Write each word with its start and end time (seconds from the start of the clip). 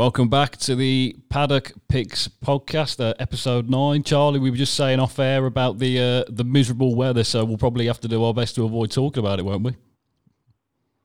Welcome 0.00 0.30
back 0.30 0.56
to 0.60 0.74
the 0.74 1.14
Paddock 1.28 1.72
Picks 1.86 2.26
podcast, 2.26 3.04
uh, 3.04 3.12
episode 3.18 3.68
nine. 3.68 4.02
Charlie, 4.02 4.38
we 4.38 4.50
were 4.50 4.56
just 4.56 4.72
saying 4.72 4.98
off 4.98 5.18
air 5.18 5.44
about 5.44 5.78
the 5.78 6.00
uh, 6.00 6.24
the 6.26 6.42
miserable 6.42 6.94
weather, 6.94 7.22
so 7.22 7.44
we'll 7.44 7.58
probably 7.58 7.86
have 7.86 8.00
to 8.00 8.08
do 8.08 8.24
our 8.24 8.32
best 8.32 8.54
to 8.54 8.64
avoid 8.64 8.90
talking 8.92 9.22
about 9.22 9.38
it, 9.38 9.44
won't 9.44 9.62
we? 9.62 9.76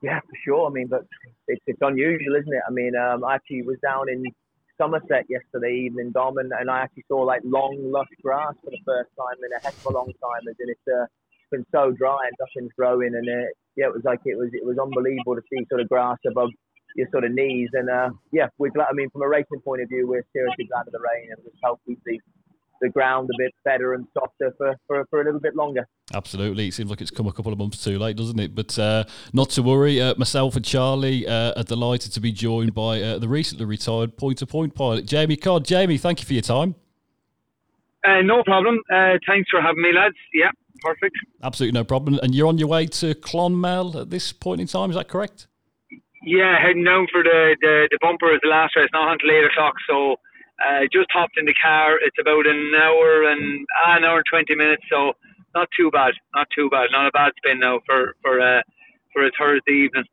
Yeah, 0.02 0.22
for 0.22 0.38
sure. 0.46 0.70
I 0.70 0.70
mean, 0.72 0.88
but 0.88 1.06
it's, 1.50 1.62
it's 1.68 1.82
unusual, 1.82 2.38
isn't 2.40 2.54
it? 2.54 2.62
I 2.66 2.72
mean, 2.72 2.96
um, 2.96 3.26
I 3.26 3.36
actually 3.36 3.64
was 3.64 3.76
down 3.84 4.08
in 4.08 4.24
Somerset 4.78 5.26
yesterday 5.28 5.76
evening, 5.76 6.12
Dom, 6.14 6.38
and, 6.38 6.54
and 6.58 6.72
I 6.72 6.80
actually 6.84 7.04
saw 7.10 7.18
like 7.18 7.42
long, 7.44 7.76
lush 7.92 8.08
grass 8.24 8.54
for 8.64 8.70
the 8.70 8.80
first 8.86 9.10
time 9.20 9.36
in 9.44 9.52
a 9.52 9.62
heck 9.62 9.74
of 9.74 9.88
a 9.88 9.90
long 9.90 10.14
time. 10.24 10.48
In, 10.48 10.70
it's 10.70 10.80
uh, 10.88 11.06
been 11.52 11.66
so 11.70 11.92
dry 11.92 12.20
and 12.28 12.36
nothing's 12.40 12.72
growing, 12.78 13.14
and 13.14 13.28
uh, 13.28 13.52
yeah, 13.76 13.88
it 13.88 13.94
was 13.94 14.06
like 14.06 14.22
it 14.24 14.38
was 14.38 14.52
it 14.54 14.66
was 14.66 14.78
unbelievable 14.80 15.36
to 15.36 15.42
see 15.52 15.66
sort 15.68 15.82
of 15.82 15.90
grass 15.90 16.18
above 16.26 16.52
your 16.96 17.08
sort 17.12 17.24
of 17.24 17.32
knees. 17.32 17.70
And 17.74 17.90
uh, 17.90 18.10
yeah, 18.32 18.48
we're 18.58 18.72
glad. 18.72 18.88
I 18.90 18.94
mean, 18.94 19.10
from 19.12 19.22
a 19.22 19.28
racing 19.28 19.60
point 19.64 19.82
of 19.82 19.90
view, 19.90 20.08
we're 20.08 20.26
seriously 20.34 20.66
glad 20.66 20.88
of 20.88 20.94
the 20.94 21.00
rain 21.00 21.30
and 21.30 21.44
just 21.44 21.58
hope 21.64 21.80
we 21.88 21.98
see 22.08 22.20
the 22.82 22.90
ground 22.90 23.30
a 23.34 23.38
bit 23.38 23.54
better 23.64 23.94
and 23.94 24.06
softer 24.14 24.54
for, 24.58 24.76
for, 24.88 25.06
for 25.10 25.22
a 25.22 25.26
little 25.26 25.40
bit 25.40 25.56
longer. 25.56 25.88
Absolutely. 26.14 26.68
It 26.68 26.74
seems 26.74 26.90
like 26.90 27.02
it's 27.02 27.12
come 27.12 27.28
a 27.28 27.32
couple 27.32 27.54
of 27.54 27.58
months 27.58 27.84
too 27.84 27.98
late, 27.98 28.18
doesn't 28.18 28.40
it? 28.40 28.54
But 28.54 28.78
uh, 28.78 29.06
not 29.34 29.50
to 29.52 29.64
worry. 29.64 30.02
Uh, 30.02 30.16
myself 30.18 30.56
and 30.56 30.66
Charlie 30.66 31.28
uh, 31.28 31.54
are 31.56 31.64
delighted 31.64 32.12
to 32.14 32.20
be 32.20 32.32
joined 32.32 32.74
by 32.74 33.02
uh, 33.02 33.18
the 33.18 33.28
recently 33.28 33.66
retired 33.66 34.18
point 34.18 34.40
to 34.40 34.46
point 34.46 34.76
pilot, 34.76 35.06
Jamie 35.06 35.38
Codd. 35.38 35.66
Jamie, 35.66 35.98
thank 35.98 36.20
you 36.20 36.26
for 36.26 36.34
your 36.34 36.42
time. 36.42 36.76
Uh, 38.06 38.22
no 38.22 38.44
problem. 38.44 38.80
Uh, 38.92 39.14
thanks 39.28 39.50
for 39.50 39.62
having 39.62 39.82
me, 39.82 39.92
lads. 39.94 40.16
Yeah, 40.34 40.52
perfect. 40.82 41.16
Absolutely 41.42 41.80
no 41.80 41.84
problem. 41.84 42.20
And 42.22 42.36
you're 42.36 42.48
on 42.48 42.58
your 42.58 42.68
way 42.68 42.86
to 42.88 43.16
Clonmel 43.16 43.96
at 44.02 44.10
this 44.10 44.32
point 44.32 44.62
in 44.62 44.68
time, 44.68 44.92
is 44.92 44.96
that 44.96 45.08
correct? 45.08 45.48
Yeah, 46.26 46.58
heading 46.60 46.84
down 46.84 47.06
for 47.12 47.22
the, 47.22 47.56
the, 47.62 47.88
the 47.92 48.00
bumper 48.02 48.34
is 48.34 48.42
the 48.42 48.50
last 48.50 48.76
race, 48.76 48.90
not 48.92 49.14
until 49.14 49.30
8 49.30 49.46
o'clock. 49.46 49.76
So 49.88 50.18
uh, 50.58 50.90
just 50.92 51.08
hopped 51.14 51.38
in 51.38 51.46
the 51.46 51.54
car. 51.54 51.98
It's 52.02 52.18
about 52.20 52.48
an 52.48 52.74
hour 52.76 53.30
and 53.30 53.66
an 53.86 54.04
hour 54.04 54.18
and 54.18 54.26
20 54.26 54.56
minutes. 54.56 54.82
So 54.90 55.14
not 55.54 55.70
too 55.78 55.92
bad. 55.92 56.14
Not 56.34 56.48
too 56.50 56.68
bad. 56.70 56.90
Not 56.92 57.08
a 57.08 57.12
bad 57.12 57.34
spin 57.38 57.60
now 57.60 57.80
for, 57.86 58.16
for, 58.24 58.42
uh, 58.42 58.62
for 59.14 59.26
a 59.26 59.32
Thursday 59.38 59.86
evening. 59.86 60.06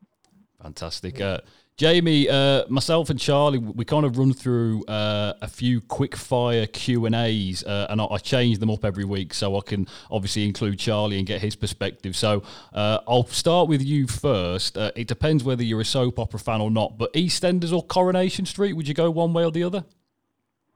Fantastic. 0.62 1.19
Uh, 1.19 1.38
Jamie, 1.83 2.28
uh, 2.28 2.62
myself 2.69 3.11
and 3.11 3.19
Charlie, 3.19 3.58
we 3.58 3.84
kind 3.84 4.06
of 4.06 4.16
run 4.16 4.33
through 4.33 4.84
uh, 4.84 5.33
a 5.42 5.48
few 5.48 5.80
quick 5.80 6.14
fire 6.14 6.64
Q 6.64 7.06
and 7.06 7.14
A's, 7.16 7.64
uh, 7.64 7.88
and 7.91 8.00
I, 8.00 8.05
I, 8.05 8.19
change 8.19 8.61
them 8.61 8.70
up 8.70 8.84
every 8.84 9.05
week 9.05 9.34
so 9.34 9.58
I 9.58 9.62
can 9.62 9.88
obviously 10.08 10.47
include 10.47 10.78
Charlie 10.78 11.19
and 11.19 11.27
get 11.27 11.41
his 11.41 11.56
perspective. 11.56 12.14
So 12.14 12.44
uh, 12.72 13.00
I'll 13.08 13.27
start 13.27 13.69
with 13.69 13.83
you 13.83 14.06
first. 14.06 14.78
Uh, 14.78 14.92
it 14.94 15.08
depends 15.08 15.42
whether 15.42 15.64
you're 15.64 15.80
a 15.80 15.84
soap 15.84 16.20
opera 16.20 16.38
fan 16.38 16.60
or 16.60 16.70
not, 16.70 16.98
but 16.98 17.12
EastEnders 17.14 17.72
or 17.72 17.83
Coronation 17.83 18.47
Street, 18.47 18.75
would 18.75 18.86
you 18.86 18.94
go 18.94 19.10
one 19.10 19.33
way 19.33 19.44
or 19.44 19.50
the 19.50 19.64
other? 19.64 19.84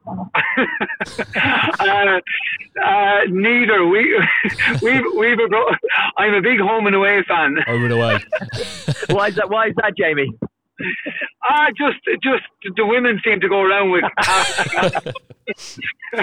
uh, 0.09 0.25
uh, 2.85 3.21
neither. 3.29 3.87
We 3.87 4.21
we've 4.83 5.05
we've 5.17 5.39
a, 5.39 5.49
I'm 6.17 6.35
a 6.35 6.43
big 6.43 6.59
home 6.59 6.89
and 6.89 6.97
away 6.97 7.23
fan. 7.29 7.59
Home 7.65 7.85
and 7.85 7.93
away. 7.93 8.19
why 9.11 9.29
is 9.29 9.37
that? 9.37 9.49
Why 9.49 9.69
is 9.69 9.75
that, 9.77 9.97
Jamie? 9.97 10.37
Ah, 11.49 11.69
just 11.79 12.03
just 12.25 12.43
the 12.77 12.85
women 12.85 13.21
seem 13.25 13.39
to 13.41 13.49
go 13.49 13.61
around 13.61 13.93
with. 13.93 14.03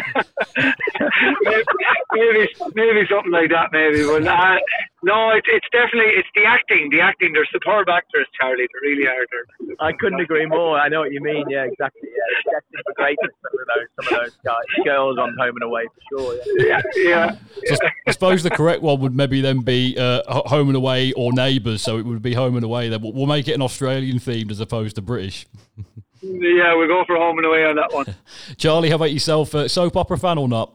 maybe, 2.12 2.50
maybe 2.76 3.08
something 3.08 3.32
like 3.32 3.50
that. 3.50 3.72
Maybe, 3.72 4.04
but 4.04 4.28
uh, 4.28 4.60
no, 5.04 5.30
it, 5.32 5.44
it's 5.48 5.68
definitely 5.72 6.12
it's 6.20 6.28
the 6.36 6.44
acting. 6.44 6.90
The 6.92 7.00
acting. 7.00 7.32
They're 7.32 7.48
superb 7.52 7.88
actors, 7.88 8.28
Charlie. 8.40 8.68
They 8.68 8.80
really 8.84 9.08
are. 9.08 9.26
They're, 9.32 9.76
I 9.80 9.94
couldn't 9.94 10.20
agree 10.20 10.46
more. 10.46 10.78
I 10.78 10.90
know 10.90 11.00
what 11.02 11.14
you 11.14 11.22
mean. 11.22 11.46
Yeah, 11.50 11.64
exactly. 11.64 12.10
Yeah, 12.12 12.52
destined 12.60 12.84
for 12.84 12.94
greatness. 12.96 13.32
Some 13.44 13.56
of 13.60 13.68
those, 13.72 13.88
some 13.96 14.08
of 14.12 14.24
those 14.26 14.36
guys, 14.44 14.68
girls 14.84 15.18
on 15.18 15.36
Home 15.40 15.56
and 15.56 15.64
Away 15.64 15.88
for 15.88 16.02
sure. 16.12 16.36
Yeah, 16.58 16.82
yeah. 16.96 17.36
yeah. 17.64 17.76
So 17.76 17.88
I 18.08 18.12
suppose 18.24 18.44
the 18.44 18.50
correct 18.50 18.82
one 18.82 19.02
would 19.02 19.16
maybe 19.16 19.42
then 19.42 19.60
be 19.62 19.98
uh, 19.98 20.22
Home 20.48 20.70
and 20.70 20.78
Away 20.78 21.12
or 21.14 21.34
Neighbours. 21.34 21.82
So 21.82 21.98
it 21.98 22.06
would 22.06 22.22
be 22.22 22.34
Home 22.34 22.56
and 22.56 22.64
Away. 22.64 22.90
Then 22.90 23.02
we'll 23.02 23.26
make 23.26 23.48
it 23.48 23.54
an 23.54 23.62
Australian 23.62 24.20
themed 24.20 24.52
as 24.52 24.60
opposed 24.60 24.96
to 24.96 25.02
British. 25.02 25.46
Yeah, 26.26 26.74
we'll 26.76 26.88
go 26.88 27.04
for 27.06 27.18
home 27.18 27.38
and 27.38 27.46
away 27.46 27.66
on 27.66 27.76
that 27.76 27.92
one. 27.92 28.06
Charlie, 28.58 28.88
how 28.88 28.96
about 28.96 29.12
yourself? 29.12 29.54
Uh, 29.54 29.68
soap 29.68 29.98
opera 29.98 30.18
fan 30.18 30.38
or 30.38 30.48
not? 30.48 30.74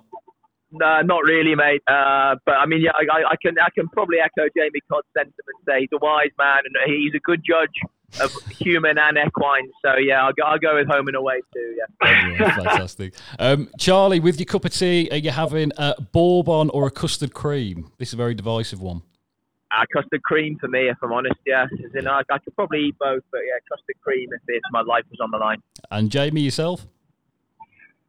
No, 0.70 1.00
not 1.00 1.22
really, 1.24 1.54
mate. 1.54 1.80
Uh, 1.88 2.36
but 2.44 2.56
I 2.56 2.66
mean, 2.66 2.82
yeah, 2.82 2.90
I, 2.92 3.32
I, 3.32 3.36
can 3.40 3.56
I 3.58 3.70
can 3.74 3.88
probably 3.88 4.18
echo 4.20 4.46
Jamie 4.54 4.82
Codd's 4.92 5.08
sentiment. 5.16 5.56
Say 5.66 5.80
he's 5.80 5.88
a 5.94 6.04
wise 6.04 6.36
man 6.36 6.58
and 6.66 6.92
he's 6.92 7.14
a 7.16 7.20
good 7.20 7.40
judge 7.48 7.72
of 8.20 8.34
human 8.50 8.98
and 8.98 9.18
equine. 9.18 9.70
So 9.84 9.96
yeah, 9.96 10.24
I'll 10.24 10.32
go, 10.32 10.42
I'll 10.44 10.58
go 10.58 10.76
with 10.76 10.88
home 10.88 11.08
and 11.08 11.16
away 11.16 11.40
too. 11.52 11.76
Yeah, 11.76 12.36
yeah 12.38 12.56
fantastic. 12.56 13.14
Um, 13.38 13.70
Charlie, 13.78 14.20
with 14.20 14.38
your 14.38 14.46
cup 14.46 14.64
of 14.64 14.72
tea, 14.72 15.08
are 15.10 15.16
you 15.16 15.30
having 15.30 15.72
a 15.76 16.00
bourbon 16.00 16.70
or 16.70 16.86
a 16.86 16.90
custard 16.90 17.34
cream? 17.34 17.92
This 17.98 18.08
is 18.08 18.14
a 18.14 18.16
very 18.16 18.34
divisive 18.34 18.80
one. 18.80 19.02
Uh, 19.70 19.84
custard 19.92 20.22
cream 20.22 20.56
for 20.58 20.68
me, 20.68 20.88
if 20.88 20.96
I'm 21.02 21.12
honest. 21.12 21.36
Yeah, 21.46 21.64
As 21.64 21.94
in, 21.94 22.08
I, 22.08 22.22
I 22.30 22.38
could 22.38 22.54
probably 22.56 22.84
eat 22.84 22.96
both, 22.98 23.22
but 23.30 23.40
yeah, 23.46 23.58
custard 23.68 23.96
cream 24.02 24.28
if, 24.32 24.40
if 24.48 24.62
my 24.72 24.80
life 24.80 25.04
was 25.10 25.20
on 25.20 25.30
the 25.30 25.36
line. 25.36 25.62
And 25.90 26.10
Jamie, 26.10 26.40
yourself? 26.40 26.86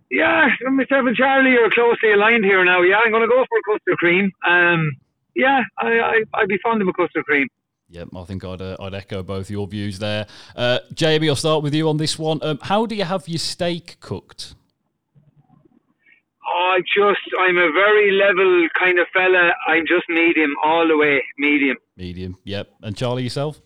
Yeah, 0.10 0.48
myself 0.72 1.06
and 1.06 1.16
Charlie 1.16 1.58
are 1.58 1.70
closely 1.70 2.14
aligned 2.14 2.46
here 2.46 2.64
now. 2.64 2.82
Yeah, 2.82 3.00
I'm 3.04 3.12
going 3.12 3.22
to 3.22 3.28
go 3.28 3.46
for 3.48 3.58
a 3.58 3.74
custard 3.74 3.98
cream. 3.98 4.32
Um, 4.48 4.92
yeah, 5.36 5.62
I, 5.78 5.88
I, 5.88 6.24
I'd 6.34 6.48
be 6.48 6.58
fond 6.64 6.82
of 6.82 6.88
a 6.88 6.94
custard 6.94 7.26
cream. 7.26 7.48
Yep, 7.92 8.10
I 8.16 8.24
think 8.24 8.46
I'd, 8.46 8.62
uh, 8.62 8.78
I'd 8.80 8.94
echo 8.94 9.24
both 9.24 9.50
your 9.50 9.68
views 9.68 9.98
there. 9.98 10.28
Uh, 10.56 10.80
Jamie, 10.94 11.28
I'll 11.28 11.36
start 11.36 11.64
with 11.64 11.74
you 11.74 11.90
on 11.90 11.98
this 11.98 12.20
one. 12.20 12.40
Um, 12.44 12.60
how 12.62 12.86
do 12.86 12.94
you 12.96 13.04
have 13.04 13.28
your 13.28 13.40
steak 13.40 13.98
cooked? 14.00 14.54
I 16.46 16.80
just, 16.82 17.20
I'm 17.40 17.58
a 17.58 17.72
very 17.72 18.12
level 18.12 18.68
kind 18.78 19.00
of 19.00 19.08
fella. 19.12 19.52
I'm 19.68 19.86
just 19.88 20.08
medium 20.08 20.52
all 20.64 20.88
the 20.88 20.98
way, 20.98 21.24
medium. 21.40 21.78
Medium, 21.98 22.38
yep. 22.44 22.70
And 22.84 22.96
Charlie, 22.96 23.24
yourself? 23.24 23.60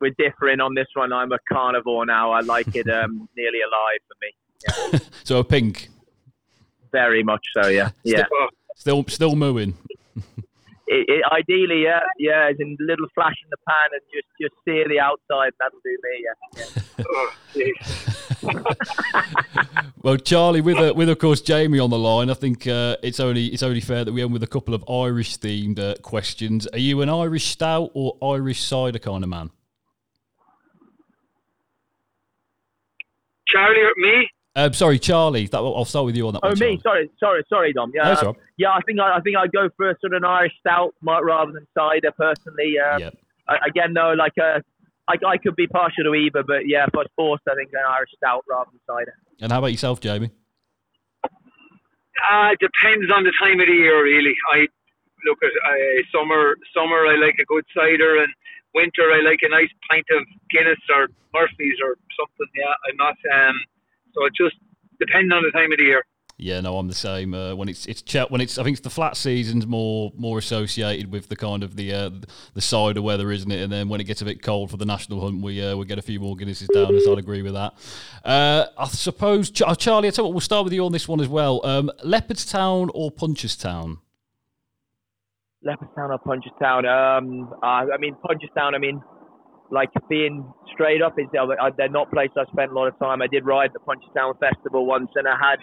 We're 0.00 0.14
differing 0.18 0.60
on 0.60 0.74
this 0.74 0.86
one. 0.94 1.12
I'm 1.12 1.32
a 1.32 1.38
carnivore 1.52 2.06
now. 2.06 2.32
I 2.32 2.40
like 2.40 2.74
it 2.74 2.88
um, 2.88 3.28
nearly 3.36 3.58
alive 3.60 3.98
for 4.08 4.16
me. 4.22 4.92
Yeah. 4.92 4.98
so 5.24 5.38
a 5.38 5.44
pink? 5.44 5.88
Very 6.90 7.22
much 7.22 7.44
so, 7.54 7.68
yeah. 7.68 7.90
yeah. 8.02 8.24
Still, 8.76 9.04
still 9.08 9.36
mooing. 9.36 9.76
It, 10.90 11.04
it, 11.06 11.22
ideally, 11.30 11.82
yeah, 11.84 12.00
yeah, 12.18 12.48
as 12.50 12.56
in 12.58 12.74
a 12.80 12.84
little 12.84 13.06
flash 13.14 13.34
in 13.44 13.50
the 13.50 13.58
pan 13.68 13.90
and 13.92 14.00
just 14.10 14.26
just 14.40 14.54
sear 14.64 14.88
the 14.88 14.98
outside. 14.98 15.52
That'll 15.60 15.80
do 15.84 15.98
me, 16.02 16.24
yeah. 16.24 16.34
yeah. 16.56 17.04
oh, 17.14 17.32
well, 20.02 20.16
Charlie, 20.16 20.62
with 20.62 20.78
uh, 20.78 20.94
with 20.96 21.10
of 21.10 21.18
course 21.18 21.42
Jamie 21.42 21.78
on 21.78 21.90
the 21.90 21.98
line, 21.98 22.30
I 22.30 22.34
think 22.34 22.66
uh, 22.66 22.96
it's 23.02 23.20
only 23.20 23.48
it's 23.48 23.62
only 23.62 23.82
fair 23.82 24.04
that 24.06 24.12
we 24.12 24.22
end 24.22 24.32
with 24.32 24.42
a 24.42 24.46
couple 24.46 24.72
of 24.72 24.82
Irish 24.88 25.36
themed 25.36 25.78
uh, 25.78 25.96
questions. 26.00 26.66
Are 26.68 26.78
you 26.78 27.02
an 27.02 27.10
Irish 27.10 27.48
stout 27.48 27.90
or 27.92 28.16
Irish 28.22 28.62
cider 28.62 28.98
kind 28.98 29.22
of 29.22 29.28
man? 29.28 29.50
Charlie 33.46 33.80
or 33.80 33.92
me? 33.96 34.28
Um, 34.58 34.72
sorry, 34.72 34.98
Charlie. 34.98 35.46
That, 35.46 35.58
I'll 35.58 35.84
start 35.84 36.06
with 36.06 36.16
you 36.16 36.26
on 36.26 36.34
that. 36.34 36.40
Oh, 36.42 36.48
one, 36.48 36.58
me. 36.58 36.80
Sorry, 36.82 37.08
sorry, 37.20 37.44
sorry, 37.48 37.72
Dom. 37.72 37.92
Yeah, 37.94 38.16
no, 38.20 38.30
um, 38.30 38.36
yeah. 38.56 38.72
I 38.72 38.80
think 38.82 38.98
I, 38.98 39.16
I 39.16 39.20
think 39.20 39.36
I'd 39.36 39.52
go 39.52 39.68
for 39.76 39.88
a 39.88 39.94
sort 40.00 40.14
of 40.14 40.22
an 40.22 40.24
Irish 40.24 40.52
stout 40.58 40.94
rather 41.00 41.52
than 41.52 41.64
cider. 41.78 42.10
Personally, 42.10 42.74
um, 42.82 43.00
yep. 43.00 43.14
again, 43.64 43.94
though, 43.94 44.14
like 44.18 44.32
a, 44.40 44.58
uh, 44.58 44.60
I, 45.06 45.14
I 45.24 45.38
could 45.38 45.54
be 45.54 45.68
partial 45.68 46.04
to 46.04 46.14
either, 46.14 46.42
but 46.42 46.66
yeah, 46.66 46.84
if 46.84 46.94
I 46.94 46.98
was 46.98 47.08
forced, 47.14 47.44
I 47.48 47.54
think 47.54 47.70
an 47.72 47.86
Irish 47.88 48.10
stout 48.16 48.44
rather 48.50 48.68
than 48.72 48.80
cider. 48.84 49.14
And 49.40 49.52
how 49.52 49.58
about 49.58 49.70
yourself, 49.70 50.00
Jamie? 50.00 50.32
Uh, 51.22 52.50
depends 52.58 53.06
on 53.14 53.22
the 53.22 53.32
time 53.38 53.60
of 53.60 53.66
the 53.70 53.78
year, 53.78 54.02
really. 54.02 54.34
I 54.52 54.66
look 55.24 55.38
at 55.38 55.54
uh, 55.54 56.02
summer. 56.10 56.58
Summer, 56.74 57.06
I 57.06 57.14
like 57.14 57.38
a 57.40 57.46
good 57.46 57.64
cider, 57.70 58.18
and 58.20 58.28
winter, 58.74 59.06
I 59.14 59.22
like 59.22 59.38
a 59.42 59.48
nice 59.48 59.70
pint 59.88 60.04
of 60.18 60.26
Guinness 60.50 60.82
or 60.90 61.06
Murphy's 61.32 61.78
or 61.78 61.94
something. 62.18 62.50
Yeah, 62.58 62.74
I'm 62.90 62.98
not. 62.98 63.16
Um, 63.30 63.54
so 64.18 64.26
it 64.26 64.32
just 64.36 64.56
depends 64.98 65.32
on 65.32 65.42
the 65.42 65.52
time 65.52 65.70
of 65.72 65.78
the 65.78 65.84
year. 65.84 66.02
Yeah, 66.40 66.60
no, 66.60 66.78
I'm 66.78 66.86
the 66.86 66.94
same. 66.94 67.34
Uh, 67.34 67.56
when 67.56 67.68
it's 67.68 67.84
it's 67.86 68.00
when 68.30 68.40
it's 68.40 68.58
I 68.58 68.62
think 68.62 68.74
it's 68.76 68.84
the 68.84 68.90
flat 68.90 69.16
season's 69.16 69.66
more 69.66 70.12
more 70.16 70.38
associated 70.38 71.10
with 71.10 71.28
the 71.28 71.34
kind 71.34 71.64
of 71.64 71.74
the 71.74 71.92
uh, 71.92 72.10
the 72.54 72.60
cider 72.60 73.02
weather, 73.02 73.32
isn't 73.32 73.50
it? 73.50 73.60
And 73.60 73.72
then 73.72 73.88
when 73.88 74.00
it 74.00 74.04
gets 74.04 74.22
a 74.22 74.24
bit 74.24 74.40
cold 74.40 74.70
for 74.70 74.76
the 74.76 74.86
national 74.86 75.20
hunt, 75.20 75.42
we 75.42 75.60
uh, 75.60 75.76
we 75.76 75.84
get 75.84 75.98
a 75.98 76.02
few 76.02 76.20
more 76.20 76.36
Guinnesses 76.36 76.68
down. 76.72 77.00
So 77.00 77.10
I'd 77.10 77.18
agree 77.18 77.42
with 77.42 77.54
that. 77.54 77.74
Uh, 78.24 78.66
I 78.78 78.86
suppose 78.86 79.50
Charlie, 79.50 79.72
I 79.72 79.74
tell 79.74 80.04
you 80.04 80.24
what, 80.24 80.32
we'll 80.32 80.40
start 80.40 80.62
with 80.62 80.72
you 80.72 80.84
on 80.84 80.92
this 80.92 81.08
one 81.08 81.20
as 81.20 81.28
well. 81.28 81.60
Um, 81.66 81.90
Leopardstown 82.04 82.90
or 82.94 83.10
Punchestown? 83.10 83.98
Leopardstown 85.66 86.10
or 86.10 86.20
Punchestown? 86.20 86.86
Um, 86.86 87.52
I 87.64 87.96
mean 87.98 88.14
Punchestown. 88.24 88.76
I 88.76 88.78
mean 88.78 89.02
like 89.70 89.90
being 90.08 90.50
straight 90.72 91.02
up 91.02 91.18
is 91.18 91.26
they're 91.32 91.88
not 91.88 92.10
places 92.10 92.36
I 92.36 92.50
spent 92.52 92.72
a 92.72 92.74
lot 92.74 92.88
of 92.88 92.98
time. 92.98 93.22
I 93.22 93.26
did 93.26 93.44
ride 93.44 93.70
the 93.72 93.80
Punchestown 93.80 94.38
Festival 94.38 94.86
once, 94.86 95.10
and 95.14 95.28
I 95.28 95.36
had 95.36 95.58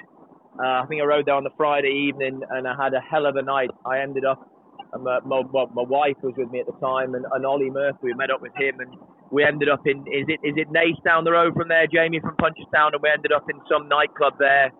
uh, 0.57 0.83
I 0.83 0.85
think 0.87 1.01
I 1.01 1.05
rode 1.05 1.25
there 1.25 1.35
on 1.35 1.43
the 1.43 1.55
Friday 1.57 2.07
evening, 2.07 2.41
and 2.49 2.67
I 2.67 2.75
had 2.81 2.93
a 2.93 3.01
hell 3.01 3.25
of 3.25 3.35
a 3.35 3.41
night. 3.41 3.71
I 3.85 3.99
ended 3.99 4.23
up 4.25 4.49
and 4.95 5.03
my, 5.03 5.19
my, 5.25 5.43
my 5.73 5.83
wife 5.83 6.15
was 6.23 6.33
with 6.37 6.49
me 6.51 6.59
at 6.59 6.65
the 6.65 6.77
time, 6.79 7.15
and, 7.15 7.25
and 7.33 7.45
Ollie 7.45 7.69
Murphy. 7.69 7.97
We 8.03 8.13
met 8.13 8.31
up 8.31 8.41
with 8.41 8.55
him, 8.55 8.79
and 8.79 8.95
we 9.29 9.43
ended 9.43 9.69
up 9.69 9.85
in 9.85 9.99
is 10.07 10.25
it 10.27 10.39
is 10.43 10.55
it 10.55 10.71
Naas 10.71 11.01
down 11.03 11.23
the 11.23 11.31
road 11.31 11.53
from 11.53 11.67
there, 11.67 11.85
Jamie 11.87 12.19
from 12.21 12.35
Punchestown, 12.37 12.93
and 12.93 13.01
we 13.01 13.09
ended 13.09 13.31
up 13.31 13.45
in 13.49 13.59
some 13.69 13.89
nightclub 13.89 14.33
there 14.39 14.71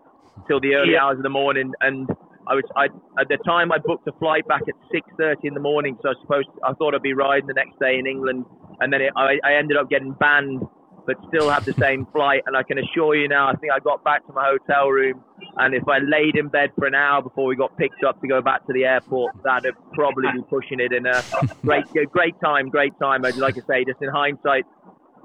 till 0.48 0.60
the 0.60 0.74
early 0.74 0.92
yeah. 0.94 1.04
hours 1.04 1.18
of 1.18 1.22
the 1.22 1.28
morning. 1.30 1.72
And 1.80 2.08
I 2.48 2.54
was 2.54 2.64
I 2.76 2.86
at 3.20 3.28
the 3.28 3.38
time 3.44 3.72
I 3.72 3.78
booked 3.78 4.06
a 4.08 4.12
flight 4.18 4.46
back 4.46 4.62
at 4.68 4.74
six 4.92 5.06
thirty 5.18 5.48
in 5.48 5.54
the 5.54 5.60
morning, 5.60 5.98
so 6.02 6.10
I 6.10 6.14
suppose 6.20 6.44
I 6.64 6.72
thought 6.74 6.94
I'd 6.94 7.02
be 7.02 7.14
riding 7.14 7.46
the 7.46 7.54
next 7.54 7.78
day 7.78 7.98
in 7.98 8.06
England, 8.06 8.44
and 8.80 8.92
then 8.92 9.02
it, 9.02 9.12
I, 9.16 9.38
I 9.44 9.54
ended 9.54 9.76
up 9.76 9.90
getting 9.90 10.12
banned 10.12 10.62
but 11.06 11.16
still 11.28 11.48
have 11.48 11.64
the 11.64 11.72
same 11.74 12.06
flight. 12.12 12.42
And 12.46 12.56
I 12.56 12.62
can 12.62 12.78
assure 12.78 13.14
you 13.14 13.28
now, 13.28 13.48
I 13.48 13.54
think 13.54 13.72
I 13.72 13.78
got 13.78 14.02
back 14.04 14.26
to 14.26 14.32
my 14.32 14.50
hotel 14.50 14.88
room, 14.88 15.22
and 15.56 15.74
if 15.74 15.86
I 15.88 15.98
laid 15.98 16.36
in 16.36 16.48
bed 16.48 16.70
for 16.76 16.86
an 16.86 16.94
hour 16.94 17.22
before 17.22 17.46
we 17.46 17.56
got 17.56 17.76
picked 17.78 18.02
up 18.04 18.20
to 18.20 18.28
go 18.28 18.42
back 18.42 18.66
to 18.66 18.72
the 18.72 18.84
airport, 18.84 19.32
that'd 19.44 19.74
probably 19.94 20.28
be 20.34 20.42
pushing 20.50 20.80
it 20.80 20.92
in 20.92 21.06
a 21.06 21.22
great, 21.62 21.84
great 22.12 22.34
time, 22.44 22.68
great 22.68 22.92
time. 23.00 23.22
Like 23.22 23.56
I 23.56 23.66
say, 23.66 23.84
just 23.84 24.02
in 24.02 24.08
hindsight, 24.08 24.64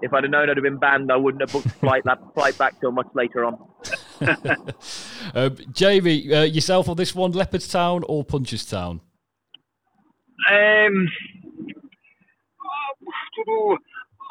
if 0.01 0.13
I'd 0.13 0.23
have 0.23 0.31
known 0.31 0.49
I'd 0.49 0.57
have 0.57 0.63
been 0.63 0.77
banned, 0.77 1.11
I 1.11 1.17
wouldn't 1.17 1.41
have 1.41 1.51
booked 1.51 1.65
a 1.67 1.79
flight 1.79 2.03
that 2.05 2.19
flight 2.33 2.57
back 2.57 2.79
till 2.79 2.91
much 2.91 3.09
later 3.13 3.45
on. 3.45 3.57
uh, 5.33 5.49
Jamie, 5.71 6.33
uh, 6.33 6.43
yourself 6.43 6.89
on 6.89 6.97
this 6.97 7.15
one, 7.15 7.33
Leopardstown 7.33 8.03
or 8.07 8.23
Punchestown? 8.23 8.99
Um, 10.49 11.07
oh, 13.47 13.77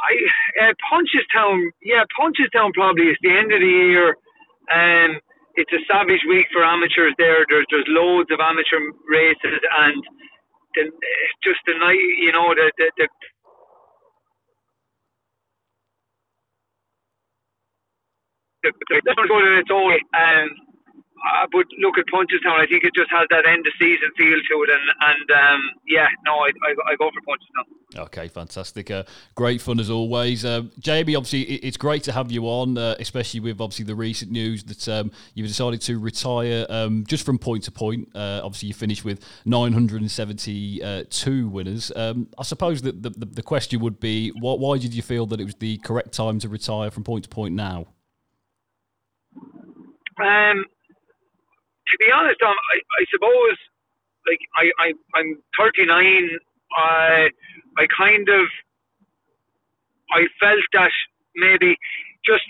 I 0.01 0.69
uh, 0.69 0.75
Punchestown, 0.91 1.71
yeah, 1.83 2.05
Punchestown 2.19 2.73
probably 2.75 3.07
is 3.07 3.17
the 3.23 3.31
end 3.31 3.53
of 3.53 3.61
the 3.61 3.67
year. 3.67 4.09
Um, 4.73 5.21
it's 5.55 5.73
a 5.73 5.83
savage 5.91 6.23
week 6.29 6.47
for 6.53 6.65
amateurs 6.65 7.15
there. 7.19 7.45
There's 7.49 7.67
there's 7.71 7.85
loads 7.89 8.31
of 8.31 8.41
amateur 8.41 8.81
races 9.09 9.61
and 9.79 10.03
the, 10.75 10.91
just 11.43 11.61
the 11.67 11.75
night, 11.79 11.99
you 12.19 12.33
know, 12.33 12.55
the 12.55 12.73
the, 12.79 12.91
the 12.97 13.09
the, 18.63 18.73
the, 18.89 19.01
the, 19.05 19.15
the, 19.15 19.59
its 19.59 19.71
own. 19.71 19.93
Um, 20.15 20.70
uh, 21.21 21.47
but 21.53 21.67
look 21.79 21.99
at 21.99 22.07
Punchestown. 22.07 22.61
I 22.61 22.67
think 22.67 22.85
it 22.85 22.95
just 22.95 23.11
has 23.11 23.27
that 23.31 23.47
end 23.47 23.67
of 23.67 23.73
season 23.79 24.11
feel 24.17 24.37
to 24.37 24.63
it, 24.63 24.71
and 24.71 24.91
and 25.01 25.31
um, 25.31 25.61
yeah, 25.87 26.09
no, 26.25 26.33
I, 26.33 26.51
I, 26.65 26.93
I, 26.93 26.97
go 26.97 27.11
for 27.11 27.21
Punchestown. 27.21 28.07
Okay, 28.07 28.29
fantastic. 28.29 28.91
Uh, 28.91 29.03
great 29.35 29.61
fun 29.61 29.79
as 29.81 29.91
always, 29.91 30.45
uh, 30.45 30.63
Jamie. 30.79 31.15
Obviously, 31.15 31.43
it's 31.43 31.77
great 31.77 32.03
to 32.05 32.13
have 32.13 32.33
you 32.33 32.45
on, 32.45 32.79
uh, 32.79 32.95
especially 32.99 33.41
with 33.41 33.61
obviously 33.61 33.85
the 33.85 33.95
recent 33.95 34.31
news 34.31 34.65
that 34.65 34.89
um, 34.89 35.11
you've 35.35 35.49
decided 35.49 35.83
to 35.83 35.99
retire 35.99 36.65
um, 36.71 37.05
just 37.07 37.27
from 37.27 37.39
point 37.39 37.65
to 37.65 37.71
point. 37.71 38.09
Uh, 38.15 38.41
obviously, 38.43 38.69
you 38.69 38.75
finished 38.75 39.05
with 39.05 39.23
972 39.45 41.49
winners. 41.49 41.93
Um, 41.95 42.29
I 42.39 42.45
suppose 42.45 42.81
that 42.83 43.03
the, 43.03 43.11
the, 43.11 43.27
the 43.27 43.43
question 43.43 43.81
would 43.81 44.01
be, 44.01 44.31
what, 44.31 44.59
why 44.59 44.79
did 44.79 44.95
you 44.95 45.03
feel 45.03 45.27
that 45.27 45.41
it 45.41 45.45
was 45.45 45.57
the 45.57 45.77
correct 45.79 46.13
time 46.13 46.39
to 46.39 46.49
retire 46.49 46.91
from 46.91 47.05
point 47.05 47.25
to 47.25 47.31
point 47.31 47.55
now? 47.55 47.89
Um, 50.23 50.67
to 51.91 51.97
be 51.99 52.11
honest, 52.13 52.41
um, 52.43 52.55
I, 52.55 52.77
I 53.01 53.05
suppose, 53.11 53.59
like 54.27 54.41
I, 54.57 54.71
I 54.79 54.93
I'm 55.19 55.39
39. 55.59 56.39
I 56.77 57.29
I 57.79 57.87
kind 57.97 58.29
of 58.29 58.47
I 60.13 60.27
felt 60.41 60.65
that 60.75 60.91
maybe 61.37 61.77
just 62.25 62.45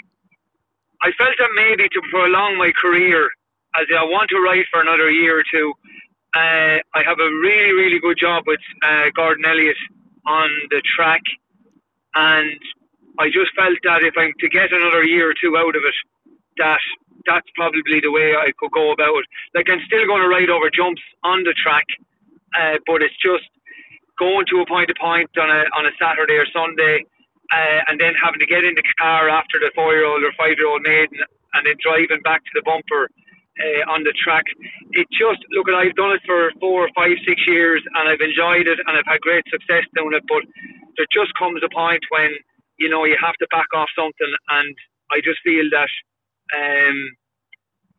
I 1.03 1.11
felt 1.17 1.35
that 1.39 1.51
maybe 1.55 1.89
to 1.89 2.01
prolong 2.11 2.59
my 2.59 2.73
career, 2.81 3.31
as 3.77 3.87
I 3.97 4.05
want 4.05 4.29
to 4.31 4.41
write 4.41 4.67
for 4.71 4.81
another 4.81 5.11
year 5.11 5.39
or 5.41 5.45
two. 5.51 5.73
Uh, 6.35 6.79
I 6.95 7.03
have 7.05 7.19
a 7.19 7.31
really 7.43 7.73
really 7.73 8.01
good 8.01 8.19
job 8.19 8.45
with 8.47 8.61
uh, 8.83 9.11
Gordon 9.17 9.45
Elliott 9.47 9.77
on 10.27 10.51
the 10.71 10.83
track, 10.97 11.23
and 12.15 12.59
I 13.19 13.27
just 13.29 13.53
felt 13.57 13.79
that 13.85 14.05
if 14.05 14.15
I'm 14.17 14.33
to 14.41 14.49
get 14.49 14.73
another 14.73 15.05
year 15.05 15.31
or 15.31 15.35
two 15.35 15.57
out 15.57 15.75
of 15.77 15.83
it, 15.85 15.95
that 16.59 16.81
that's 17.27 17.49
probably 17.55 18.01
the 18.01 18.11
way 18.11 18.35
I 18.37 18.53
could 18.59 18.73
go 18.73 18.93
about 18.93 19.25
it. 19.25 19.27
Like 19.55 19.69
I'm 19.71 19.83
still 19.87 20.07
going 20.07 20.23
to 20.23 20.29
ride 20.29 20.51
over 20.51 20.71
jumps 20.71 21.03
on 21.25 21.45
the 21.45 21.55
track, 21.57 21.87
uh, 22.57 22.79
but 22.87 23.03
it's 23.03 23.17
just 23.21 23.47
going 24.19 24.45
to 24.53 24.61
a 24.61 24.67
point 24.67 24.89
to 24.89 24.97
point 25.01 25.31
on 25.41 25.49
a 25.49 25.65
on 25.77 25.87
a 25.87 25.95
Saturday 26.01 26.37
or 26.37 26.47
Sunday, 26.53 27.05
uh, 27.53 27.81
and 27.89 28.01
then 28.01 28.13
having 28.21 28.41
to 28.41 28.47
get 28.49 28.65
in 28.65 28.75
the 28.77 28.87
car 29.01 29.29
after 29.29 29.59
the 29.59 29.73
four 29.75 29.93
year 29.95 30.07
old 30.07 30.23
or 30.23 30.33
five 30.37 30.57
year 30.59 30.69
old 30.69 30.83
maiden, 30.85 31.19
and 31.55 31.67
then 31.67 31.77
driving 31.81 32.23
back 32.23 32.45
to 32.45 32.53
the 32.55 32.63
bumper. 32.65 33.09
Uh, 33.61 33.85
on 33.93 34.01
the 34.09 34.15
track, 34.17 34.47
it 34.97 35.05
just 35.13 35.37
look 35.53 35.69
at 35.69 35.77
I've 35.77 35.93
done 35.93 36.17
it 36.17 36.25
for 36.25 36.49
four, 36.65 36.89
five, 36.97 37.13
six 37.29 37.37
years, 37.45 37.85
and 37.93 38.09
I've 38.09 38.25
enjoyed 38.25 38.65
it, 38.65 38.81
and 38.81 38.97
I've 38.97 39.05
had 39.05 39.21
great 39.21 39.45
success 39.53 39.85
doing 39.93 40.17
it. 40.17 40.25
But 40.33 40.49
there 40.97 41.05
just 41.13 41.37
comes 41.37 41.61
a 41.61 41.69
point 41.69 42.01
when 42.09 42.33
you 42.79 42.89
know 42.89 43.05
you 43.05 43.19
have 43.21 43.37
to 43.37 43.47
back 43.53 43.69
off 43.77 43.91
something, 43.93 44.33
and 44.49 44.73
I 45.13 45.21
just 45.21 45.45
feel 45.45 45.69
that 45.77 45.91
um, 46.57 46.97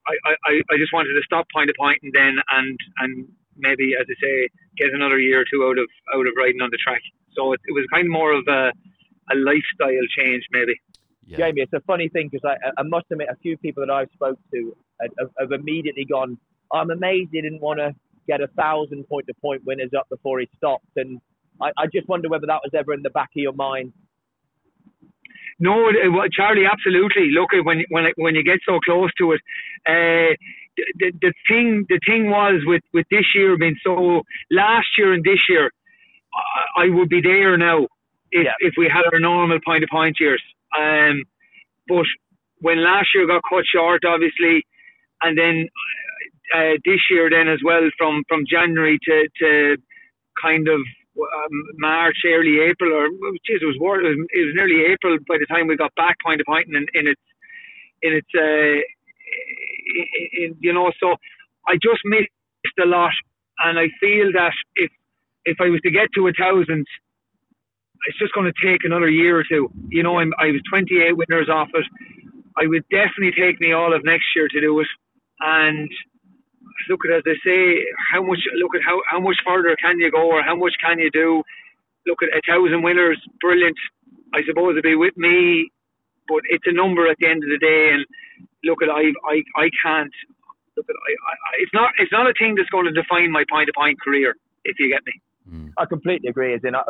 I, 0.07 0.33
I, 0.45 0.53
I 0.71 0.77
just 0.77 0.94
wanted 0.94 1.13
to 1.13 1.21
stop 1.25 1.48
point 1.53 1.68
to 1.68 1.75
point 1.77 2.00
and 2.03 2.12
then 2.13 2.36
and 2.51 2.77
and 3.00 3.27
maybe 3.57 3.94
as 4.00 4.07
I 4.09 4.15
say 4.21 4.50
get 4.77 4.94
another 4.94 5.19
year 5.19 5.42
or 5.42 5.45
two 5.45 5.63
out 5.63 5.77
of 5.77 5.88
out 6.15 6.27
of 6.27 6.33
riding 6.38 6.62
on 6.62 6.69
the 6.71 6.80
track. 6.83 7.01
So 7.36 7.53
it, 7.53 7.62
it 7.65 7.74
was 7.74 7.86
kind 7.94 8.07
of 8.07 8.12
more 8.12 8.33
of 8.33 8.45
a 8.48 8.71
a 9.31 9.36
lifestyle 9.36 10.07
change 10.18 10.44
maybe. 10.51 10.74
Yeah. 11.25 11.38
Jamie, 11.38 11.62
it's 11.62 11.74
a 11.74 11.81
funny 11.81 12.09
thing 12.09 12.30
because 12.31 12.44
I, 12.44 12.81
I 12.81 12.83
must 12.83 13.06
admit 13.12 13.30
a 13.31 13.38
few 13.38 13.57
people 13.57 13.86
that 13.86 13.94
I've 13.94 14.09
spoke 14.13 14.39
to 14.54 14.75
have, 15.19 15.30
have 15.39 15.51
immediately 15.51 16.04
gone. 16.04 16.38
I'm 16.74 16.89
amazed 16.89 17.30
he 17.31 17.42
didn't 17.42 17.62
want 17.62 17.80
to 17.80 17.94
get 18.27 18.42
a 18.42 18.47
thousand 18.47 19.07
point 19.07 19.27
to 19.27 19.33
point 19.36 19.62
winners 19.65 19.92
up 19.97 20.07
before 20.09 20.39
he 20.39 20.50
stopped, 20.57 20.89
and 20.95 21.21
I, 21.62 21.71
I 21.77 21.86
just 21.94 22.09
wonder 22.09 22.27
whether 22.27 22.47
that 22.47 22.62
was 22.63 22.71
ever 22.74 22.94
in 22.94 23.04
the 23.04 23.12
back 23.12 23.30
of 23.36 23.42
your 23.42 23.54
mind 23.54 23.94
no, 25.62 25.92
Charlie, 26.31 26.66
absolutely. 26.66 27.30
Look, 27.31 27.52
when 27.63 27.84
when 27.90 28.06
when 28.18 28.36
you 28.36 28.44
get 28.44 28.60
so 28.68 28.80
close 28.84 29.12
to 29.19 29.34
it, 29.34 29.42
uh, 29.88 30.34
the, 30.98 31.12
the 31.22 31.34
thing 31.48 31.86
the 31.88 32.00
thing 32.06 32.31
was 32.31 32.62
with 32.66 32.81
with 32.94 33.06
this 33.12 33.25
year 33.36 33.56
being 33.58 33.75
so 33.86 34.24
last 34.50 34.88
year 34.98 35.13
and 35.13 35.24
this 35.24 35.40
year, 35.48 35.69
I, 36.75 36.90
would 36.90 37.10
be 37.10 37.22
there 37.22 37.58
now 37.58 37.84
if 38.31 38.46
yeah. 38.46 38.58
if 38.60 38.74
we 38.75 38.90
had 38.92 39.04
our 39.13 39.19
normal 39.19 39.60
point 39.63 39.81
to 39.81 39.88
point 39.92 40.18
years. 40.19 40.42
Um, 40.78 41.24
but 41.88 42.06
when 42.60 42.84
last 42.84 43.10
year 43.14 43.28
got 43.28 43.44
cut 43.48 43.66
short, 43.72 44.02
obviously, 44.04 44.66
and 45.22 45.38
then 45.38 45.68
uh, 46.56 46.74
this 46.86 47.02
year 47.12 47.30
then 47.30 47.48
as 47.48 47.60
well 47.64 47.88
from 48.00 48.24
from 48.28 48.46
January 48.50 48.98
to 49.04 49.28
to 49.40 49.78
kind 50.42 50.68
of 50.68 50.81
March, 51.77 52.18
early 52.25 52.59
April, 52.61 52.94
or 52.94 53.07
geez, 53.45 53.59
it 53.61 53.65
was, 53.65 53.77
war, 53.80 53.99
it 53.99 54.07
was 54.07 54.27
it 54.31 54.45
was 54.45 54.53
nearly 54.56 54.85
April 54.91 55.18
by 55.27 55.37
the 55.39 55.45
time 55.47 55.68
we 55.68 55.75
got 55.77 55.94
back 55.95 56.18
point 56.23 56.39
to 56.39 56.45
point 56.45 56.68
in, 56.69 56.75
in 56.94 57.07
its 57.07 57.21
in 58.01 58.13
its 58.13 58.27
uh, 58.35 58.81
in, 60.44 60.56
you 60.59 60.73
know. 60.73 60.91
So 60.99 61.15
I 61.68 61.75
just 61.75 62.01
missed 62.06 62.30
a 62.81 62.85
lot, 62.85 63.13
and 63.59 63.80
I 63.80 63.87
feel 63.99 64.31
that 64.33 64.53
if 64.75 64.91
if 65.45 65.57
I 65.59 65.69
was 65.69 65.81
to 65.81 65.91
get 65.91 66.09
to 66.15 66.27
a 66.27 66.33
thousand, 66.33 66.85
it's 68.07 68.19
just 68.19 68.33
going 68.33 68.51
to 68.51 68.68
take 68.68 68.83
another 68.83 69.09
year 69.09 69.37
or 69.39 69.44
two. 69.44 69.69
You 69.89 70.03
know, 70.03 70.19
I'm, 70.19 70.31
I 70.39 70.47
was 70.47 70.61
28 70.69 71.18
winners 71.18 71.49
off 71.49 71.69
it. 71.73 71.85
I 72.57 72.68
would 72.68 72.83
definitely 72.89 73.33
take 73.39 73.59
me 73.59 73.73
all 73.73 73.94
of 73.94 74.03
next 74.03 74.25
year 74.35 74.47
to 74.47 74.61
do 74.61 74.80
it, 74.80 74.87
and 75.39 75.89
look 76.90 77.01
at 77.06 77.18
as 77.18 77.23
they 77.25 77.37
say, 77.45 77.85
how 78.11 78.21
much 78.23 78.40
look 78.57 78.75
at 78.75 78.81
how, 78.85 79.01
how 79.09 79.19
much 79.19 79.37
further 79.45 79.75
can 79.81 79.99
you 79.99 80.11
go 80.11 80.28
or 80.28 80.44
how 80.44 80.56
much 80.56 80.73
can 80.83 80.99
you 80.99 81.09
do? 81.11 81.44
Look 82.07 82.19
at 82.23 82.35
a 82.35 82.42
thousand 82.47 82.83
winners, 82.83 83.21
brilliant. 83.40 83.78
I 84.33 84.42
suppose 84.47 84.71
it'd 84.71 84.83
be 84.83 84.95
with 84.95 85.16
me, 85.18 85.69
but 86.28 86.42
it's 86.49 86.66
a 86.66 86.73
number 86.73 87.07
at 87.07 87.18
the 87.19 87.28
end 87.28 87.44
of 87.44 87.49
the 87.49 87.59
day. 87.59 87.92
And 87.94 88.06
look 88.63 88.81
at 88.81 88.90
I 88.90 89.11
I, 89.28 89.44
I 89.56 89.68
can't 89.83 90.13
look 90.78 90.87
at 90.90 90.95
I, 90.95 91.11
I, 91.13 91.33
it's 91.59 91.73
not 91.73 91.92
it's 91.99 92.11
not 92.11 92.28
a 92.28 92.33
thing 92.37 92.56
that's 92.56 92.69
going 92.69 92.85
to 92.85 92.95
define 92.95 93.31
my 93.31 93.44
point 93.49 93.68
to 93.68 93.73
point 93.75 93.99
career. 94.01 94.35
If 94.63 94.78
you 94.80 94.90
get 94.90 95.01
me, 95.06 95.13
mm. 95.49 95.73
I 95.78 95.85
completely 95.85 96.30
agree. 96.30 96.54
As 96.54 96.61
in, 96.63 96.75
a, 96.75 96.83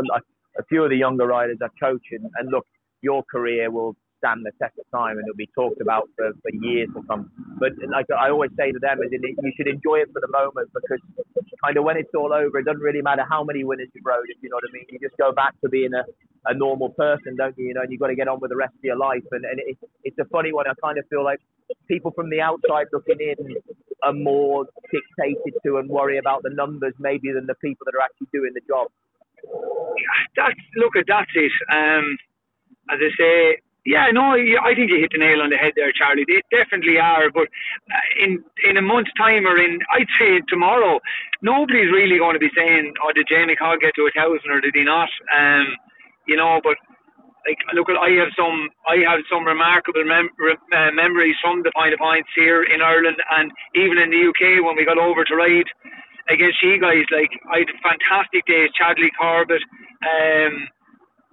a 0.59 0.63
few 0.67 0.83
of 0.83 0.89
the 0.89 0.97
younger 0.97 1.25
riders 1.25 1.57
I 1.63 1.67
coach, 1.79 2.03
and, 2.11 2.29
and 2.35 2.51
look, 2.51 2.65
your 3.01 3.23
career 3.23 3.71
will 3.71 3.95
stand 4.21 4.45
the 4.45 4.53
test 4.61 4.77
of 4.77 4.85
time 4.93 5.17
and 5.17 5.25
it'll 5.25 5.35
be 5.35 5.49
talked 5.57 5.81
about 5.81 6.05
for, 6.15 6.29
for 6.45 6.51
years 6.61 6.87
to 6.93 7.01
come. 7.09 7.33
But 7.57 7.73
like 7.89 8.05
I 8.13 8.29
always 8.29 8.53
say 8.53 8.71
to 8.71 8.79
them, 8.79 9.01
is 9.01 9.09
you 9.11 9.51
should 9.57 9.67
enjoy 9.67 10.05
it 10.05 10.13
for 10.13 10.21
the 10.21 10.29
moment 10.29 10.69
because 10.69 11.01
kind 11.65 11.77
of 11.77 11.83
when 11.83 11.97
it's 11.97 12.13
all 12.13 12.31
over, 12.33 12.59
it 12.61 12.65
doesn't 12.65 12.81
really 12.81 13.01
matter 13.01 13.25
how 13.27 13.43
many 13.43 13.63
winners 13.63 13.89
you 13.93 14.01
rode, 14.05 14.29
if 14.29 14.37
you 14.41 14.49
know 14.49 14.61
what 14.61 14.69
I 14.69 14.73
mean. 14.73 14.85
You 14.89 14.99
just 15.01 15.17
go 15.17 15.31
back 15.33 15.59
to 15.61 15.69
being 15.69 15.93
a, 15.93 16.05
a 16.45 16.53
normal 16.53 16.89
person, 16.89 17.35
don't 17.35 17.57
you? 17.57 17.67
You 17.69 17.73
know, 17.73 17.81
and 17.81 17.91
you've 17.91 18.01
got 18.01 18.13
to 18.13 18.15
get 18.15 18.27
on 18.27 18.39
with 18.39 18.49
the 18.49 18.57
rest 18.57 18.73
of 18.77 18.83
your 18.83 18.97
life. 18.97 19.25
And, 19.31 19.45
and 19.45 19.59
it, 19.59 19.77
it's 20.03 20.17
a 20.19 20.25
funny 20.25 20.53
one. 20.53 20.65
I 20.69 20.73
kind 20.81 20.97
of 20.97 21.05
feel 21.09 21.23
like 21.23 21.39
people 21.87 22.11
from 22.11 22.29
the 22.29 22.41
outside 22.41 22.87
looking 22.93 23.17
in 23.19 23.57
are 24.03 24.13
more 24.13 24.65
dictated 24.91 25.53
to 25.65 25.77
and 25.77 25.89
worry 25.89 26.17
about 26.17 26.43
the 26.43 26.49
numbers 26.49 26.93
maybe 26.99 27.31
than 27.33 27.45
the 27.45 27.55
people 27.55 27.85
that 27.85 27.93
are 27.97 28.03
actually 28.03 28.27
doing 28.33 28.51
the 28.53 28.61
job. 28.67 28.87
That's 30.35 30.57
look 30.75 30.95
at 30.95 31.05
that's 31.07 31.31
it. 31.35 31.51
Um, 31.71 32.17
as 32.89 32.99
I 32.99 33.09
say, 33.17 33.57
Yeah, 33.85 34.07
no, 34.13 34.37
I 34.37 34.75
think 34.75 34.91
you 34.91 35.01
hit 35.01 35.09
the 35.11 35.17
nail 35.17 35.41
on 35.41 35.49
the 35.49 35.57
head 35.57 35.73
there, 35.75 35.91
Charlie. 35.91 36.25
They 36.27 36.41
definitely 36.53 36.99
are, 36.99 37.31
but 37.33 37.49
uh, 37.89 38.07
in 38.21 38.43
in 38.69 38.77
a 38.77 38.81
month's 38.81 39.11
time 39.17 39.47
or 39.47 39.57
in, 39.57 39.79
I'd 39.91 40.11
say 40.19 40.39
tomorrow, 40.49 40.99
nobody's 41.41 41.89
really 41.91 42.19
going 42.19 42.35
to 42.35 42.39
be 42.39 42.53
saying, 42.55 42.93
"Oh, 43.03 43.11
did 43.11 43.27
Jamie 43.27 43.55
Codd 43.55 43.81
get 43.81 43.95
to 43.95 44.05
a 44.05 44.13
thousand 44.13 44.51
or 44.51 44.61
did 44.61 44.75
he 44.75 44.83
not?" 44.83 45.09
Um, 45.35 45.65
you 46.27 46.37
know, 46.37 46.61
but 46.63 46.77
like 47.47 47.57
look 47.73 47.89
I 47.89 48.09
have 48.21 48.29
some 48.37 48.69
I 48.87 49.01
have 49.09 49.21
some 49.31 49.45
remarkable 49.45 50.05
mem- 50.05 50.29
uh, 50.73 50.91
memories 50.93 51.35
from 51.41 51.63
the 51.63 51.71
Point 51.75 51.91
to 51.91 51.97
Points 51.97 52.29
here 52.35 52.63
in 52.63 52.81
Ireland 52.81 53.17
and 53.31 53.51
even 53.75 53.97
in 53.97 54.11
the 54.11 54.29
UK 54.29 54.63
when 54.63 54.75
we 54.77 54.85
got 54.85 54.97
over 54.99 55.25
to 55.25 55.35
ride 55.35 55.69
against 56.29 56.61
you 56.61 56.79
guys. 56.79 57.05
Like 57.11 57.31
I 57.51 57.65
had 57.65 57.71
fantastic 57.81 58.45
days, 58.45 58.69
Chaddesley 58.77 59.09
Corbett. 59.17 59.63
Um, 60.05 60.69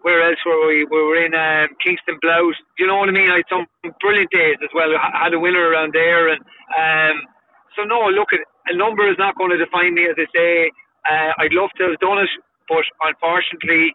where 0.09 0.25
else 0.25 0.41
were 0.49 0.67
we? 0.73 0.88
We 0.88 1.00
were 1.05 1.21
in 1.21 1.37
um, 1.37 1.69
Kingston 1.85 2.17
Blount. 2.25 2.57
Do 2.57 2.79
you 2.81 2.88
know 2.88 2.97
what 2.97 3.12
I 3.12 3.12
mean? 3.12 3.29
I 3.29 3.45
had 3.45 3.49
some 3.53 3.69
brilliant 4.00 4.31
days 4.33 4.57
as 4.65 4.73
well. 4.73 4.88
I 4.97 5.29
had 5.29 5.35
a 5.37 5.38
winner 5.38 5.61
around 5.69 5.93
there, 5.93 6.33
and 6.33 6.41
um, 6.81 7.29
so 7.77 7.85
no. 7.85 8.09
Look, 8.09 8.33
a 8.33 8.75
number 8.75 9.05
is 9.05 9.21
not 9.21 9.37
going 9.37 9.50
to 9.53 9.61
define 9.61 9.93
me, 9.93 10.09
as 10.09 10.17
I 10.17 10.25
say. 10.33 10.71
Uh, 11.05 11.33
I'd 11.45 11.53
love 11.53 11.69
to 11.77 11.93
have 11.93 12.00
done 12.00 12.25
it, 12.25 12.33
but 12.73 12.85
unfortunately, 13.05 13.93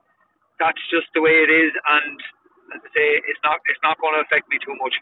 that's 0.62 0.78
just 0.94 1.10
the 1.18 1.22
way 1.26 1.34
it 1.42 1.50
is, 1.50 1.74
and 1.74 2.18
as 2.78 2.82
I 2.86 2.90
say, 2.94 3.08
it's 3.26 3.42
not 3.44 3.58
it's 3.66 3.82
not 3.82 3.98
going 4.00 4.14
to 4.14 4.22
affect 4.22 4.46
me 4.54 4.58
too 4.62 4.78
much. 4.78 4.94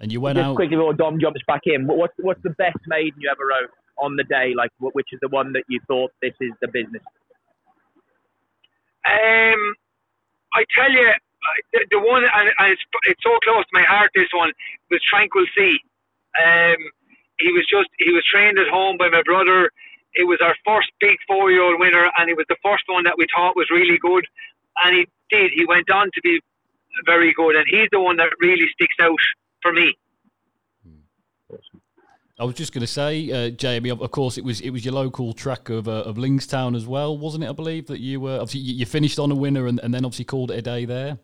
And 0.00 0.10
you 0.10 0.22
went 0.24 0.36
Just 0.40 0.46
out 0.48 0.56
quickly 0.56 0.76
before 0.76 0.94
Dom 0.94 1.20
jumps 1.20 1.42
back 1.46 1.68
in. 1.68 1.86
what- 1.86 1.98
What's 1.98 2.14
what's 2.18 2.42
the 2.42 2.56
best 2.56 2.80
maiden 2.88 3.20
you 3.20 3.28
ever 3.30 3.44
rode 3.44 3.68
on 4.00 4.16
the 4.16 4.24
day? 4.24 4.54
Like, 4.56 4.70
which 4.80 5.12
is 5.12 5.20
the 5.20 5.28
one 5.28 5.52
that 5.52 5.64
you 5.68 5.78
thought 5.86 6.10
this 6.22 6.32
is 6.40 6.52
the 6.62 6.68
business? 6.68 7.04
Um, 9.04 9.60
I 10.54 10.64
tell 10.74 10.90
you, 10.90 11.10
the, 11.72 11.86
the 11.90 12.00
one, 12.00 12.24
and, 12.24 12.50
and 12.58 12.72
it's, 12.72 12.82
it's 13.06 13.22
so 13.22 13.38
close 13.44 13.64
to 13.64 13.74
my 13.74 13.82
heart. 13.82 14.10
This 14.14 14.28
one 14.34 14.52
was 14.90 15.00
Tranquil 15.08 15.46
Sea. 15.56 15.78
Um, 16.38 16.76
he 17.38 17.52
was 17.52 17.66
just 17.70 17.88
he 17.98 18.12
was 18.12 18.24
trained 18.30 18.58
at 18.58 18.68
home 18.68 18.96
by 18.98 19.08
my 19.08 19.22
brother. 19.24 19.70
It 20.14 20.26
was 20.26 20.38
our 20.42 20.54
first 20.66 20.90
big 21.00 21.16
four-year-old 21.26 21.80
winner, 21.80 22.10
and 22.18 22.28
it 22.28 22.36
was 22.36 22.46
the 22.48 22.58
first 22.62 22.84
one 22.86 23.04
that 23.04 23.16
we 23.16 23.26
thought 23.34 23.56
was 23.56 23.70
really 23.70 23.98
good. 23.98 24.26
And 24.84 24.96
he 24.96 25.08
did. 25.30 25.52
He 25.54 25.64
went 25.64 25.90
on 25.90 26.10
to 26.14 26.20
be 26.22 26.40
very 27.06 27.32
good, 27.32 27.56
and 27.56 27.64
he's 27.68 27.88
the 27.92 28.00
one 28.00 28.16
that 28.16 28.30
really 28.40 28.66
sticks 28.74 28.96
out 29.00 29.18
for 29.62 29.72
me. 29.72 29.96
I 32.40 32.44
was 32.44 32.54
just 32.54 32.72
going 32.72 32.80
to 32.80 32.86
say, 32.86 33.30
uh, 33.30 33.50
Jamie. 33.50 33.90
Of 33.90 34.10
course, 34.10 34.38
it 34.38 34.44
was 34.44 34.60
it 34.62 34.70
was 34.70 34.82
your 34.84 34.94
local 34.94 35.34
track 35.34 35.68
of 35.68 35.86
uh, 35.86 36.02
of 36.08 36.16
Lingstown 36.16 36.74
as 36.74 36.86
well, 36.86 37.16
wasn't 37.18 37.44
it? 37.44 37.50
I 37.50 37.52
believe 37.52 37.86
that 37.88 38.00
you 38.00 38.18
were 38.18 38.36
obviously 38.40 38.60
you 38.60 38.86
finished 38.86 39.18
on 39.18 39.30
a 39.30 39.34
winner 39.34 39.66
and, 39.66 39.78
and 39.80 39.92
then 39.92 40.06
obviously 40.06 40.24
called 40.24 40.50
it 40.50 40.58
a 40.58 40.62
day 40.62 40.86
there. 40.86 41.18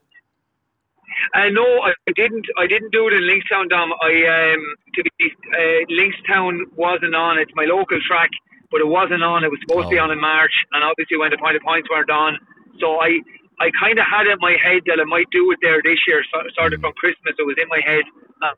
Uh, 1.34 1.48
no, 1.48 1.64
I 1.82 1.92
didn't. 2.14 2.44
I 2.58 2.66
didn't 2.66 2.92
do 2.92 3.08
it 3.08 3.14
in 3.14 3.26
Lingstown, 3.26 3.68
Dom. 3.68 3.90
I 4.02 4.52
um, 4.54 4.62
to 4.94 5.02
be 5.18 5.32
uh, 5.56 5.80
Lingstown 5.88 6.66
wasn't 6.76 7.14
on. 7.14 7.38
It's 7.38 7.52
my 7.54 7.64
local 7.64 7.98
track, 8.06 8.30
but 8.70 8.80
it 8.82 8.86
wasn't 8.86 9.22
on. 9.22 9.42
It 9.42 9.50
was 9.50 9.58
supposed 9.66 9.88
to 9.88 9.90
be 9.96 9.98
Oh. 9.98 10.04
on 10.04 10.10
in 10.10 10.20
March, 10.20 10.52
and 10.72 10.84
obviously 10.84 11.16
when 11.16 11.30
the 11.30 11.38
point 11.38 11.54
to 11.54 11.64
points 11.64 11.88
weren't 11.90 12.10
on, 12.10 12.38
so 12.78 13.00
I 13.00 13.20
I 13.58 13.70
kind 13.80 13.98
of 13.98 14.04
had 14.04 14.26
it 14.26 14.32
in 14.32 14.38
my 14.40 14.54
head 14.62 14.82
that 14.86 15.00
I 15.00 15.04
might 15.04 15.30
do 15.32 15.50
it 15.52 15.58
there 15.62 15.80
this 15.82 15.98
year. 16.06 16.22
So, 16.30 16.42
sort 16.58 16.74
of 16.74 16.80
from 16.80 16.92
Christmas, 16.92 17.34
it 17.38 17.46
was 17.46 17.56
in 17.56 17.68
my 17.68 17.80
head, 17.80 18.04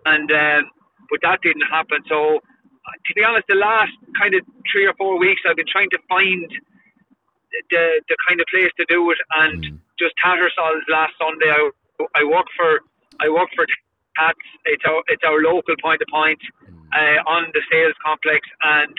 and 0.06 0.28
um, 0.32 0.70
but 1.10 1.20
that 1.22 1.40
didn't 1.42 1.66
happen. 1.70 1.98
So 2.08 2.36
uh, 2.38 2.96
to 3.06 3.10
be 3.14 3.22
honest, 3.24 3.46
the 3.48 3.56
last 3.56 3.92
kind 4.20 4.34
of 4.34 4.42
three 4.70 4.86
or 4.86 4.94
four 4.94 5.18
weeks, 5.18 5.42
I've 5.48 5.56
been 5.56 5.70
trying 5.70 5.90
to 5.90 6.00
find 6.08 6.48
the 7.70 7.84
the 8.08 8.16
kind 8.28 8.40
of 8.40 8.46
place 8.52 8.72
to 8.78 8.84
do 8.88 9.10
it, 9.10 9.18
and 9.42 9.60
Mm. 9.64 9.78
just 9.98 10.14
Tattersalls 10.22 10.84
last 10.88 11.14
Sunday. 11.18 11.50
I, 11.50 11.70
I 12.14 12.24
work 12.24 12.46
for 12.56 12.80
I 13.20 13.28
work 13.28 13.48
for 13.56 13.66
Tats. 14.16 14.38
It's 14.66 14.84
our 14.86 15.02
it's 15.08 15.24
our 15.24 15.40
local 15.42 15.74
point 15.82 16.00
to 16.00 16.06
point 16.10 16.40
uh, 16.92 17.18
on 17.26 17.50
the 17.54 17.62
sales 17.70 17.94
complex, 18.04 18.46
and 18.62 18.94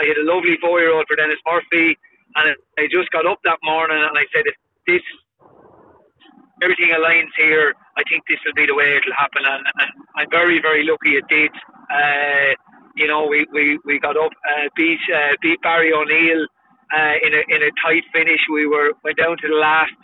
I 0.00 0.06
had 0.08 0.16
a 0.16 0.24
lovely 0.24 0.56
four 0.60 0.80
year 0.80 0.92
old 0.94 1.06
for 1.08 1.16
Dennis 1.16 1.38
Murphy, 1.46 1.98
and 2.36 2.56
I 2.78 2.88
just 2.90 3.10
got 3.10 3.26
up 3.26 3.40
that 3.44 3.58
morning 3.62 3.98
and 4.00 4.16
I 4.16 4.24
said, 4.32 4.44
if 4.46 4.56
this 4.86 5.02
everything 6.62 6.90
aligns 6.94 7.32
here, 7.36 7.74
I 7.96 8.02
think 8.08 8.24
this 8.28 8.38
will 8.46 8.54
be 8.54 8.66
the 8.66 8.74
way 8.74 8.96
it'll 8.96 9.18
happen, 9.18 9.42
and, 9.44 9.62
and 9.66 9.90
I'm 10.16 10.30
very 10.30 10.60
very 10.60 10.84
lucky 10.86 11.18
it 11.20 11.26
did. 11.28 11.52
Uh, 11.90 12.54
you 12.96 13.06
know, 13.06 13.26
we, 13.26 13.46
we, 13.52 13.78
we 13.84 13.98
got 13.98 14.16
up, 14.16 14.32
uh, 14.32 14.68
beat 14.76 15.00
uh, 15.14 15.36
beat 15.40 15.60
Barry 15.62 15.92
O'Neill 15.92 16.46
uh, 16.92 17.14
in 17.24 17.32
a 17.34 17.42
in 17.48 17.60
a 17.62 17.72
tight 17.84 18.04
finish. 18.12 18.40
We 18.52 18.66
were 18.66 18.92
went 19.04 19.18
down 19.18 19.36
to 19.38 19.48
the 19.48 19.54
last 19.54 19.96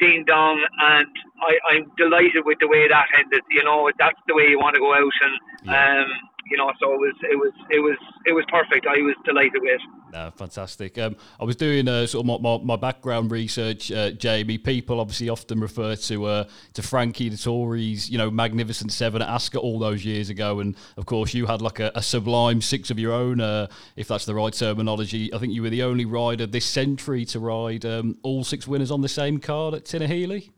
ding 0.00 0.24
dong, 0.26 0.64
and 0.80 1.12
I, 1.40 1.74
I'm 1.74 1.92
delighted 1.96 2.44
with 2.44 2.58
the 2.60 2.68
way 2.68 2.88
that 2.88 3.06
ended. 3.18 3.42
You 3.50 3.64
know, 3.64 3.90
that's 3.98 4.18
the 4.26 4.34
way 4.34 4.44
you 4.48 4.58
want 4.58 4.74
to 4.74 4.80
go 4.80 4.94
out, 4.94 5.16
and 5.22 5.34
um, 5.68 6.08
you 6.50 6.56
know, 6.56 6.70
so 6.80 6.92
it 6.92 6.98
was 6.98 7.14
it 7.30 7.36
was 7.36 7.52
it 7.70 7.78
was 7.80 7.98
it 8.26 8.32
was 8.32 8.44
perfect. 8.48 8.86
I 8.86 9.00
was 9.02 9.14
delighted 9.24 9.60
with. 9.62 9.80
it. 9.80 9.80
No, 10.12 10.30
fantastic. 10.36 10.98
Um, 10.98 11.16
I 11.40 11.44
was 11.44 11.56
doing 11.56 11.88
uh, 11.88 12.06
sort 12.06 12.26
of 12.26 12.42
my, 12.42 12.58
my, 12.58 12.62
my 12.62 12.76
background 12.76 13.30
research, 13.30 13.90
uh, 13.90 14.10
Jamie. 14.10 14.58
People 14.58 15.00
obviously 15.00 15.30
often 15.30 15.58
refer 15.58 15.96
to 15.96 16.24
uh, 16.26 16.44
to 16.74 16.82
Frankie 16.82 17.30
Dettori's, 17.30 18.10
you 18.10 18.18
know, 18.18 18.30
magnificent 18.30 18.92
seven 18.92 19.22
at 19.22 19.28
Ascot 19.28 19.62
all 19.62 19.78
those 19.78 20.04
years 20.04 20.28
ago, 20.28 20.60
and 20.60 20.76
of 20.98 21.06
course 21.06 21.32
you 21.32 21.46
had 21.46 21.62
like 21.62 21.80
a, 21.80 21.90
a 21.94 22.02
sublime 22.02 22.60
six 22.60 22.90
of 22.90 22.98
your 22.98 23.12
own, 23.12 23.40
uh, 23.40 23.68
if 23.96 24.08
that's 24.08 24.26
the 24.26 24.34
right 24.34 24.52
terminology. 24.52 25.32
I 25.32 25.38
think 25.38 25.54
you 25.54 25.62
were 25.62 25.70
the 25.70 25.82
only 25.82 26.04
rider 26.04 26.46
this 26.46 26.66
century 26.66 27.24
to 27.26 27.40
ride 27.40 27.86
um, 27.86 28.18
all 28.22 28.44
six 28.44 28.68
winners 28.68 28.90
on 28.90 29.00
the 29.00 29.08
same 29.08 29.38
card 29.38 29.72
at 29.72 29.84
Tinahely. 29.84 30.50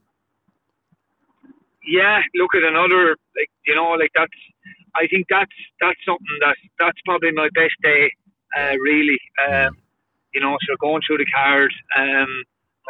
yeah, 1.86 2.20
look 2.34 2.54
at 2.56 2.62
another 2.64 3.10
like 3.36 3.50
you 3.66 3.74
know 3.74 3.90
like 3.92 4.10
that's 4.14 4.32
I 4.96 5.06
think 5.08 5.26
that's 5.28 5.58
that's 5.80 6.00
something 6.06 6.38
that 6.40 6.56
that's 6.78 6.98
probably 7.04 7.32
my 7.32 7.48
best 7.54 7.74
day 7.82 8.10
uh, 8.56 8.76
really. 8.78 9.18
Um, 9.48 9.76
you 10.32 10.40
know 10.40 10.56
so 10.66 10.76
going 10.80 11.02
through 11.06 11.18
the 11.18 11.30
card 11.34 11.72
um, 11.98 12.30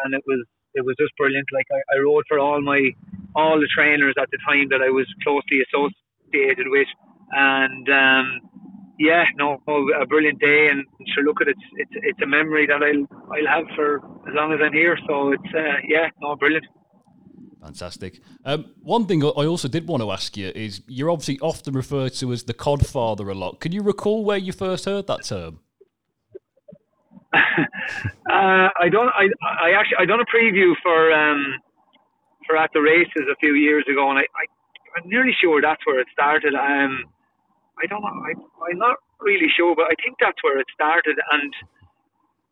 and 0.04 0.14
it 0.14 0.22
was 0.26 0.46
it 0.74 0.84
was 0.84 0.96
just 0.98 1.16
brilliant. 1.16 1.46
Like 1.52 1.66
I, 1.72 1.96
I 1.96 2.00
rode 2.02 2.24
for 2.28 2.38
all 2.38 2.60
my 2.60 2.90
all 3.34 3.58
the 3.58 3.68
trainers 3.74 4.14
at 4.20 4.28
the 4.30 4.38
time 4.46 4.68
that 4.70 4.82
I 4.82 4.90
was 4.90 5.06
closely 5.22 5.62
associated 5.66 6.66
with. 6.68 6.88
And 7.32 7.88
um, 7.88 8.40
yeah 8.98 9.24
no 9.36 9.58
a 10.00 10.06
brilliant 10.06 10.40
day. 10.40 10.68
And 10.70 10.84
sure 11.14 11.24
look 11.24 11.40
at 11.40 11.48
it 11.48 11.56
it's 11.76 11.92
it's 11.94 12.22
a 12.22 12.26
memory 12.26 12.66
that 12.66 12.82
I'll 12.82 13.06
I'll 13.32 13.56
have 13.56 13.66
for 13.76 13.98
as 14.28 14.34
long 14.34 14.52
as 14.52 14.60
I'm 14.62 14.72
here. 14.72 14.98
So 15.08 15.32
it's 15.32 15.54
uh, 15.54 15.78
yeah 15.88 16.08
no 16.20 16.36
brilliant 16.36 16.66
Fantastic. 17.64 18.20
Um, 18.44 18.66
one 18.82 19.06
thing 19.06 19.24
I 19.24 19.46
also 19.46 19.68
did 19.68 19.88
want 19.88 20.02
to 20.02 20.12
ask 20.12 20.36
you 20.36 20.52
is 20.54 20.82
you're 20.86 21.08
obviously 21.08 21.38
often 21.40 21.72
referred 21.72 22.12
to 22.14 22.30
as 22.30 22.42
the 22.44 22.52
Codfather 22.52 23.30
a 23.30 23.34
lot. 23.34 23.60
Can 23.60 23.72
you 23.72 23.80
recall 23.80 24.22
where 24.22 24.36
you 24.36 24.52
first 24.52 24.84
heard 24.84 25.06
that 25.06 25.24
term? 25.24 25.60
uh, 27.34 27.38
I 28.28 28.88
don't. 28.92 29.08
I, 29.08 29.28
I 29.42 29.70
actually 29.80 29.96
I 29.98 30.04
done 30.04 30.20
a 30.20 30.28
preview 30.28 30.74
for 30.82 31.10
um 31.10 31.54
for 32.46 32.56
at 32.56 32.70
the 32.74 32.82
races 32.82 33.24
a 33.32 33.36
few 33.36 33.54
years 33.54 33.84
ago, 33.90 34.10
and 34.10 34.18
I, 34.18 34.22
I 34.22 34.44
I'm 34.96 35.08
nearly 35.08 35.32
sure 35.40 35.62
that's 35.62 35.84
where 35.86 36.00
it 36.00 36.06
started. 36.12 36.54
Um, 36.54 37.04
I 37.82 37.86
don't 37.88 38.02
know. 38.02 38.22
I, 38.28 38.34
I'm 38.70 38.78
not 38.78 38.96
really 39.20 39.48
sure, 39.56 39.74
but 39.74 39.86
I 39.86 39.96
think 40.04 40.18
that's 40.20 40.40
where 40.44 40.58
it 40.60 40.66
started. 40.74 41.16
And 41.32 41.52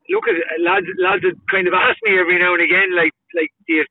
look 0.09 0.25
at 0.27 0.35
lads. 0.65 0.87
Lads 0.99 1.23
would 1.23 1.39
kind 1.51 1.69
of 1.69 1.75
asked 1.75 2.01
me 2.03 2.19
every 2.19 2.39
now 2.39 2.55
and 2.55 2.63
again, 2.63 2.97
like 2.97 3.13
like 3.37 3.53
do 3.69 3.75
you 3.75 3.85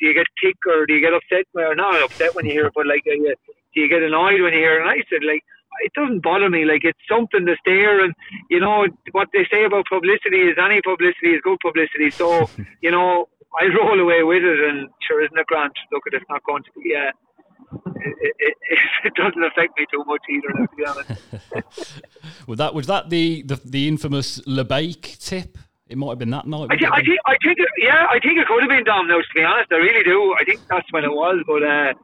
do 0.00 0.06
you 0.06 0.14
get 0.14 0.26
tick 0.42 0.56
or 0.66 0.86
do 0.86 0.94
you 0.94 1.00
get 1.00 1.14
upset? 1.14 1.46
Well, 1.54 1.74
not 1.74 2.02
upset 2.02 2.34
when 2.34 2.46
you 2.46 2.52
hear 2.52 2.66
it, 2.66 2.74
but 2.74 2.86
like 2.86 3.04
uh, 3.06 3.34
do 3.74 3.80
you 3.80 3.88
get 3.88 4.02
annoyed 4.02 4.40
when 4.40 4.52
you 4.52 4.60
hear 4.60 4.78
it? 4.78 4.82
And 4.82 4.90
I 4.90 5.02
said 5.10 5.24
like 5.26 5.42
it 5.84 5.92
doesn't 5.94 6.22
bother 6.22 6.48
me. 6.48 6.64
Like 6.64 6.84
it's 6.84 6.98
something 7.08 7.44
that's 7.44 7.60
there, 7.64 8.04
and 8.04 8.14
you 8.50 8.60
know 8.60 8.86
what 9.12 9.28
they 9.32 9.46
say 9.50 9.64
about 9.64 9.86
publicity 9.86 10.48
is 10.48 10.56
any 10.62 10.80
publicity 10.82 11.34
is 11.34 11.40
good 11.42 11.58
publicity. 11.60 12.10
So 12.10 12.48
you 12.82 12.90
know 12.90 13.28
I 13.60 13.66
roll 13.74 14.00
away 14.00 14.22
with 14.22 14.42
it, 14.42 14.60
and 14.68 14.88
sure 15.06 15.24
isn't 15.24 15.38
it, 15.38 15.46
Grant? 15.46 15.72
Look 15.92 16.02
at 16.06 16.14
it's 16.14 16.24
not 16.28 16.42
going 16.44 16.62
to 16.64 16.70
be. 16.76 16.94
Uh, 16.94 17.12
it, 17.96 18.34
it, 18.38 18.54
it, 18.70 18.78
it 19.04 19.14
doesn't 19.14 19.42
affect 19.42 19.78
me 19.78 19.86
too 19.90 20.04
much 20.06 20.22
either, 20.30 20.48
to 20.48 20.76
be 20.76 20.84
honest. 20.84 22.46
Was 22.46 22.58
that 22.58 22.74
was 22.74 22.86
that 22.86 23.10
the 23.10 23.42
the, 23.42 23.60
the 23.64 23.88
infamous 23.88 24.40
Labaik 24.42 25.18
tip? 25.18 25.58
It 25.88 25.96
might 25.96 26.10
have 26.10 26.18
been 26.18 26.30
that 26.30 26.46
night. 26.46 26.66
I 26.70 26.76
think, 26.76 26.90
I 26.90 27.00
think, 27.02 27.18
I 27.26 27.36
think, 27.42 27.58
it, 27.58 27.68
yeah, 27.78 28.06
I 28.10 28.18
think 28.18 28.38
it 28.38 28.46
could 28.48 28.60
have 28.60 28.68
been 28.68 28.82
Dom. 28.84 29.06
Now, 29.06 29.18
to 29.18 29.34
be 29.34 29.44
honest, 29.44 29.70
I 29.70 29.76
really 29.76 30.02
do. 30.02 30.34
I 30.40 30.44
think 30.44 30.60
that's 30.68 30.86
when 30.90 31.04
it 31.04 31.12
was. 31.12 31.42
But 31.46 31.62
uh, 31.62 31.94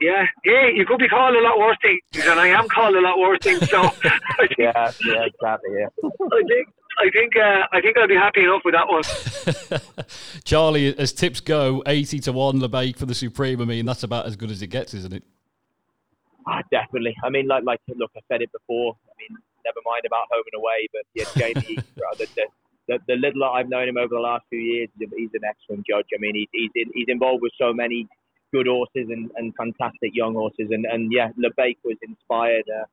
yeah, 0.00 0.26
hey, 0.44 0.72
you 0.74 0.84
could 0.84 0.98
be 0.98 1.08
called 1.08 1.34
a 1.34 1.40
lot 1.40 1.58
worse 1.58 1.78
things, 1.80 2.00
and 2.28 2.38
I 2.38 2.48
am 2.48 2.68
called 2.68 2.94
a 2.94 3.00
lot 3.00 3.18
worse 3.18 3.38
things. 3.40 3.68
So 3.70 3.88
think, 3.88 4.52
Yeah, 4.58 4.92
yeah, 5.06 5.24
exactly. 5.24 5.70
Yeah. 5.72 5.88
I 6.04 6.42
think, 6.46 6.68
I 7.00 7.10
think, 7.10 7.36
uh, 7.36 7.66
I 7.72 7.80
think 7.80 7.96
I'll 7.96 8.08
be 8.08 8.14
happy 8.14 8.44
enough 8.44 8.60
with 8.62 8.74
that 8.74 8.88
one. 8.88 10.04
Charlie, 10.44 10.96
as 10.98 11.14
tips 11.14 11.40
go, 11.40 11.82
eighty 11.86 12.20
to 12.20 12.32
one 12.32 12.60
Labaik 12.60 12.98
for 12.98 13.06
the 13.06 13.14
Supreme. 13.14 13.62
I 13.62 13.64
mean, 13.64 13.86
that's 13.86 14.02
about 14.02 14.26
as 14.26 14.36
good 14.36 14.50
as 14.50 14.60
it 14.60 14.66
gets, 14.66 14.92
isn't 14.92 15.14
it? 15.14 15.24
Ah, 16.46 16.60
definitely. 16.70 17.16
I 17.24 17.30
mean, 17.30 17.48
like, 17.48 17.64
like, 17.64 17.80
look, 17.96 18.10
I 18.14 18.20
said 18.28 18.42
it 18.42 18.52
before. 18.52 18.94
I 19.08 19.12
mean, 19.18 19.38
never 19.64 19.80
mind 19.86 20.04
about 20.04 20.26
home 20.30 20.44
and 20.52 20.60
away, 20.60 20.88
but 20.92 21.02
yeah, 21.14 21.24
Jamie, 21.36 21.78
the, 22.18 22.28
the, 22.36 22.46
the, 22.88 22.98
the 23.08 23.14
little 23.14 23.44
I've 23.44 23.68
known 23.68 23.88
him 23.88 23.96
over 23.96 24.14
the 24.14 24.20
last 24.20 24.44
few 24.50 24.58
years, 24.58 24.88
he's 24.98 25.30
an 25.34 25.44
excellent 25.48 25.86
judge. 25.86 26.06
I 26.14 26.18
mean, 26.20 26.34
he, 26.34 26.48
he's 26.52 26.70
in, 26.74 26.90
he's 26.94 27.08
involved 27.08 27.42
with 27.42 27.52
so 27.58 27.72
many 27.72 28.06
good 28.52 28.66
horses 28.66 29.08
and, 29.10 29.30
and 29.36 29.54
fantastic 29.56 30.12
young 30.14 30.34
horses. 30.34 30.68
And, 30.70 30.86
and 30.86 31.12
yeah, 31.12 31.28
Labaik 31.38 31.78
was 31.84 31.96
inspired. 32.02 32.64
Uh, 32.68 32.84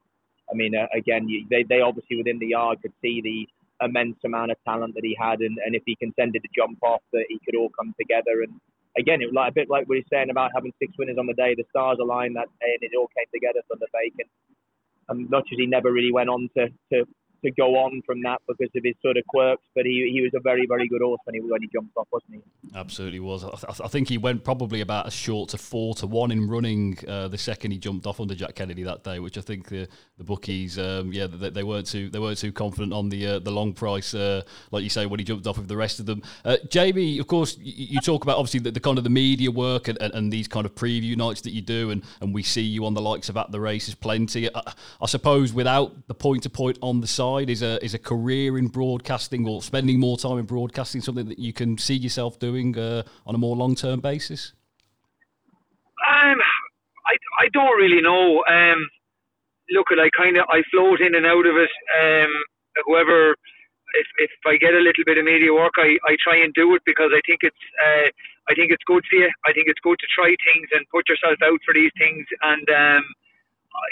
I 0.51 0.55
mean, 0.55 0.75
uh, 0.75 0.87
again, 0.95 1.27
you, 1.29 1.45
they, 1.49 1.63
they 1.63 1.81
obviously 1.81 2.17
within 2.17 2.39
the 2.39 2.47
yard 2.47 2.79
could 2.81 2.93
see 3.01 3.21
the 3.21 3.47
immense 3.85 4.17
amount 4.23 4.51
of 4.51 4.57
talent 4.63 4.95
that 4.95 5.03
he 5.03 5.17
had, 5.19 5.39
and, 5.41 5.57
and 5.65 5.75
if 5.75 5.83
he 5.85 5.95
consented 5.95 6.41
to 6.43 6.49
jump 6.55 6.77
off, 6.83 7.01
that 7.13 7.25
he 7.29 7.39
could 7.45 7.55
all 7.55 7.69
come 7.69 7.93
together. 7.99 8.43
And 8.43 8.53
again, 8.97 9.21
it 9.21 9.25
was 9.25 9.33
like 9.33 9.51
a 9.51 9.53
bit 9.53 9.69
like 9.69 9.87
what 9.87 9.97
he's 9.97 10.05
saying 10.11 10.29
about 10.29 10.51
having 10.53 10.73
six 10.79 10.93
winners 10.97 11.17
on 11.17 11.25
the 11.25 11.33
day. 11.33 11.55
The 11.55 11.65
stars 11.69 11.97
aligned 11.99 12.35
that 12.35 12.49
day, 12.59 12.77
and 12.79 12.83
it 12.83 12.95
all 12.97 13.09
came 13.17 13.25
together 13.33 13.61
for 13.67 13.77
the 13.77 13.87
bacon. 13.93 14.29
And 15.09 15.29
much 15.29 15.47
as 15.51 15.57
he 15.57 15.65
never 15.65 15.91
really 15.91 16.11
went 16.11 16.29
on 16.29 16.49
to, 16.57 16.67
to 16.93 17.07
to 17.43 17.51
go 17.51 17.75
on 17.75 18.01
from 18.05 18.21
that 18.23 18.39
because 18.47 18.69
of 18.75 18.83
his 18.83 18.95
sort 19.01 19.17
of 19.17 19.25
quirks. 19.27 19.63
But 19.75 19.85
he, 19.85 20.09
he 20.13 20.21
was 20.21 20.31
a 20.35 20.39
very, 20.39 20.65
very 20.67 20.87
good 20.87 21.01
horse 21.01 21.19
when 21.25 21.35
he, 21.35 21.41
when 21.41 21.61
he 21.61 21.69
jumped 21.73 21.95
off, 21.97 22.07
wasn't 22.11 22.35
he? 22.35 22.71
Absolutely 22.75 23.19
was. 23.19 23.43
I, 23.43 23.49
th- 23.49 23.81
I 23.83 23.87
think 23.87 24.09
he 24.09 24.17
went 24.17 24.43
probably 24.43 24.81
about 24.81 25.07
as 25.07 25.13
short 25.13 25.49
to 25.49 25.57
four 25.57 25.95
to 25.95 26.07
one 26.07 26.31
in 26.31 26.47
running 26.47 26.97
uh, 27.07 27.27
the 27.27 27.37
second 27.37 27.71
he 27.71 27.77
jumped 27.77 28.05
off 28.05 28.19
under 28.19 28.35
Jack 28.35 28.55
Kennedy 28.55 28.83
that 28.83 29.03
day, 29.03 29.19
which 29.19 29.37
I 29.37 29.41
think 29.41 29.67
the, 29.69 29.87
the 30.17 30.23
bookies, 30.23 30.77
um, 30.77 31.11
yeah, 31.11 31.27
they, 31.27 31.49
they, 31.49 31.63
weren't 31.63 31.87
too 31.87 32.09
they 32.09 32.19
weren't 32.19 32.37
too 32.37 32.51
confident 32.51 32.93
on 32.93 33.09
the 33.09 33.25
uh, 33.25 33.39
the 33.39 33.51
long 33.51 33.73
price, 33.73 34.13
uh, 34.13 34.41
like 34.71 34.83
you 34.83 34.89
say, 34.89 35.05
when 35.05 35.19
he 35.19 35.23
jumped 35.23 35.47
off 35.47 35.57
with 35.57 35.67
the 35.67 35.77
rest 35.77 35.99
of 35.99 36.05
them. 36.05 36.21
Uh, 36.45 36.57
Jamie, 36.69 37.19
of 37.19 37.27
course, 37.27 37.57
you, 37.57 37.87
you, 37.95 37.99
talk 38.01 38.23
about 38.23 38.37
obviously 38.37 38.59
the, 38.59 38.71
the, 38.71 38.79
kind 38.79 38.97
of 38.97 39.03
the 39.03 39.09
media 39.09 39.51
work 39.51 39.87
and, 39.87 40.01
and, 40.01 40.13
and, 40.13 40.31
these 40.31 40.47
kind 40.47 40.65
of 40.65 40.73
preview 40.75 41.15
nights 41.15 41.41
that 41.41 41.51
you 41.51 41.61
do, 41.61 41.91
and, 41.91 42.03
and 42.21 42.33
we 42.33 42.43
see 42.43 42.61
you 42.61 42.85
on 42.85 42.93
the 42.93 43.01
likes 43.01 43.29
of 43.29 43.37
at 43.37 43.51
the 43.51 43.59
races 43.59 43.95
plenty. 43.95 44.53
I, 44.53 44.73
I 45.01 45.05
suppose 45.05 45.53
without 45.53 46.07
the 46.07 46.13
point 46.13 46.43
to 46.43 46.49
point 46.49 46.77
on 46.81 47.01
the 47.01 47.07
side 47.07 47.30
is 47.39 47.61
a 47.61 47.83
is 47.83 47.93
a 47.93 47.99
career 47.99 48.57
in 48.57 48.67
broadcasting 48.67 49.47
or 49.47 49.61
spending 49.61 49.99
more 49.99 50.17
time 50.17 50.37
in 50.37 50.45
broadcasting 50.45 51.01
something 51.01 51.27
that 51.27 51.39
you 51.39 51.53
can 51.53 51.77
see 51.77 51.95
yourself 51.95 52.39
doing 52.39 52.77
uh, 52.77 53.03
on 53.25 53.35
a 53.35 53.37
more 53.37 53.55
long 53.55 53.75
term 53.75 53.99
basis? 53.99 54.53
Um, 56.07 56.37
I, 57.05 57.15
I 57.39 57.47
don't 57.53 57.77
really 57.77 58.01
know. 58.01 58.43
Um, 58.49 58.89
look, 59.71 59.87
I 59.91 60.09
kind 60.15 60.37
of 60.37 60.45
I 60.49 60.63
float 60.71 61.01
in 61.01 61.15
and 61.15 61.25
out 61.25 61.45
of 61.45 61.55
it. 61.55 61.69
Um, 61.99 62.31
whoever, 62.85 63.31
if, 63.31 64.07
if 64.17 64.31
I 64.45 64.57
get 64.57 64.73
a 64.73 64.79
little 64.79 65.03
bit 65.05 65.17
of 65.17 65.25
media 65.25 65.53
work, 65.53 65.73
I, 65.77 65.97
I 66.07 66.15
try 66.23 66.37
and 66.37 66.53
do 66.53 66.75
it 66.75 66.81
because 66.85 67.11
I 67.13 67.21
think 67.25 67.41
it's 67.43 67.63
uh, 67.79 68.07
I 68.49 68.55
think 68.55 68.71
it's 68.71 68.83
good 68.85 69.03
for 69.09 69.15
you. 69.17 69.29
I 69.45 69.53
think 69.53 69.67
it's 69.67 69.79
good 69.83 69.99
to 69.99 70.07
try 70.15 70.35
things 70.51 70.67
and 70.73 70.85
put 70.89 71.07
yourself 71.07 71.37
out 71.43 71.59
for 71.65 71.73
these 71.73 71.91
things. 71.97 72.25
And 72.41 72.67
um, 72.69 73.03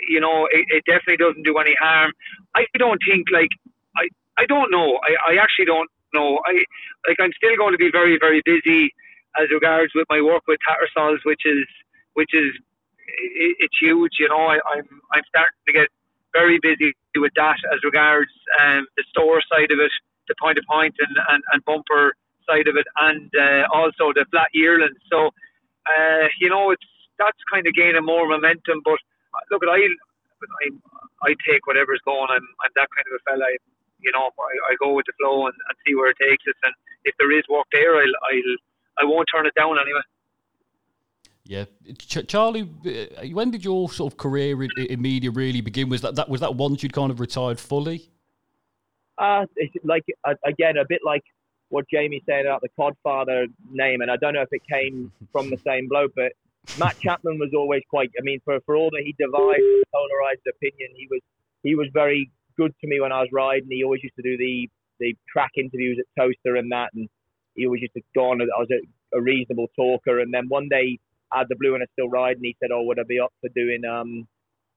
you 0.07 0.19
know, 0.19 0.48
it, 0.51 0.65
it 0.69 0.83
definitely 0.86 1.17
doesn't 1.17 1.43
do 1.43 1.57
any 1.57 1.75
harm. 1.79 2.12
I 2.55 2.65
don't 2.77 3.01
think 3.07 3.27
like 3.31 3.50
I 3.98 4.07
I 4.38 4.45
don't 4.45 4.71
know. 4.71 5.00
I, 5.03 5.33
I 5.33 5.43
actually 5.43 5.65
don't 5.65 5.89
know. 6.13 6.39
I 6.45 6.63
like 7.07 7.19
I'm 7.19 7.33
still 7.36 7.55
going 7.57 7.74
to 7.74 7.77
be 7.77 7.91
very 7.91 8.17
very 8.19 8.41
busy 8.45 8.91
as 9.39 9.50
regards 9.51 9.91
with 9.95 10.07
my 10.09 10.21
work 10.21 10.43
with 10.48 10.59
Tattersalls, 10.67 11.19
which 11.24 11.41
is 11.45 11.65
which 12.13 12.33
is 12.33 12.51
it, 13.07 13.55
it's 13.59 13.77
huge. 13.79 14.13
You 14.19 14.29
know, 14.29 14.45
I, 14.48 14.59
I'm 14.74 14.88
I'm 15.13 15.24
starting 15.29 15.59
to 15.67 15.74
get 15.74 15.88
very 16.33 16.59
busy 16.62 16.93
with 17.15 17.33
that 17.36 17.57
as 17.74 17.79
regards 17.83 18.31
um, 18.62 18.86
the 18.98 19.03
store 19.09 19.41
side 19.51 19.71
of 19.71 19.79
it, 19.79 19.91
the 20.27 20.36
point 20.41 20.57
to 20.57 20.63
point 20.69 20.95
and, 21.00 21.17
and, 21.29 21.43
and 21.51 21.65
bumper 21.65 22.13
side 22.48 22.67
of 22.67 22.75
it, 22.75 22.86
and 23.01 23.31
uh, 23.39 23.67
also 23.74 24.13
the 24.13 24.25
flat 24.31 24.48
yearling. 24.53 24.93
So, 25.12 25.27
uh, 25.88 26.27
you 26.39 26.50
know, 26.50 26.71
it's 26.71 26.86
that's 27.17 27.38
kind 27.51 27.65
of 27.67 27.74
gaining 27.74 28.05
more 28.05 28.27
momentum. 28.27 28.81
But 28.86 29.00
uh, 29.51 29.56
look, 29.56 29.63
I 29.68 29.82
I, 29.82 30.65
I 31.25 31.36
take 31.48 31.65
whatever's 31.68 32.01
going. 32.06 32.27
I'm 32.29 32.46
I'm 32.63 32.74
that 32.75 32.88
kind 32.94 33.06
of 33.10 33.20
a 33.20 33.22
fella 33.29 33.46
you 34.01 34.12
know, 34.12 34.32
I, 34.39 34.72
I 34.72 34.75
go 34.79 34.94
with 34.94 35.06
the 35.06 35.13
flow 35.20 35.46
and, 35.48 35.56
and 35.68 35.77
see 35.86 35.96
where 35.96 36.10
it 36.10 36.18
takes 36.20 36.44
us. 36.48 36.56
And 36.63 36.74
if 37.03 37.15
there 37.20 37.32
is 37.38 37.44
work 37.50 37.68
there, 37.72 37.96
I'll, 37.96 38.15
I'll 38.32 38.58
I 39.00 39.06
won't 39.06 39.27
turn 39.34 39.46
it 39.46 39.53
down 39.56 39.77
anyway. 39.79 40.01
Yeah, 41.46 41.65
Ch- 41.98 42.27
Charlie, 42.27 42.70
uh, 42.86 43.27
when 43.34 43.50
did 43.50 43.63
your 43.63 43.89
sort 43.89 44.13
of 44.13 44.18
career 44.18 44.62
in, 44.63 44.70
in, 44.77 45.01
media 45.01 45.32
really 45.32 45.62
begin? 45.62 45.89
Was 45.89 46.01
that, 46.01 46.15
that 46.15 46.29
was 46.29 46.41
that 46.41 46.56
once 46.56 46.84
you'd 46.84 46.94
kind 46.94 47.12
of 47.12 47.20
retired 47.20 47.60
fully? 47.60 48.12
Uh, 49.18 49.46
like 49.84 50.06
again, 50.46 50.77
a 50.77 50.86
bit 50.88 51.01
like 51.03 51.24
what 51.70 51.86
Jamie 51.91 52.22
said 52.25 52.46
about 52.46 52.62
the 52.62 52.70
Codfather 52.77 53.48
name, 53.72 54.02
and 54.02 54.12
I 54.12 54.17
don't 54.17 54.34
know 54.34 54.41
if 54.41 54.50
it 54.52 54.62
came 54.71 55.12
from 55.32 55.50
the 55.50 55.58
same 55.65 55.88
bloke, 55.88 56.12
but 56.15 56.34
Matt 56.77 56.95
Chapman 57.03 57.39
was 57.39 57.51
always 57.55 57.84
quite. 57.89 58.12
I 58.19 58.23
mean, 58.23 58.39
for 58.45 58.60
for 58.65 58.75
all 58.75 58.89
that 58.91 59.03
he 59.03 59.15
devised 59.17 59.63
polarized 59.93 60.45
opinion, 60.47 60.89
he 60.95 61.08
was 61.10 61.21
he 61.63 61.75
was 61.75 61.88
very 61.93 62.32
good 62.58 62.73
to 62.82 62.88
me 62.88 62.99
when 62.99 63.12
I 63.12 63.21
was 63.21 63.29
riding. 63.32 63.67
He 63.69 63.84
always 63.84 64.03
used 64.03 64.15
to 64.15 64.21
do 64.21 64.38
the 64.38 64.69
the 64.99 65.15
track 65.32 65.51
interviews 65.58 65.97
at 65.99 66.05
Towcester 66.21 66.55
and 66.58 66.71
that, 66.71 66.89
and 66.93 67.10
he 67.55 67.65
always 67.65 67.82
used 67.82 67.93
to 67.93 68.01
go 68.15 68.32
on. 68.32 68.41
I 68.41 68.45
was 68.60 68.69
a, 68.71 69.17
a 69.17 69.21
reasonable 69.21 69.67
talker, 69.75 70.19
and 70.19 70.34
then 70.34 70.49
one 70.49 70.69
day 70.69 70.99
I 71.32 71.39
had 71.39 71.47
the 71.49 71.55
blue 71.55 71.73
and 71.73 71.84
I 71.84 71.88
still 71.93 72.10
riding. 72.10 72.43
He 72.43 72.55
said, 72.62 72.71
"Oh, 72.71 72.84
would 72.84 72.99
I 72.99 73.03
be 73.08 73.19
up 73.19 73.34
for 73.41 73.49
doing 73.55 73.84
um 73.86 74.27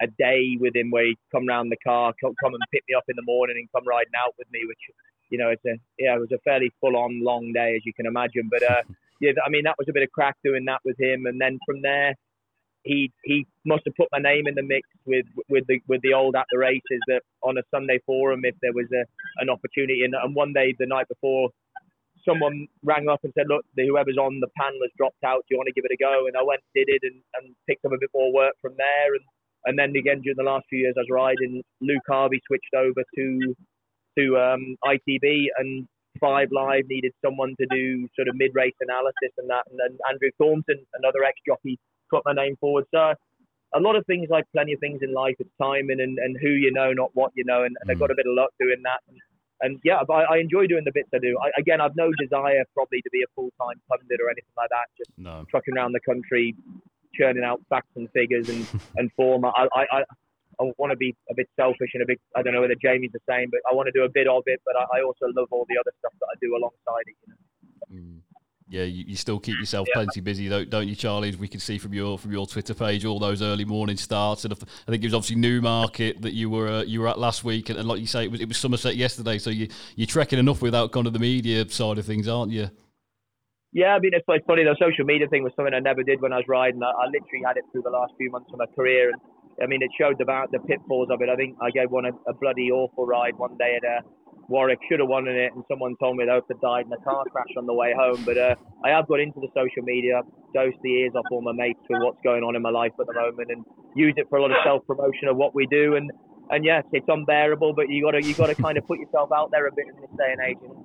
a 0.00 0.06
day 0.06 0.56
with 0.58 0.74
him 0.74 0.90
where 0.90 1.06
he'd 1.06 1.18
come 1.30 1.46
round 1.46 1.70
the 1.70 1.76
car, 1.84 2.12
come, 2.20 2.34
come 2.42 2.54
and 2.54 2.62
pick 2.72 2.82
me 2.88 2.94
up 2.94 3.04
in 3.08 3.16
the 3.16 3.22
morning, 3.22 3.56
and 3.58 3.68
come 3.72 3.86
riding 3.86 4.16
out 4.18 4.34
with 4.38 4.50
me?" 4.50 4.60
Which 4.66 4.82
you 5.30 5.38
know, 5.38 5.48
it's 5.48 5.64
a 5.64 5.76
yeah, 5.98 6.16
it 6.16 6.20
was 6.20 6.32
a 6.32 6.38
fairly 6.44 6.72
full 6.80 6.96
on 6.96 7.24
long 7.24 7.52
day 7.52 7.74
as 7.76 7.84
you 7.84 7.92
can 7.94 8.06
imagine. 8.06 8.48
But 8.50 8.62
uh, 8.62 8.82
yeah, 9.22 9.32
I 9.46 9.48
mean 9.50 9.62
that 9.64 9.78
was 9.78 9.86
a 9.88 9.94
bit 9.94 10.02
of 10.02 10.10
crack 10.10 10.36
doing 10.44 10.64
that 10.66 10.80
with 10.84 10.98
him, 10.98 11.26
and 11.26 11.40
then 11.40 11.58
from 11.64 11.80
there 11.80 12.14
he 12.82 13.12
he 13.22 13.46
must 13.64 13.82
have 13.86 13.94
put 13.94 14.08
my 14.10 14.18
name 14.18 14.48
in 14.48 14.54
the 14.54 14.62
mix 14.62 14.82
with 15.06 15.26
with 15.48 15.64
the 15.68 15.78
with 15.86 16.02
the 16.02 16.12
old 16.12 16.34
at 16.34 16.46
the 16.50 16.58
races 16.58 17.00
that 17.06 17.22
on 17.42 17.56
a 17.56 17.62
Sunday 17.70 18.00
forum 18.04 18.40
if 18.42 18.56
there 18.60 18.72
was 18.74 18.90
a 18.92 19.06
an 19.38 19.48
opportunity 19.48 20.02
and, 20.02 20.14
and 20.20 20.34
one 20.34 20.52
day 20.52 20.74
the 20.78 20.86
night 20.86 21.06
before 21.08 21.50
someone 22.26 22.66
rang 22.82 23.08
up 23.08 23.20
and 23.22 23.32
said 23.38 23.46
look 23.46 23.64
whoever's 23.76 24.18
on 24.18 24.40
the 24.40 24.50
panel 24.58 24.78
has 24.82 24.90
dropped 24.96 25.22
out. 25.24 25.46
Do 25.46 25.54
you 25.54 25.58
want 25.58 25.68
to 25.68 25.72
give 25.72 25.84
it 25.84 25.94
a 25.94 26.02
go? 26.02 26.26
And 26.26 26.36
I 26.36 26.42
went 26.42 26.62
did 26.74 26.88
it 26.88 27.02
and, 27.02 27.22
and 27.38 27.54
picked 27.68 27.84
up 27.84 27.92
a 27.92 27.98
bit 27.98 28.10
more 28.14 28.32
work 28.32 28.54
from 28.60 28.74
there 28.76 29.14
and 29.14 29.24
and 29.64 29.78
then 29.78 29.94
again 29.94 30.20
during 30.22 30.36
the 30.36 30.50
last 30.50 30.66
few 30.68 30.80
years 30.80 30.94
I 30.98 31.06
was 31.06 31.14
riding 31.14 31.62
Luke 31.80 32.06
Harvey 32.08 32.42
switched 32.46 32.74
over 32.74 33.02
to 33.14 33.54
to 34.18 34.24
um, 34.36 34.76
ITV 34.84 35.46
and 35.58 35.86
Five 36.22 36.48
Live 36.52 36.86
needed 36.88 37.12
someone 37.24 37.54
to 37.58 37.66
do 37.74 38.06
sort 38.14 38.28
of 38.28 38.36
mid 38.36 38.52
race 38.54 38.78
analysis 38.80 39.34
and 39.36 39.50
that 39.50 39.66
and 39.68 39.76
then 39.78 39.98
Andrew 40.08 40.30
Thornton 40.38 40.78
another 40.94 41.24
ex 41.26 41.36
jockey 41.44 41.78
put 42.08 42.22
my 42.24 42.32
name 42.32 42.56
forward. 42.60 42.84
So 42.94 43.14
a 43.74 43.80
lot 43.80 43.96
of 43.96 44.04
things, 44.06 44.28
like 44.30 44.44
plenty 44.52 44.74
of 44.74 44.80
things 44.80 45.00
in 45.02 45.12
life, 45.12 45.34
it's 45.38 45.50
timing 45.60 46.00
and, 46.00 46.18
and 46.18 46.36
who 46.40 46.50
you 46.50 46.70
know, 46.72 46.92
not 46.92 47.10
what 47.14 47.32
you 47.34 47.44
know. 47.44 47.64
And, 47.64 47.74
and 47.80 47.90
mm. 47.90 47.96
I 47.96 47.98
got 47.98 48.10
a 48.10 48.14
bit 48.14 48.26
of 48.26 48.34
luck 48.36 48.50
doing 48.60 48.82
that. 48.84 49.00
And, 49.08 49.18
and 49.62 49.80
yeah, 49.84 50.00
I, 50.10 50.36
I 50.36 50.38
enjoy 50.38 50.66
doing 50.66 50.84
the 50.84 50.92
bits 50.92 51.08
I 51.14 51.18
do. 51.18 51.36
I, 51.42 51.50
again, 51.58 51.80
I've 51.80 51.96
no 51.96 52.10
desire 52.20 52.64
probably 52.74 53.00
to 53.00 53.10
be 53.10 53.22
a 53.22 53.30
full 53.34 53.50
time 53.60 53.80
pundit 53.88 54.20
or 54.20 54.28
anything 54.28 54.52
like 54.56 54.68
that. 54.70 54.86
Just 54.98 55.10
no. 55.16 55.44
trucking 55.50 55.74
around 55.76 55.92
the 55.92 56.00
country, 56.00 56.54
churning 57.14 57.44
out 57.44 57.60
facts 57.68 57.92
and 57.96 58.08
figures 58.12 58.48
and, 58.48 58.66
and 58.96 59.10
form. 59.16 59.44
I, 59.44 59.68
I, 59.74 60.04
I, 60.60 60.70
want 60.78 60.90
to 60.90 60.96
be 60.96 61.14
a 61.30 61.34
bit 61.34 61.48
selfish 61.56 61.90
and 61.94 62.02
a 62.02 62.06
bit, 62.06 62.20
I 62.36 62.42
don't 62.42 62.54
know 62.54 62.60
whether 62.60 62.78
Jamie's 62.80 63.12
the 63.12 63.24
same, 63.28 63.48
but 63.50 63.60
I 63.70 63.74
want 63.74 63.86
to 63.86 63.94
do 63.96 64.04
a 64.04 64.12
bit 64.12 64.26
of 64.26 64.42
it. 64.46 64.60
But 64.64 64.76
I, 64.76 64.98
I 64.98 65.02
also 65.02 65.26
love 65.36 65.48
all 65.50 65.66
the 65.68 65.78
other 65.78 65.92
stuff 65.98 66.12
that 66.20 66.28
I 66.28 66.36
do 66.40 66.56
alongside 66.56 67.06
it. 67.06 67.16
You 67.22 67.28
know? 67.28 67.40
Mm 67.92 68.22
yeah, 68.72 68.84
you, 68.84 69.04
you, 69.06 69.16
still 69.16 69.38
keep 69.38 69.58
yourself 69.58 69.86
yeah. 69.88 69.96
plenty 69.96 70.20
busy, 70.22 70.48
don't, 70.48 70.70
don't 70.70 70.88
you, 70.88 70.96
Charlie? 70.96 71.28
As 71.28 71.36
we 71.36 71.46
can 71.46 71.60
see 71.60 71.76
from 71.76 71.92
your 71.92 72.18
from 72.18 72.32
your 72.32 72.46
Twitter 72.46 72.72
page, 72.72 73.04
all 73.04 73.18
those 73.18 73.42
early 73.42 73.66
morning 73.66 73.98
starts, 73.98 74.46
and 74.46 74.54
I 74.54 74.90
think 74.90 75.04
it 75.04 75.06
was 75.06 75.12
obviously 75.12 75.36
Newmarket 75.36 76.22
that 76.22 76.32
you 76.32 76.48
were 76.48 76.68
uh, 76.68 76.82
you 76.82 77.02
were 77.02 77.08
at 77.08 77.18
last 77.18 77.44
week, 77.44 77.68
and, 77.68 77.78
and, 77.78 77.86
like 77.86 78.00
you 78.00 78.06
say, 78.06 78.24
it 78.24 78.30
was 78.30 78.40
it 78.40 78.48
was 78.48 78.56
Somerset 78.56 78.96
yesterday. 78.96 79.36
So 79.36 79.50
you 79.50 79.68
you're 79.94 80.06
trekking 80.06 80.38
enough 80.38 80.62
without 80.62 80.90
kind 80.90 81.06
of 81.06 81.12
the 81.12 81.18
media 81.18 81.68
side 81.68 81.98
of 81.98 82.06
things, 82.06 82.26
aren't 82.26 82.50
you? 82.50 82.70
Yeah, 83.72 83.94
I 83.94 83.98
mean 83.98 84.12
it's 84.14 84.26
like 84.26 84.46
funny. 84.46 84.64
The 84.64 84.74
social 84.80 85.04
media 85.04 85.28
thing 85.28 85.42
was 85.42 85.52
something 85.54 85.74
I 85.74 85.80
never 85.80 86.02
did 86.02 86.22
when 86.22 86.32
I 86.32 86.36
was 86.36 86.46
riding. 86.48 86.82
I, 86.82 86.90
I 86.90 87.06
literally 87.06 87.44
had 87.46 87.58
it 87.58 87.64
through 87.72 87.82
the 87.82 87.90
last 87.90 88.14
few 88.16 88.30
months 88.30 88.48
of 88.54 88.58
my 88.58 88.66
career, 88.74 89.10
and 89.10 89.20
I 89.62 89.66
mean 89.66 89.82
it 89.82 89.90
showed 89.98 90.20
about 90.20 90.52
the 90.52 90.60
pitfalls 90.60 91.08
of 91.10 91.20
it. 91.20 91.28
I 91.28 91.36
think 91.36 91.56
I 91.60 91.70
gave 91.70 91.90
one 91.90 92.06
a, 92.06 92.12
a 92.28 92.34
bloody 92.34 92.70
awful 92.70 93.06
ride 93.06 93.36
one 93.36 93.56
day 93.58 93.76
at 93.76 93.84
a 93.84 94.00
Warwick 94.48 94.80
should 94.88 95.00
have 95.00 95.08
won 95.08 95.28
in 95.28 95.36
it, 95.36 95.52
and 95.54 95.64
someone 95.68 95.96
told 96.00 96.16
me 96.16 96.24
they 96.24 96.32
hope 96.32 96.46
died 96.60 96.86
in 96.86 96.92
a 96.92 97.00
car 97.02 97.24
crash 97.30 97.48
on 97.56 97.66
the 97.66 97.72
way 97.72 97.94
home. 97.96 98.22
But 98.24 98.38
uh, 98.38 98.54
I 98.84 98.90
have 98.90 99.08
got 99.08 99.20
into 99.20 99.40
the 99.40 99.48
social 99.54 99.82
media, 99.82 100.20
dosed 100.54 100.76
the 100.82 100.90
ears 100.90 101.12
off 101.14 101.24
all 101.30 101.42
my 101.42 101.52
mates 101.52 101.80
with 101.88 102.02
what's 102.02 102.20
going 102.22 102.42
on 102.42 102.56
in 102.56 102.62
my 102.62 102.70
life 102.70 102.92
at 103.00 103.06
the 103.06 103.14
moment, 103.14 103.50
and 103.50 103.64
use 103.96 104.14
it 104.16 104.26
for 104.28 104.38
a 104.38 104.42
lot 104.42 104.50
of 104.50 104.58
self 104.64 104.86
promotion 104.86 105.28
of 105.28 105.36
what 105.36 105.54
we 105.54 105.66
do. 105.66 105.96
And 105.96 106.10
and 106.50 106.64
yes, 106.64 106.84
it's 106.92 107.08
unbearable, 107.08 107.72
but 107.74 107.88
you 107.88 108.02
got 108.04 108.12
to 108.12 108.22
you 108.22 108.34
got 108.34 108.48
to 108.48 108.54
kind 108.54 108.76
of 108.76 108.86
put 108.86 108.98
yourself 108.98 109.30
out 109.32 109.50
there 109.50 109.66
a 109.66 109.72
bit 109.72 109.86
in 109.88 110.00
this 110.00 110.10
day 110.18 110.32
and 110.32 110.40
age. 110.42 110.58
Know? 110.62 110.81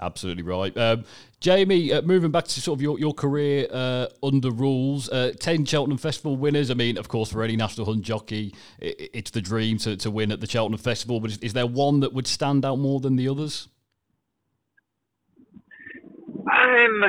Absolutely 0.00 0.44
right. 0.44 0.76
Um, 0.76 1.04
Jamie, 1.40 1.92
uh, 1.92 2.02
moving 2.02 2.30
back 2.30 2.44
to 2.44 2.60
sort 2.60 2.78
of 2.78 2.82
your, 2.82 3.00
your 3.00 3.12
career 3.12 3.66
uh, 3.72 4.06
under 4.22 4.50
rules, 4.50 5.08
uh, 5.08 5.32
10 5.38 5.64
Cheltenham 5.64 5.98
Festival 5.98 6.36
winners. 6.36 6.70
I 6.70 6.74
mean, 6.74 6.96
of 6.96 7.08
course, 7.08 7.32
for 7.32 7.42
any 7.42 7.56
national 7.56 7.86
hunt 7.86 8.02
jockey, 8.02 8.54
it, 8.78 9.10
it's 9.12 9.30
the 9.32 9.40
dream 9.40 9.76
to, 9.78 9.96
to 9.96 10.10
win 10.10 10.30
at 10.30 10.40
the 10.40 10.46
Cheltenham 10.46 10.78
Festival, 10.78 11.18
but 11.18 11.32
is, 11.32 11.38
is, 11.38 11.52
there 11.52 11.66
one 11.66 12.00
that 12.00 12.12
would 12.12 12.28
stand 12.28 12.64
out 12.64 12.78
more 12.78 13.00
than 13.00 13.16
the 13.16 13.28
others? 13.28 13.66
Um, 16.38 17.04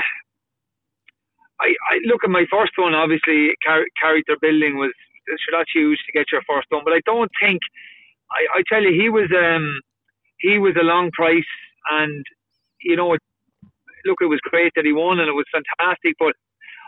I, 1.61 1.67
I 1.91 1.99
look 2.05 2.23
at 2.23 2.31
my 2.31 2.45
first 2.51 2.71
one, 2.75 2.95
obviously, 2.95 3.51
car- 3.65 3.85
character 4.01 4.35
building 4.41 4.77
was, 4.77 4.91
sure, 5.27 5.59
that's 5.59 5.71
huge 5.73 5.99
to 6.07 6.11
get 6.11 6.25
your 6.31 6.41
first 6.49 6.65
one, 6.69 6.81
but 6.83 6.93
I 6.93 7.01
don't 7.05 7.29
think, 7.39 7.59
I, 8.31 8.59
I 8.59 8.63
tell 8.67 8.81
you, 8.81 8.99
he 8.99 9.09
was, 9.09 9.29
um, 9.37 9.79
he 10.39 10.57
was 10.57 10.73
a 10.79 10.83
long 10.83 11.11
price 11.11 11.43
and 11.91 12.25
you 12.81 12.95
know, 12.95 13.15
look, 14.05 14.17
it 14.21 14.25
was 14.25 14.39
great 14.43 14.71
that 14.75 14.85
he 14.85 14.93
won 14.93 15.19
and 15.19 15.27
it 15.27 15.33
was 15.33 15.45
fantastic, 15.51 16.15
but 16.19 16.33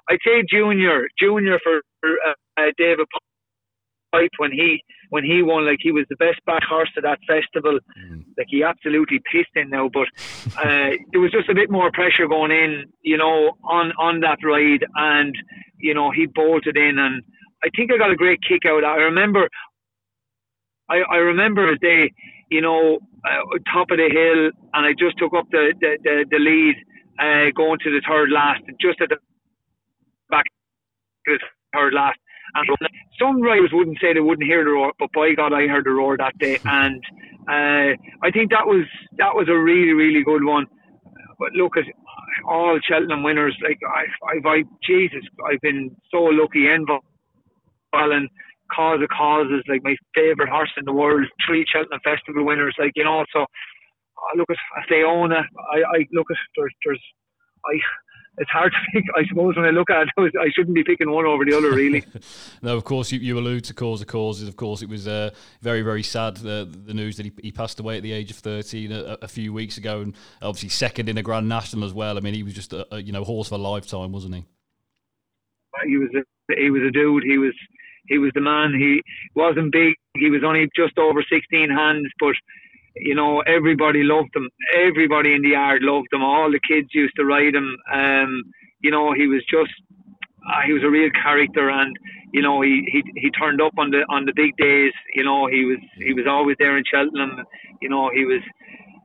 I'd 0.10 0.20
say 0.26 0.44
junior, 0.50 1.08
junior 1.20 1.60
for 1.64 1.82
uh, 2.04 2.34
uh, 2.58 2.72
David 2.78 3.08
Pipe 4.12 4.32
when 4.38 4.52
he 4.52 4.84
when 5.10 5.24
he 5.24 5.42
won. 5.42 5.66
Like 5.66 5.80
he 5.82 5.92
was 5.92 6.06
the 6.10 6.16
best 6.18 6.44
back 6.46 6.64
horse 6.68 6.90
at 6.98 7.04
that 7.04 7.20
festival. 7.28 7.80
Mm. 7.98 8.26
Like 8.38 8.48
he 8.50 8.64
absolutely 8.64 9.20
pissed 9.32 9.56
in 9.56 9.70
now, 9.70 9.90
but 9.94 10.08
uh, 10.58 10.98
there 11.12 11.22
was 11.22 11.32
just 11.32 11.50
a 11.50 11.56
bit 11.56 11.70
more 11.70 11.92
pressure 11.94 12.28
going 12.28 12.52
in, 12.52 12.86
you 13.02 13.18
know, 13.18 13.58
on 13.64 13.92
on 14.00 14.20
that 14.22 14.40
ride, 14.44 14.86
and 14.96 15.36
you 15.78 15.94
know 15.94 16.12
he 16.12 16.26
bolted 16.26 16.78
in, 16.78 16.98
and 16.98 17.24
I 17.64 17.70
think 17.76 17.92
I 17.92 17.98
got 17.98 18.12
a 18.12 18.16
great 18.16 18.40
kick 18.48 18.64
out. 18.68 18.84
I 18.84 18.98
remember, 18.98 19.48
I 20.90 21.02
I 21.10 21.18
remember 21.18 21.70
a 21.70 21.78
day, 21.78 22.12
you 22.50 22.62
know, 22.62 23.00
uh, 23.26 23.58
top 23.74 23.92
of 23.92 23.98
the 23.98 24.10
hill, 24.10 24.52
and 24.74 24.86
I 24.86 24.92
just 24.98 25.18
took 25.18 25.34
up 25.34 25.46
the 25.52 25.74
the 25.80 25.98
the, 26.04 26.26
the 26.30 26.40
lead, 26.40 26.76
uh, 27.20 27.52
going 27.56 27.80
to 27.84 27.92
the 27.92 28.02
third 28.08 28.30
last, 28.32 28.62
just 28.82 29.02
at 29.02 29.10
the 29.10 29.18
back, 30.30 30.46
the 31.26 31.40
third 31.74 31.94
last 31.94 32.18
and 32.56 32.68
some 33.20 33.42
riders 33.42 33.70
wouldn't 33.74 33.98
say 34.02 34.14
they 34.14 34.20
wouldn't 34.20 34.48
hear 34.48 34.64
the 34.64 34.72
roar, 34.72 34.94
but 35.00 35.12
by 35.14 35.34
God, 35.36 35.54
I 35.54 35.68
heard 35.68 35.86
the 35.86 35.92
roar 35.92 36.18
that 36.18 36.38
day, 36.38 36.60
and 36.66 37.04
uh, 37.48 37.96
I 38.24 38.32
think 38.32 38.52
that 38.52 38.68
was 38.68 38.86
that 39.18 39.34
was 39.36 39.48
a 39.50 39.58
really 39.58 39.94
really 39.94 40.24
good 40.24 40.44
one. 40.44 40.68
But 41.40 41.54
look 41.54 41.78
at 41.78 41.86
all 42.48 42.80
Cheltenham 42.88 43.24
winners. 43.24 43.58
Like 43.64 43.80
I, 43.88 44.36
I've, 44.36 44.46
I, 44.46 44.64
Jesus, 44.86 45.24
I've 45.50 45.62
been 45.62 45.96
so 46.12 46.24
lucky. 46.24 46.66
Envoi 46.68 47.00
Allen 47.94 48.30
Cause 48.74 49.02
of 49.02 49.10
Causes, 49.10 49.64
like 49.68 49.84
my 49.84 49.96
favourite 50.16 50.50
horse 50.50 50.72
in 50.78 50.86
the 50.86 50.94
world. 50.94 51.26
Three 51.46 51.66
Cheltenham 51.72 52.00
Festival 52.04 52.46
winners, 52.46 52.76
like 52.80 52.92
you 52.96 53.04
know. 53.04 53.26
So 53.34 53.42
I 53.42 54.38
look 54.38 54.50
at 54.50 54.58
Fiona. 54.88 55.44
I, 55.74 55.78
I 55.78 56.06
look 56.12 56.28
at 56.32 56.38
there's, 56.56 56.74
there's 56.86 57.04
I 57.66 57.80
it's 58.38 58.50
hard 58.50 58.72
to 58.94 59.00
pick. 59.00 59.04
I 59.16 59.24
suppose 59.28 59.56
when 59.56 59.66
I 59.66 59.70
look 59.70 59.90
at 59.90 60.08
it, 60.18 60.34
I 60.40 60.50
shouldn't 60.56 60.76
be 60.76 60.84
picking 60.84 61.12
one 61.12 61.26
over 61.26 61.46
the 61.46 61.56
other, 61.56 61.72
really. 61.72 62.04
no, 62.62 62.76
of 62.78 62.84
course, 62.84 63.12
you, 63.12 63.20
you 63.20 63.38
allude 63.38 63.66
to 63.66 63.74
cause 63.74 64.02
of 64.02 64.08
causes. 64.08 64.48
Of 64.48 64.56
course, 64.56 64.82
it 64.82 64.90
was 64.90 65.08
uh, 65.08 65.32
very, 65.62 65.82
very 65.82 66.04
sad 66.04 66.38
the, 66.38 66.68
the 66.72 66.94
news 66.94 67.18
that 67.18 67.26
he, 67.26 67.32
he 67.42 67.52
passed 67.52 67.80
away 67.80 67.98
at 67.98 68.04
the 68.04 68.14
age 68.14 68.32
of 68.32 68.38
13 68.38 68.92
a, 68.92 69.18
a, 69.22 69.28
few 69.28 69.54
weeks 69.54 69.78
ago, 69.78 70.02
and 70.02 70.16
obviously 70.42 70.70
second 70.70 71.10
in 71.10 71.18
a 71.18 71.24
Grand 71.24 71.50
National 71.50 71.86
as 71.86 71.94
well. 71.94 72.18
I 72.18 72.22
mean, 72.22 72.34
he 72.34 72.44
was 72.44 72.54
just 72.54 72.74
a, 72.74 72.88
a 72.96 73.02
you 73.02 73.12
know 73.12 73.24
horse 73.24 73.48
of 73.52 73.60
a 73.60 73.64
lifetime, 73.64 74.12
wasn't 74.12 74.36
he? 74.36 74.46
He 75.86 75.98
was 75.98 76.10
a, 76.16 76.56
he 76.56 76.70
was 76.70 76.82
a 76.88 76.92
dude. 76.92 77.24
He 77.24 77.38
was 77.38 77.54
he 78.12 78.18
was 78.18 78.32
the 78.36 78.42
man. 78.42 78.74
He 78.74 79.02
wasn't 79.36 79.72
big. 79.72 79.96
He 80.18 80.30
was 80.30 80.44
only 80.46 80.70
just 80.76 80.98
over 80.98 81.24
16 81.24 81.70
hands, 81.70 82.08
but 82.20 82.36
you 82.96 83.16
know, 83.16 83.40
everybody 83.42 84.04
loved 84.04 84.36
him. 84.36 84.50
Everybody 84.76 85.34
in 85.34 85.42
the 85.42 85.56
yard 85.56 85.82
loved 85.82 86.12
him. 86.12 86.24
All 86.24 86.52
the 86.52 86.60
kids 86.68 86.90
used 86.94 87.16
to 87.16 87.26
ride 87.26 87.56
him. 87.56 87.78
Um, 87.92 88.44
you 88.82 88.92
know, 88.92 89.14
he 89.14 89.28
was 89.28 89.44
just 89.50 89.72
uh, 90.46 90.62
he 90.66 90.74
was 90.74 90.84
a 90.84 90.90
real 90.90 91.10
character, 91.24 91.70
and 91.70 91.96
you 92.34 92.42
know, 92.42 92.62
he, 92.62 92.84
he 92.92 93.04
he 93.16 93.30
turned 93.32 93.62
up 93.62 93.74
on 93.78 93.92
the 93.92 94.04
on 94.10 94.26
the 94.26 94.34
big 94.36 94.58
days. 94.58 94.94
You 95.16 95.24
know, 95.24 95.48
he 95.48 95.64
was 95.66 95.78
he 95.98 96.14
was 96.14 96.26
always 96.28 96.58
there 96.60 96.78
in 96.78 96.84
Cheltenham. 96.90 97.46
You 97.82 97.90
know, 97.90 98.10
he 98.14 98.26
was. 98.26 98.42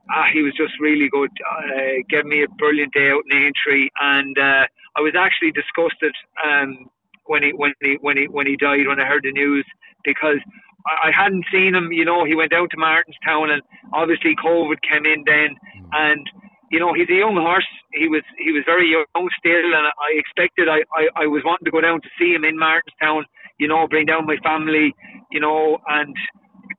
Uh, 0.07 0.23
he 0.31 0.41
was 0.41 0.53
just 0.55 0.71
really 0.79 1.09
good. 1.11 1.29
Uh, 1.51 1.99
gave 2.09 2.23
me 2.23 2.41
a 2.41 2.47
brilliant 2.57 2.93
day 2.93 3.09
out 3.11 3.23
in 3.29 3.37
Aintree, 3.37 3.89
and 3.99 4.37
uh, 4.39 4.63
I 4.95 5.01
was 5.01 5.11
actually 5.19 5.51
disgusted 5.51 6.15
um, 6.41 6.87
when 7.27 7.43
he 7.43 7.51
when 7.51 7.73
he 7.81 7.97
when 8.01 8.17
he 8.17 8.27
when 8.27 8.47
he 8.47 8.55
died 8.57 8.87
when 8.87 8.99
I 8.99 9.05
heard 9.05 9.23
the 9.23 9.31
news 9.31 9.65
because 10.03 10.37
I 10.85 11.09
I 11.09 11.11
hadn't 11.11 11.45
seen 11.51 11.75
him. 11.75 11.91
You 11.91 12.05
know, 12.05 12.25
he 12.25 12.35
went 12.35 12.53
out 12.53 12.69
to 12.71 12.77
Martinstown, 12.77 13.51
and 13.51 13.61
obviously 13.93 14.35
COVID 14.43 14.77
came 14.89 15.05
in 15.05 15.23
then. 15.25 15.55
Mm. 15.55 15.89
And 15.93 16.29
you 16.71 16.79
know, 16.79 16.93
he's 16.93 17.09
a 17.09 17.19
young 17.19 17.35
horse. 17.35 17.67
He 17.93 18.07
was 18.07 18.23
he 18.37 18.51
was 18.51 18.63
very 18.65 18.91
young 18.91 19.29
still, 19.39 19.73
and 19.75 19.87
I 19.87 20.11
expected. 20.13 20.67
I, 20.67 20.83
I, 20.93 21.23
I 21.23 21.27
was 21.27 21.43
wanting 21.45 21.65
to 21.65 21.71
go 21.71 21.81
down 21.81 22.01
to 22.01 22.09
see 22.19 22.33
him 22.33 22.43
in 22.43 22.57
Martinstown. 22.57 23.25
You 23.59 23.67
know, 23.67 23.87
bring 23.87 24.05
down 24.05 24.25
my 24.25 24.37
family. 24.43 24.93
You 25.31 25.39
know, 25.39 25.79
and 25.87 26.15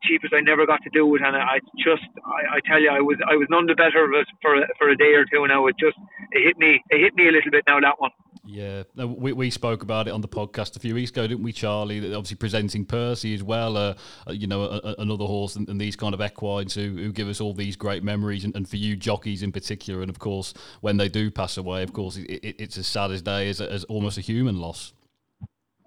cheapest 0.02 0.34
I 0.34 0.40
never 0.40 0.66
got 0.66 0.82
to 0.82 0.90
do 0.90 1.14
it, 1.16 1.22
and 1.22 1.37
I 1.37 1.61
just 1.78 2.04
I, 2.24 2.56
I 2.56 2.61
tell 2.66 2.80
you 2.80 2.90
I 2.90 3.00
was 3.00 3.16
I 3.26 3.37
was 3.37 3.46
none 3.50 3.66
the 3.66 3.74
better 3.74 4.04
of 4.04 4.12
it 4.14 4.28
for 4.42 4.56
for 4.78 4.88
a 4.88 4.96
day 4.96 5.14
or 5.14 5.24
two 5.24 5.46
now. 5.46 5.66
It 5.66 5.76
just 5.78 5.96
it 6.32 6.44
hit 6.44 6.58
me 6.58 6.82
it 6.90 7.00
hit 7.00 7.14
me 7.14 7.28
a 7.28 7.32
little 7.32 7.50
bit 7.50 7.64
now 7.66 7.80
that 7.80 8.00
one. 8.00 8.11
Yeah, 8.50 8.84
we, 8.96 9.34
we 9.34 9.50
spoke 9.50 9.82
about 9.82 10.08
it 10.08 10.12
on 10.12 10.22
the 10.22 10.28
podcast 10.28 10.74
a 10.74 10.78
few 10.78 10.94
weeks 10.94 11.11
ago, 11.11 11.26
didn't 11.26 11.42
we, 11.42 11.52
Charlie? 11.52 11.98
Obviously, 12.14 12.38
presenting 12.38 12.87
Percy 12.87 13.34
as 13.34 13.42
well, 13.42 13.76
uh, 13.76 13.94
uh 14.26 14.32
you 14.32 14.46
know, 14.46 14.62
a, 14.62 14.80
a, 14.82 14.94
another 15.00 15.26
horse, 15.26 15.54
and, 15.56 15.68
and, 15.68 15.78
these 15.78 15.96
kind 15.96 16.14
of 16.14 16.22
equines 16.22 16.74
who, 16.74 16.96
who 16.96 17.12
give 17.12 17.28
us 17.28 17.42
all 17.42 17.52
these 17.52 17.76
great 17.76 18.02
memories, 18.02 18.46
and, 18.46 18.56
and, 18.56 18.66
for 18.66 18.76
you 18.76 18.96
jockeys 18.96 19.42
in 19.42 19.52
particular. 19.52 20.00
And 20.00 20.08
of 20.08 20.18
course, 20.18 20.54
when 20.80 20.96
they 20.96 21.11
do 21.11 21.30
pass 21.30 21.58
away, 21.58 21.82
of 21.82 21.92
course, 21.92 22.16
it, 22.16 22.22
it, 22.22 22.56
it's 22.58 22.78
as 22.78 22.87
sad 22.87 23.11
as 23.11 23.20
day 23.20 23.50
as, 23.50 23.61
as 23.61 23.84
almost 23.84 24.16
a 24.16 24.22
human 24.22 24.58
loss. 24.58 24.94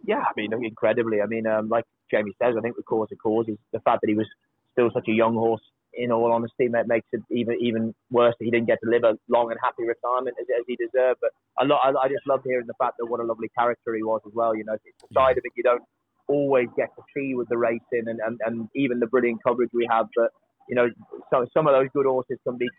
Yeah, 0.06 0.20
I 0.20 0.32
mean, 0.38 0.54
incredibly. 0.64 1.20
I 1.20 1.26
mean, 1.26 1.48
um, 1.48 1.68
like 1.68 1.86
Jamie 2.12 2.36
says, 2.40 2.54
I 2.56 2.62
think 2.62 2.76
the 2.76 2.84
cause 2.84 3.08
of 3.12 3.18
cause 3.18 3.48
is 3.48 3.58
the 3.74 3.80
fact 3.80 4.02
that 4.02 4.08
he 4.08 4.16
was 4.16 4.28
still 4.74 4.92
such 4.94 5.08
a 5.08 5.14
young 5.14 5.34
horse 5.34 5.64
in 5.94 6.12
all 6.12 6.32
honesty, 6.32 6.68
that 6.70 6.88
makes 6.88 7.08
it 7.12 7.22
even 7.30 7.58
even 7.62 7.94
worse 8.10 8.36
that 8.40 8.46
he 8.46 8.52
didn't 8.52 8.68
get 8.68 8.80
to 8.84 8.90
live 8.90 9.04
a 9.04 9.18
long 9.30 9.52
and 9.52 9.60
happy 9.64 9.84
retirement 9.84 10.36
as, 10.40 10.48
as 10.58 10.64
he 10.68 10.76
deserved. 10.76 11.20
But 11.22 11.32
a 11.60 11.66
lot, 11.66 11.82
I, 11.84 12.06
I 12.06 12.08
just 12.08 12.26
loved 12.28 12.44
hearing 12.46 12.68
the 12.68 12.74
fact 12.80 12.96
that 13.00 13.06
what 13.06 13.20
a 13.20 13.24
lovely 13.24 13.50
character 13.58 13.96
he 13.96 14.04
was 14.04 14.22
as 14.26 14.34
well. 14.34 14.56
You 14.56 14.64
know, 14.64 14.74
it's 14.74 14.84
the 15.02 15.14
side 15.14 15.38
of 15.38 15.44
it 15.44 15.52
you 15.56 15.64
don't 15.64 15.84
always 16.28 16.68
get 16.78 16.90
to 16.96 17.04
see 17.14 17.36
with 17.36 17.50
the 17.50 17.58
racing 17.58 18.08
and, 18.08 18.20
and, 18.26 18.40
and 18.46 18.70
even 18.76 19.00
the 19.00 19.08
brilliant 19.08 19.44
coverage 19.44 19.72
we 19.74 19.88
have. 19.90 20.08
But 20.16 20.32
you 20.70 20.76
know, 20.76 20.90
so 21.32 21.46
some 21.54 21.68
of 21.68 21.74
those 21.74 21.88
good 21.94 22.06
horses 22.06 22.38
can 22.48 22.58
be 22.58 22.70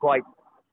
quite 0.00 0.22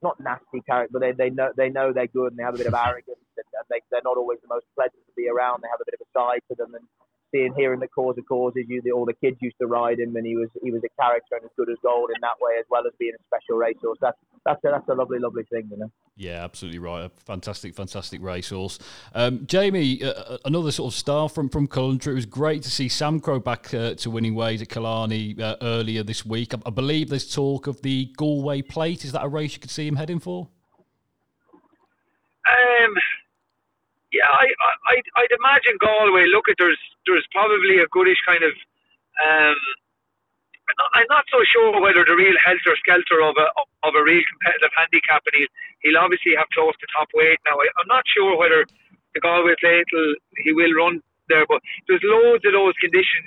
not 0.02 0.19
nasty 0.19 0.62
character, 0.67 0.89
but 0.91 1.02
they, 1.02 1.12
they 1.12 1.30
know 1.30 1.52
they 1.56 1.69
know 1.69 1.93
they're 1.93 2.08
good 2.08 2.32
and 2.32 2.38
they 2.38 2.43
have 2.43 2.56
a 2.56 2.58
bit 2.58 2.67
of 2.67 2.74
arrogance 2.74 3.26
and, 3.38 3.50
and 3.54 3.65
they, 3.69 3.82
they're 3.91 4.06
not 4.06 4.17
always 4.17 4.39
the 4.41 4.48
most 4.48 4.65
pleasant 4.76 5.02
to 5.06 5.13
be 5.15 5.30
around. 5.30 5.62
They 5.62 5.69
have 5.69 5.82
a 5.82 5.86
bit 5.86 5.95
of 5.95 6.06
a 6.06 6.10
side 6.17 6.41
to 6.50 6.56
them, 6.56 6.76
and 6.76 6.86
seeing 7.32 7.54
hearing 7.56 7.80
the 7.80 7.88
cause 7.88 8.18
of 8.18 8.26
causes. 8.26 8.66
You, 8.68 8.82
the, 8.84 8.92
all 8.92 9.06
the 9.06 9.14
kids 9.14 9.38
used 9.42 9.58
to 9.62 9.68
ride 9.68 10.00
him, 10.00 10.16
and 10.16 10.26
he 10.26 10.36
was 10.36 10.50
he 10.64 10.72
was 10.72 10.82
a 10.84 11.02
character 11.02 11.36
and 11.36 11.46
as 11.46 11.52
good 11.58 11.70
as 11.70 11.78
gold 11.84 12.10
in 12.16 12.22
that 12.22 12.36
way, 12.42 12.54
as 12.60 12.66
well 12.70 12.86
as 12.86 12.94
being 13.00 13.14
a 13.14 13.24
special 13.28 13.58
racehorse. 13.58 13.98
That's 14.02 14.18
that's 14.46 14.64
a, 14.64 14.70
that's 14.72 14.90
a 14.90 14.94
lovely, 14.94 15.20
lovely 15.20 15.44
thing, 15.44 15.68
you 15.72 15.78
know. 15.78 15.92
Yeah, 16.16 16.44
absolutely 16.44 16.80
right. 16.80 17.06
A 17.06 17.10
fantastic, 17.26 17.76
fantastic 17.76 18.22
racehorse. 18.22 18.80
Um, 19.14 19.46
Jamie, 19.48 20.04
uh, 20.04 20.12
uh, 20.12 20.38
another 20.46 20.72
sort 20.72 20.94
of 20.94 20.98
star 20.98 21.30
from 21.30 21.50
from 21.50 21.68
Cullentra. 21.68 22.12
It 22.12 22.16
was 22.16 22.26
great 22.26 22.64
to 22.64 22.72
see 22.72 22.88
Samcro 22.88 23.44
back 23.44 23.74
uh, 23.74 23.96
to 23.96 24.10
winning 24.10 24.36
ways 24.36 24.62
at 24.62 24.70
Killarney 24.70 25.36
uh, 25.42 25.56
earlier 25.62 26.04
this 26.04 26.26
week. 26.26 26.54
I, 26.54 26.58
I, 26.66 26.70
believe 26.70 27.10
there's 27.10 27.34
talk 27.34 27.68
of 27.68 27.82
the 27.82 28.14
Galway 28.18 28.62
Plate. 28.62 29.04
Is 29.04 29.12
that 29.12 29.24
a 29.24 29.28
race 29.28 29.54
you 29.54 29.60
could 29.60 29.72
see 29.72 29.88
him 29.88 29.96
heading 29.96 30.20
for? 30.20 30.48
Um, 32.48 32.94
yeah, 34.15 34.32
I, 34.32 34.47
I, 34.47 34.95
I'd 35.19 35.36
imagine 35.36 35.75
Galway. 35.84 36.28
Look 36.32 36.47
at 36.47 36.56
there's 36.60 36.80
there's 37.08 37.28
probably 37.36 37.84
a 37.84 37.89
goodish 37.91 38.21
kind 38.28 38.43
of. 38.43 38.54
Um, 39.19 39.60
I'm 40.97 41.08
not, 41.10 41.25
so 41.32 41.39
sure 41.45 41.80
whether 41.82 42.04
the 42.08 42.15
real 42.17 42.36
helter 42.43 42.75
skelter 42.82 43.21
of 43.21 43.36
a 43.38 43.47
of 43.88 43.93
a 43.95 44.04
real 44.04 44.23
competitive 44.32 44.73
handicap, 44.75 45.21
and 45.30 45.36
he'll, 45.38 45.54
he'll 45.86 46.01
obviously 46.01 46.34
have 46.38 46.49
close 46.56 46.73
to 46.82 46.88
top 46.95 47.10
weight 47.13 47.39
now. 47.45 47.58
I, 47.60 47.67
I'm 47.80 47.89
not 47.91 48.04
sure 48.10 48.38
whether 48.38 48.65
the 49.15 49.21
Galway 49.21 49.56
plate 49.62 49.88
he 50.43 50.54
will 50.54 50.73
run 50.73 51.01
there, 51.30 51.45
but 51.47 51.62
there's 51.88 52.04
loads 52.04 52.43
of 52.45 52.54
those 52.54 52.75
condition 52.82 53.23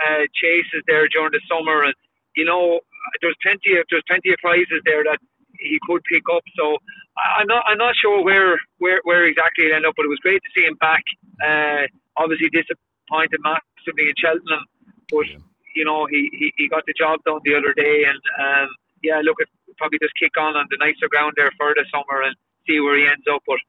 uh, 0.00 0.24
chases 0.34 0.82
there 0.86 1.08
during 1.08 1.32
the 1.32 1.42
summer, 1.50 1.84
and 1.84 1.94
you 2.36 2.44
know 2.46 2.80
there's 3.22 3.36
plenty 3.42 3.78
of 3.78 3.86
there's 3.90 4.06
plenty 4.08 4.32
of 4.32 4.38
prizes 4.42 4.82
there 4.86 5.04
that 5.04 5.18
he 5.58 5.78
could 5.88 6.02
pick 6.06 6.24
up. 6.32 6.44
So 6.56 6.78
I'm 7.20 7.46
not 7.46 7.62
I'm 7.66 7.78
not 7.78 7.94
sure 8.00 8.24
where 8.24 8.58
where, 8.78 9.00
where 9.04 9.26
exactly 9.26 9.66
he'll 9.66 9.76
end 9.76 9.86
up, 9.86 9.94
but 9.96 10.04
it 10.04 10.12
was 10.12 10.20
great 10.22 10.42
to 10.42 10.50
see 10.56 10.64
him 10.64 10.76
back. 10.80 11.04
Uh, 11.40 11.84
obviously 12.16 12.48
disappointed 12.48 13.40
massively 13.44 14.08
in 14.08 14.16
Cheltenham, 14.16 14.64
but 15.10 15.28
yeah. 15.28 15.38
you 15.76 15.84
know 15.84 16.06
he, 16.06 16.30
he, 16.32 16.52
he 16.56 16.68
got 16.68 16.84
the 16.86 16.94
job 16.96 17.20
done 17.24 17.40
the 17.44 17.54
other 17.54 17.72
day, 17.74 18.04
and 18.08 18.20
um, 18.40 18.68
yeah, 19.02 19.20
look, 19.24 19.40
at 19.40 19.48
probably 19.78 19.98
just 20.00 20.14
kick 20.16 20.36
on 20.36 20.56
on 20.56 20.66
the 20.70 20.76
nicer 20.80 21.08
ground 21.08 21.32
there 21.36 21.52
for 21.56 21.72
the 21.72 21.84
summer 21.88 22.22
and 22.22 22.36
see 22.68 22.80
where 22.80 22.96
he 22.96 23.08
ends 23.08 23.24
up. 23.28 23.42
But 23.46 23.60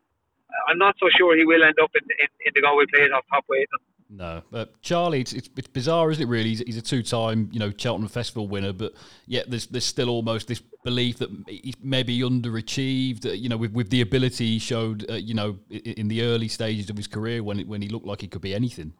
I'm 0.67 0.77
not 0.77 0.95
so 0.99 1.07
sure 1.15 1.35
he 1.35 1.45
will 1.45 1.63
end 1.63 1.79
up 1.81 1.91
in 1.95 2.03
in, 2.19 2.29
in 2.47 2.51
the 2.55 2.61
Galway 2.61 2.85
plate 2.91 3.11
off 3.11 3.25
top 3.31 3.45
weight. 3.47 3.67
No, 4.13 4.41
but 4.51 4.81
Charlie, 4.81 5.21
it's, 5.21 5.31
it's, 5.31 5.49
it's, 5.55 5.69
bizarre, 5.69 6.11
isn't 6.11 6.21
it? 6.21 6.27
Really, 6.27 6.49
he's, 6.49 6.59
he's, 6.59 6.75
a 6.75 6.81
two-time, 6.81 7.49
you 7.53 7.59
know, 7.59 7.71
Cheltenham 7.77 8.09
Festival 8.09 8.45
winner, 8.45 8.73
but 8.73 8.91
yet 9.25 9.49
there's 9.49 9.67
there's 9.67 9.85
still 9.85 10.09
almost 10.09 10.49
this 10.49 10.61
belief 10.83 11.19
that 11.19 11.29
he 11.47 11.73
maybe 11.81 12.19
underachieved. 12.19 13.25
Uh, 13.25 13.31
you 13.31 13.47
know, 13.47 13.55
with, 13.55 13.71
with 13.71 13.89
the 13.89 14.01
ability 14.01 14.47
he 14.47 14.59
showed, 14.59 15.09
uh, 15.09 15.13
you 15.13 15.33
know, 15.33 15.59
in, 15.69 15.79
in, 15.79 16.07
the 16.09 16.23
early 16.23 16.49
stages 16.49 16.89
of 16.89 16.97
his 16.97 17.07
career 17.07 17.41
when 17.41 17.61
it, 17.61 17.67
when 17.69 17.81
he 17.81 17.87
looked 17.87 18.05
like 18.05 18.19
he 18.19 18.27
could 18.27 18.41
be 18.41 18.53
anything. 18.53 18.91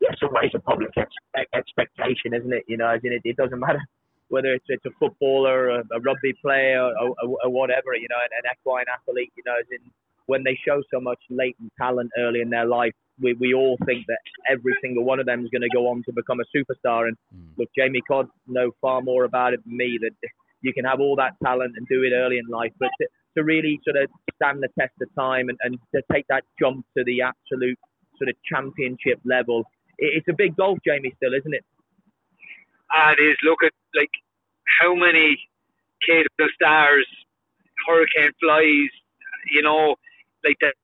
Yeah, 0.00 0.08
it's 0.10 0.22
always 0.24 0.50
a 0.52 0.58
public 0.58 0.90
ex- 0.96 1.46
expectation, 1.54 2.34
isn't 2.34 2.52
it? 2.52 2.64
You 2.66 2.76
know, 2.76 2.88
as 2.88 3.00
in 3.04 3.12
it, 3.12 3.22
it 3.24 3.36
doesn't 3.36 3.60
matter 3.60 3.80
whether 4.30 4.52
it's, 4.52 4.66
it's 4.66 4.84
a 4.84 4.90
footballer, 4.98 5.68
a, 5.68 5.78
a 5.92 6.00
rugby 6.00 6.34
player, 6.42 6.82
or, 6.82 7.14
or, 7.22 7.38
or, 7.44 7.50
whatever. 7.50 7.94
You 7.94 8.08
know, 8.10 8.18
an, 8.20 8.30
an 8.42 8.50
equine 8.52 8.86
athlete. 8.92 9.32
You 9.36 9.44
know, 9.46 9.54
as 9.60 9.66
in 9.70 9.92
when 10.26 10.42
they 10.42 10.58
show 10.66 10.82
so 10.92 11.00
much 11.00 11.20
latent 11.30 11.72
talent 11.78 12.10
early 12.18 12.40
in 12.40 12.50
their 12.50 12.66
life 12.66 12.94
we, 13.20 13.34
we 13.34 13.54
all 13.54 13.76
think 13.84 14.06
that 14.06 14.18
every 14.48 14.74
single 14.80 15.04
one 15.04 15.20
of 15.20 15.26
them 15.26 15.44
is 15.44 15.50
going 15.50 15.62
to 15.62 15.74
go 15.74 15.88
on 15.88 16.02
to 16.04 16.12
become 16.12 16.38
a 16.40 16.56
superstar. 16.56 17.08
And 17.08 17.16
mm. 17.34 17.48
look, 17.58 17.68
Jamie 17.76 18.02
Codd 18.06 18.28
know 18.46 18.70
far 18.80 19.00
more 19.02 19.24
about 19.24 19.54
it 19.54 19.64
than 19.64 19.76
me 19.76 19.98
that 20.02 20.12
you 20.62 20.72
can 20.72 20.84
have 20.84 21.00
all 21.00 21.16
that 21.16 21.34
talent 21.42 21.74
and 21.76 21.86
do 21.88 22.02
it 22.02 22.12
early 22.14 22.38
in 22.38 22.46
life, 22.46 22.72
but 22.78 22.90
to, 23.00 23.08
to 23.36 23.44
really 23.44 23.80
sort 23.84 23.96
of 23.96 24.10
stand 24.34 24.62
the 24.62 24.68
test 24.78 24.94
of 25.02 25.08
time 25.14 25.48
and, 25.48 25.58
and 25.62 25.78
to 25.94 26.02
take 26.12 26.26
that 26.28 26.44
jump 26.60 26.84
to 26.96 27.04
the 27.04 27.22
absolute 27.22 27.78
sort 28.18 28.28
of 28.28 28.36
championship 28.44 29.20
level. 29.24 29.64
It's 29.98 30.26
a 30.28 30.34
big 30.36 30.56
golf, 30.56 30.78
Jamie, 30.84 31.12
still, 31.16 31.34
isn't 31.34 31.54
it? 31.54 31.64
Ah, 32.92 33.12
it 33.12 33.22
is. 33.22 33.36
Look 33.44 33.62
at 33.64 33.72
like 33.94 34.10
how 34.80 34.94
many 34.94 35.38
Kauto 36.08 36.46
stars, 36.54 37.06
Hurricane 37.86 38.32
flies, 38.40 38.90
you 39.50 39.62
know, 39.62 39.96
like 40.44 40.56
that 40.60 40.74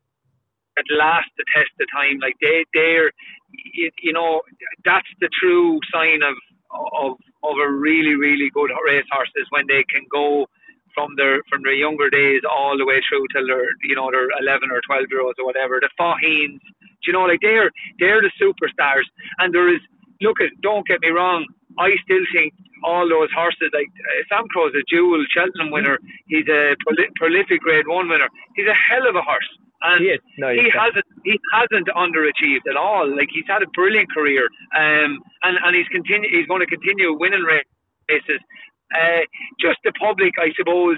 that 0.77 0.85
last 0.91 1.29
the 1.37 1.45
test 1.55 1.71
of 1.81 1.87
time. 1.93 2.19
Like 2.21 2.35
they, 2.41 2.65
they're, 2.75 3.11
you, 3.53 4.13
know, 4.13 4.43
that's 4.85 5.09
the 5.21 5.29
true 5.41 5.79
sign 5.93 6.23
of 6.23 6.35
of 6.75 7.15
of 7.45 7.55
a 7.63 7.71
really 7.71 8.17
really 8.17 8.51
good 8.53 8.71
race 8.85 9.07
horses 9.13 9.47
when 9.51 9.65
they 9.69 9.85
can 9.85 10.03
go 10.11 10.47
from 10.95 11.15
their 11.17 11.39
from 11.49 11.63
their 11.63 11.75
younger 11.75 12.11
days 12.11 12.43
all 12.51 12.77
the 12.77 12.85
way 12.85 13.01
through 13.09 13.27
till 13.33 13.47
they're 13.47 13.71
you 13.83 13.95
know 13.95 14.11
they're 14.11 14.31
11 14.43 14.71
or 14.71 14.81
12 14.87 15.07
year 15.11 15.23
olds 15.23 15.39
or 15.39 15.47
whatever. 15.47 15.79
The 15.81 15.91
Faugheens, 15.99 16.59
you 17.07 17.13
know, 17.13 17.23
like 17.23 17.41
they're 17.43 17.71
they're 18.01 18.23
the 18.23 18.33
superstars. 18.41 19.07
And 19.39 19.55
there 19.55 19.73
is 19.73 19.81
look 20.21 20.41
at 20.41 20.51
don't 20.63 20.87
get 20.87 21.01
me 21.01 21.11
wrong, 21.11 21.47
I 21.79 21.91
still 22.05 22.25
think 22.33 22.55
all 22.85 23.09
those 23.09 23.31
horses 23.35 23.71
like 23.73 23.89
uh, 23.89 24.23
Samcro's 24.31 24.75
a 24.75 24.85
dual 24.89 25.25
Cheltenham 25.31 25.71
winner. 25.71 25.99
He's 26.27 26.47
a 26.49 26.77
prol- 26.85 27.13
prolific 27.17 27.61
Grade 27.61 27.87
One 27.89 28.09
winner. 28.09 28.29
He's 28.55 28.67
a 28.67 28.75
hell 28.75 29.09
of 29.09 29.17
a 29.17 29.23
horse. 29.23 29.49
And 29.85 30.01
he, 30.01 30.17
no, 30.41 30.49
he 30.49 30.65
hasn't 30.73 31.05
he 31.29 31.37
hasn't 31.53 31.89
underachieved 31.93 32.65
at 32.69 32.77
all. 32.77 33.05
Like 33.05 33.29
he's 33.29 33.45
had 33.47 33.61
a 33.63 33.69
brilliant 33.77 34.09
career, 34.13 34.49
um, 34.73 35.21
and 35.45 35.61
and 35.61 35.77
he's 35.77 35.89
continue 35.93 36.29
he's 36.33 36.49
going 36.49 36.65
to 36.65 36.67
continue 36.67 37.13
winning 37.13 37.45
races. 37.45 38.41
Uh, 38.89 39.29
just 39.61 39.77
the 39.85 39.93
public, 40.01 40.33
I 40.41 40.53
suppose, 40.57 40.97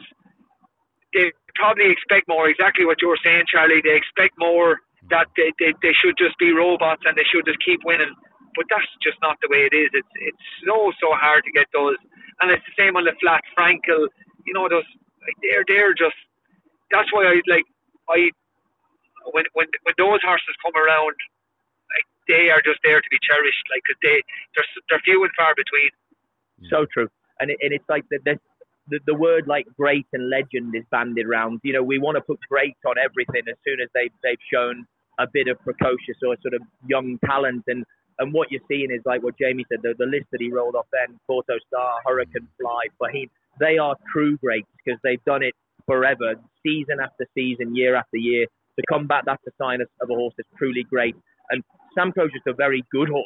they 1.14 1.33
probably 1.57 1.90
expect 1.90 2.29
more. 2.29 2.49
Exactly 2.49 2.87
what 2.87 3.03
you're 3.03 3.18
saying, 3.25 3.51
Charlie. 3.51 3.83
They 3.83 3.96
expect 3.96 4.38
more 4.38 4.79
that 5.11 5.27
they, 5.37 5.51
they, 5.59 5.72
they 5.83 5.94
should 5.99 6.14
just 6.18 6.38
be 6.38 6.53
robots 6.53 7.03
and 7.07 7.16
they 7.16 7.27
should 7.27 7.46
just 7.46 7.59
keep 7.64 7.81
winning. 7.85 8.12
But 8.55 8.66
that's 8.70 8.87
just 9.03 9.18
not 9.20 9.37
the 9.42 9.49
way 9.51 9.66
it 9.66 9.75
is. 9.75 9.90
It's 9.92 10.14
it's 10.22 10.46
so 10.64 10.92
so 11.03 11.11
hard 11.12 11.42
to 11.44 11.53
get 11.53 11.66
those, 11.75 11.99
and 12.40 12.55
it's 12.55 12.64
the 12.70 12.77
same 12.79 12.96
on 12.96 13.05
the 13.05 13.18
flat 13.20 13.42
Frankel. 13.59 14.07
You 14.46 14.55
know 14.55 14.70
those 14.70 14.87
like 15.27 15.37
they're 15.42 15.66
they're 15.66 15.94
just. 15.94 16.16
That's 16.94 17.11
why 17.12 17.27
I 17.27 17.42
like 17.51 17.66
I 18.09 18.31
when 19.32 19.44
when 19.54 19.66
when 19.82 19.94
those 19.98 20.20
horses 20.22 20.54
come 20.64 20.76
around, 20.76 21.16
like 21.90 22.06
they 22.28 22.50
are 22.50 22.62
just 22.62 22.80
there 22.82 23.00
to 23.00 23.10
be 23.10 23.18
cherished. 23.22 23.64
Like 23.70 23.82
cause 23.86 23.98
they 24.02 24.22
they're 24.54 24.70
they're 24.90 25.04
few 25.04 25.22
and 25.22 25.32
far 25.36 25.54
between. 25.54 25.90
So 26.70 26.86
true, 26.92 27.08
and 27.40 27.50
it, 27.50 27.58
and 27.60 27.72
it's 27.72 27.88
like 27.88 28.04
the, 28.10 28.18
the 28.24 28.38
the 28.88 28.98
the 29.06 29.14
word 29.14 29.46
like 29.46 29.66
great 29.76 30.06
and 30.12 30.30
legend 30.30 30.74
is 30.74 30.84
bandied 30.90 31.26
around. 31.26 31.60
You 31.62 31.74
know, 31.74 31.82
we 31.82 31.98
want 31.98 32.16
to 32.16 32.22
put 32.22 32.38
great 32.48 32.76
on 32.86 32.96
everything 33.02 33.42
as 33.48 33.56
soon 33.66 33.80
as 33.80 33.88
they 33.94 34.10
they've 34.22 34.46
shown 34.52 34.86
a 35.18 35.26
bit 35.26 35.48
of 35.48 35.58
precocious 35.60 36.16
or 36.22 36.36
sort 36.42 36.54
of 36.54 36.62
young 36.86 37.18
talent 37.24 37.64
and. 37.66 37.84
And 38.18 38.32
what 38.32 38.50
you're 38.50 38.62
seeing 38.66 38.90
is 38.90 39.02
like 39.04 39.22
what 39.22 39.36
Jamie 39.36 39.66
said, 39.68 39.80
the, 39.82 39.92
the 39.98 40.06
list 40.06 40.24
that 40.32 40.40
he 40.40 40.50
rolled 40.50 40.74
off 40.74 40.86
then, 40.90 41.20
Kauto 41.28 41.58
Star, 41.68 42.00
Hurricane 42.02 42.48
Fly, 42.58 42.86
Faugheen, 42.98 43.28
they 43.60 43.76
are 43.76 43.94
true 44.10 44.38
greats 44.38 44.66
because 44.82 44.98
they've 45.04 45.22
done 45.26 45.42
it 45.42 45.52
forever, 45.84 46.34
season 46.62 46.96
after 47.02 47.26
season, 47.34 47.76
year 47.76 47.94
after 47.94 48.16
year 48.16 48.46
to 48.76 48.82
combat 48.88 49.24
that's 49.26 49.42
a 49.46 49.50
sign 49.60 49.80
of, 49.80 49.88
of 50.00 50.10
a 50.10 50.14
horse 50.14 50.34
that's 50.36 50.48
truly 50.58 50.84
great. 50.84 51.16
And 51.50 51.62
Sam 51.96 52.12
just 52.14 52.46
a 52.46 52.52
very 52.52 52.84
good 52.90 53.08
horse, 53.08 53.24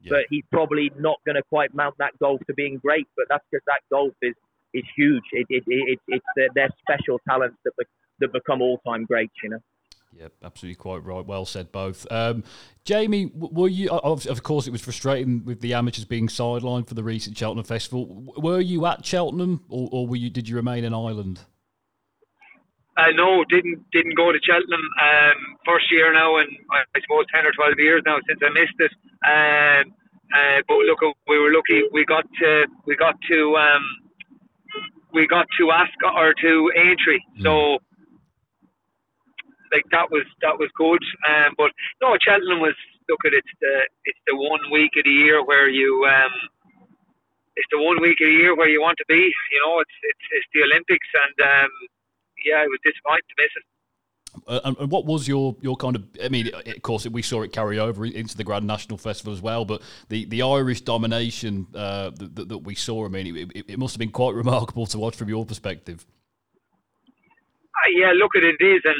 yeah. 0.00 0.10
but 0.10 0.20
he's 0.30 0.44
probably 0.52 0.90
not 0.98 1.16
going 1.26 1.36
to 1.36 1.42
quite 1.48 1.74
mount 1.74 1.96
that 1.98 2.18
golf 2.18 2.40
to 2.46 2.54
being 2.54 2.78
great. 2.78 3.06
But 3.16 3.26
that's 3.28 3.44
because 3.50 3.64
that 3.66 3.80
golf 3.90 4.14
is 4.22 4.34
is 4.74 4.84
huge. 4.96 5.24
It, 5.32 5.46
it, 5.50 5.64
it, 5.66 5.98
it's 6.08 6.24
their, 6.34 6.48
their 6.54 6.68
special 6.80 7.20
talents 7.28 7.58
that 7.64 7.72
be, 7.76 7.84
that 8.20 8.32
become 8.32 8.62
all 8.62 8.78
time 8.86 9.04
greats. 9.04 9.34
You 9.42 9.50
know. 9.50 9.58
Yeah, 10.14 10.28
absolutely 10.42 10.76
quite 10.76 11.04
right. 11.04 11.24
Well 11.24 11.46
said, 11.46 11.72
both. 11.72 12.06
Um, 12.10 12.44
Jamie, 12.84 13.30
were 13.34 13.68
you? 13.68 13.88
Of 13.90 14.42
course, 14.42 14.66
it 14.66 14.70
was 14.70 14.82
frustrating 14.82 15.44
with 15.44 15.60
the 15.60 15.72
amateurs 15.74 16.04
being 16.04 16.28
sidelined 16.28 16.86
for 16.86 16.94
the 16.94 17.02
recent 17.02 17.36
Cheltenham 17.36 17.64
Festival. 17.64 18.34
Were 18.36 18.60
you 18.60 18.84
at 18.86 19.06
Cheltenham, 19.06 19.64
or, 19.68 19.88
or 19.90 20.06
were 20.06 20.16
you? 20.16 20.28
Did 20.28 20.48
you 20.48 20.56
remain 20.56 20.84
in 20.84 20.92
Ireland? 20.92 21.40
Uh, 22.96 23.08
no, 23.14 23.42
didn't 23.48 23.80
didn't 23.90 24.14
go 24.16 24.32
to 24.32 24.38
Cheltenham. 24.44 24.84
Um, 25.00 25.56
first 25.64 25.90
year 25.90 26.12
now, 26.12 26.36
and 26.36 26.48
I 26.70 27.00
suppose 27.00 27.24
ten 27.32 27.46
or 27.46 27.52
twelve 27.52 27.78
years 27.78 28.02
now 28.04 28.18
since 28.28 28.40
I 28.44 28.52
missed 28.52 28.76
it. 28.78 28.92
Um, 29.24 29.94
uh, 30.28 30.60
but 30.68 30.76
look, 30.84 31.00
we 31.26 31.38
were 31.38 31.52
lucky. 31.52 31.84
We 31.92 32.04
got 32.04 32.24
to 32.40 32.66
we 32.84 32.96
got 32.96 33.16
to 33.30 33.56
um, 33.56 33.84
we 35.14 35.26
got 35.26 35.46
to 35.58 35.70
Ascot 35.70 36.16
or 36.16 36.34
to 36.34 36.72
Aintree. 36.76 37.20
Mm. 37.38 37.42
So 37.42 37.78
like 39.72 39.88
that 39.90 40.10
was 40.10 40.28
that 40.42 40.58
was 40.58 40.68
good. 40.76 41.00
Um, 41.24 41.54
but 41.56 41.72
no, 42.02 42.16
Cheltenham 42.20 42.60
was 42.60 42.76
look 43.08 43.24
at 43.24 43.32
it's 43.32 43.54
the 43.60 43.88
it's 44.04 44.20
the 44.26 44.36
one 44.36 44.60
week 44.70 44.92
of 44.98 45.04
the 45.04 45.16
year 45.16 45.42
where 45.42 45.68
you 45.68 46.04
um, 46.04 46.32
it's 47.56 47.68
the 47.72 47.80
one 47.80 48.02
week 48.02 48.20
of 48.20 48.28
the 48.28 48.36
year 48.36 48.54
where 48.54 48.68
you 48.68 48.82
want 48.82 48.98
to 48.98 49.08
be. 49.08 49.32
You 49.32 49.60
know, 49.64 49.80
it's 49.80 49.96
it's, 50.02 50.26
it's 50.32 50.48
the 50.52 50.60
Olympics 50.68 51.08
and. 51.24 51.64
Um, 51.64 51.72
yeah, 52.44 52.62
it 52.64 52.70
was 52.70 52.80
disappointing 52.84 53.28
to 53.28 53.36
miss 53.38 53.54
it. 53.56 53.64
Uh, 54.46 54.60
and, 54.64 54.76
and, 54.78 54.90
what 54.90 55.04
was 55.04 55.28
your, 55.28 55.54
your 55.60 55.76
kind 55.76 55.94
of? 55.94 56.04
I 56.22 56.28
mean, 56.28 56.48
of 56.54 56.82
course, 56.82 57.06
we 57.06 57.20
saw 57.20 57.42
it 57.42 57.52
carry 57.52 57.78
over 57.78 58.06
into 58.06 58.36
the 58.36 58.44
Grand 58.44 58.66
National 58.66 58.96
Festival 58.96 59.32
as 59.32 59.42
well. 59.42 59.64
But 59.64 59.82
the, 60.08 60.24
the 60.24 60.40
Irish 60.40 60.80
domination 60.80 61.66
uh, 61.74 62.10
that, 62.16 62.48
that, 62.48 62.58
we 62.58 62.74
saw, 62.74 63.04
I 63.04 63.08
mean, 63.08 63.36
it, 63.36 63.64
it, 63.68 63.78
must 63.78 63.94
have 63.94 63.98
been 63.98 64.10
quite 64.10 64.34
remarkable 64.42 64.86
to 64.86 64.98
watch 64.98 65.16
from 65.16 65.28
your 65.28 65.44
perspective. 65.44 66.06
Uh, 67.06 67.90
yeah, 67.94 68.12
look 68.16 68.32
at 68.34 68.42
it 68.42 68.56
is, 68.58 68.80
and 68.84 68.96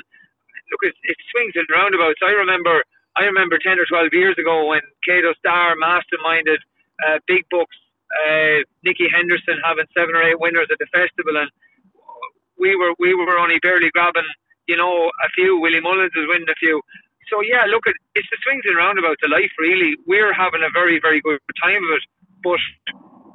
look, 0.70 0.82
it, 0.82 0.94
it 1.02 1.16
swings 1.32 1.52
and 1.56 1.66
roundabouts. 1.70 2.20
I 2.22 2.32
remember, 2.32 2.84
I 3.16 3.22
remember 3.24 3.58
ten 3.58 3.80
or 3.80 3.86
twelve 3.88 4.12
years 4.12 4.36
ago 4.38 4.68
when 4.68 4.80
Kauto 5.08 5.34
Star 5.38 5.74
masterminded 5.80 6.60
uh, 7.08 7.18
big 7.26 7.48
books, 7.50 7.76
uh, 8.12 8.68
Nicky 8.84 9.08
Henderson 9.08 9.56
having 9.64 9.86
seven 9.96 10.14
or 10.14 10.22
eight 10.22 10.38
winners 10.38 10.68
at 10.70 10.76
the 10.78 10.86
festival, 10.92 11.40
and 11.40 11.50
we 12.62 12.78
were 12.78 12.94
we 13.02 13.10
were 13.18 13.38
only 13.42 13.58
barely 13.58 13.90
grabbing, 13.90 14.30
you 14.70 14.78
know, 14.78 15.10
a 15.10 15.28
few. 15.34 15.58
Willie 15.58 15.82
Mullins 15.82 16.14
was 16.14 16.30
winning 16.30 16.48
a 16.48 16.58
few. 16.62 16.80
So 17.28 17.42
yeah, 17.42 17.66
look 17.66 17.84
at 17.90 17.94
it's 18.14 18.30
the 18.30 18.38
swings 18.46 18.62
and 18.70 18.78
roundabouts 18.78 19.20
of 19.26 19.34
life. 19.34 19.50
Really, 19.58 19.98
we're 20.06 20.32
having 20.32 20.62
a 20.62 20.70
very 20.70 21.02
very 21.02 21.20
good 21.20 21.42
time 21.58 21.82
of 21.82 21.90
it, 21.98 22.04
but 22.46 22.62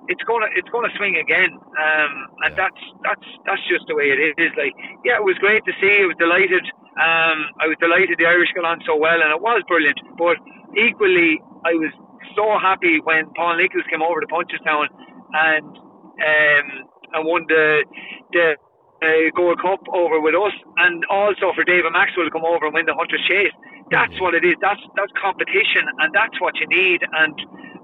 it's 0.07 0.23
gonna 0.23 0.47
it's 0.55 0.69
gonna 0.71 0.91
swing 0.95 1.17
again, 1.19 1.51
um, 1.51 2.11
and 2.47 2.51
yeah. 2.55 2.61
that's 2.63 2.83
that's 3.03 3.27
that's 3.45 3.65
just 3.67 3.83
the 3.91 3.95
way 3.99 4.15
it 4.15 4.39
is. 4.39 4.51
Like 4.55 4.73
yeah, 5.03 5.19
it 5.19 5.25
was 5.27 5.35
great 5.43 5.63
to 5.67 5.73
see. 5.83 5.99
I 6.01 6.07
was 6.07 6.15
delighted. 6.19 6.63
Um, 6.97 7.51
I 7.61 7.67
was 7.67 7.77
delighted 7.83 8.15
the 8.17 8.25
Irish 8.25 8.49
got 8.55 8.65
on 8.65 8.79
so 8.87 8.95
well, 8.95 9.19
and 9.21 9.29
it 9.29 9.41
was 9.41 9.61
brilliant. 9.67 9.99
But 10.17 10.39
equally, 10.79 11.37
I 11.67 11.75
was 11.75 11.91
so 12.35 12.57
happy 12.57 12.99
when 13.03 13.29
Paul 13.35 13.57
Nicholls 13.57 13.85
came 13.91 14.01
over 14.01 14.21
to 14.21 14.27
Punchestown 14.27 14.87
and 15.33 15.67
um, 15.67 16.67
and 17.13 17.21
won 17.25 17.45
the 17.47 17.83
the 18.31 18.55
uh, 19.01 19.29
Gold 19.35 19.61
Cup 19.61 19.81
over 19.93 20.19
with 20.19 20.35
us, 20.35 20.53
and 20.77 21.05
also 21.09 21.53
for 21.53 21.63
David 21.63 21.93
Maxwell 21.93 22.25
to 22.25 22.31
come 22.31 22.45
over 22.45 22.65
and 22.65 22.73
win 22.73 22.85
the 22.85 22.95
Hunter's 22.97 23.21
Chase. 23.27 23.53
That's 23.91 24.13
what 24.19 24.35
it 24.35 24.43
is. 24.43 24.55
That's 24.61 24.81
that's 24.95 25.11
competition, 25.15 25.87
and 25.99 26.13
that's 26.13 26.35
what 26.41 26.57
you 26.57 26.67
need. 26.67 27.01
And 27.05 27.35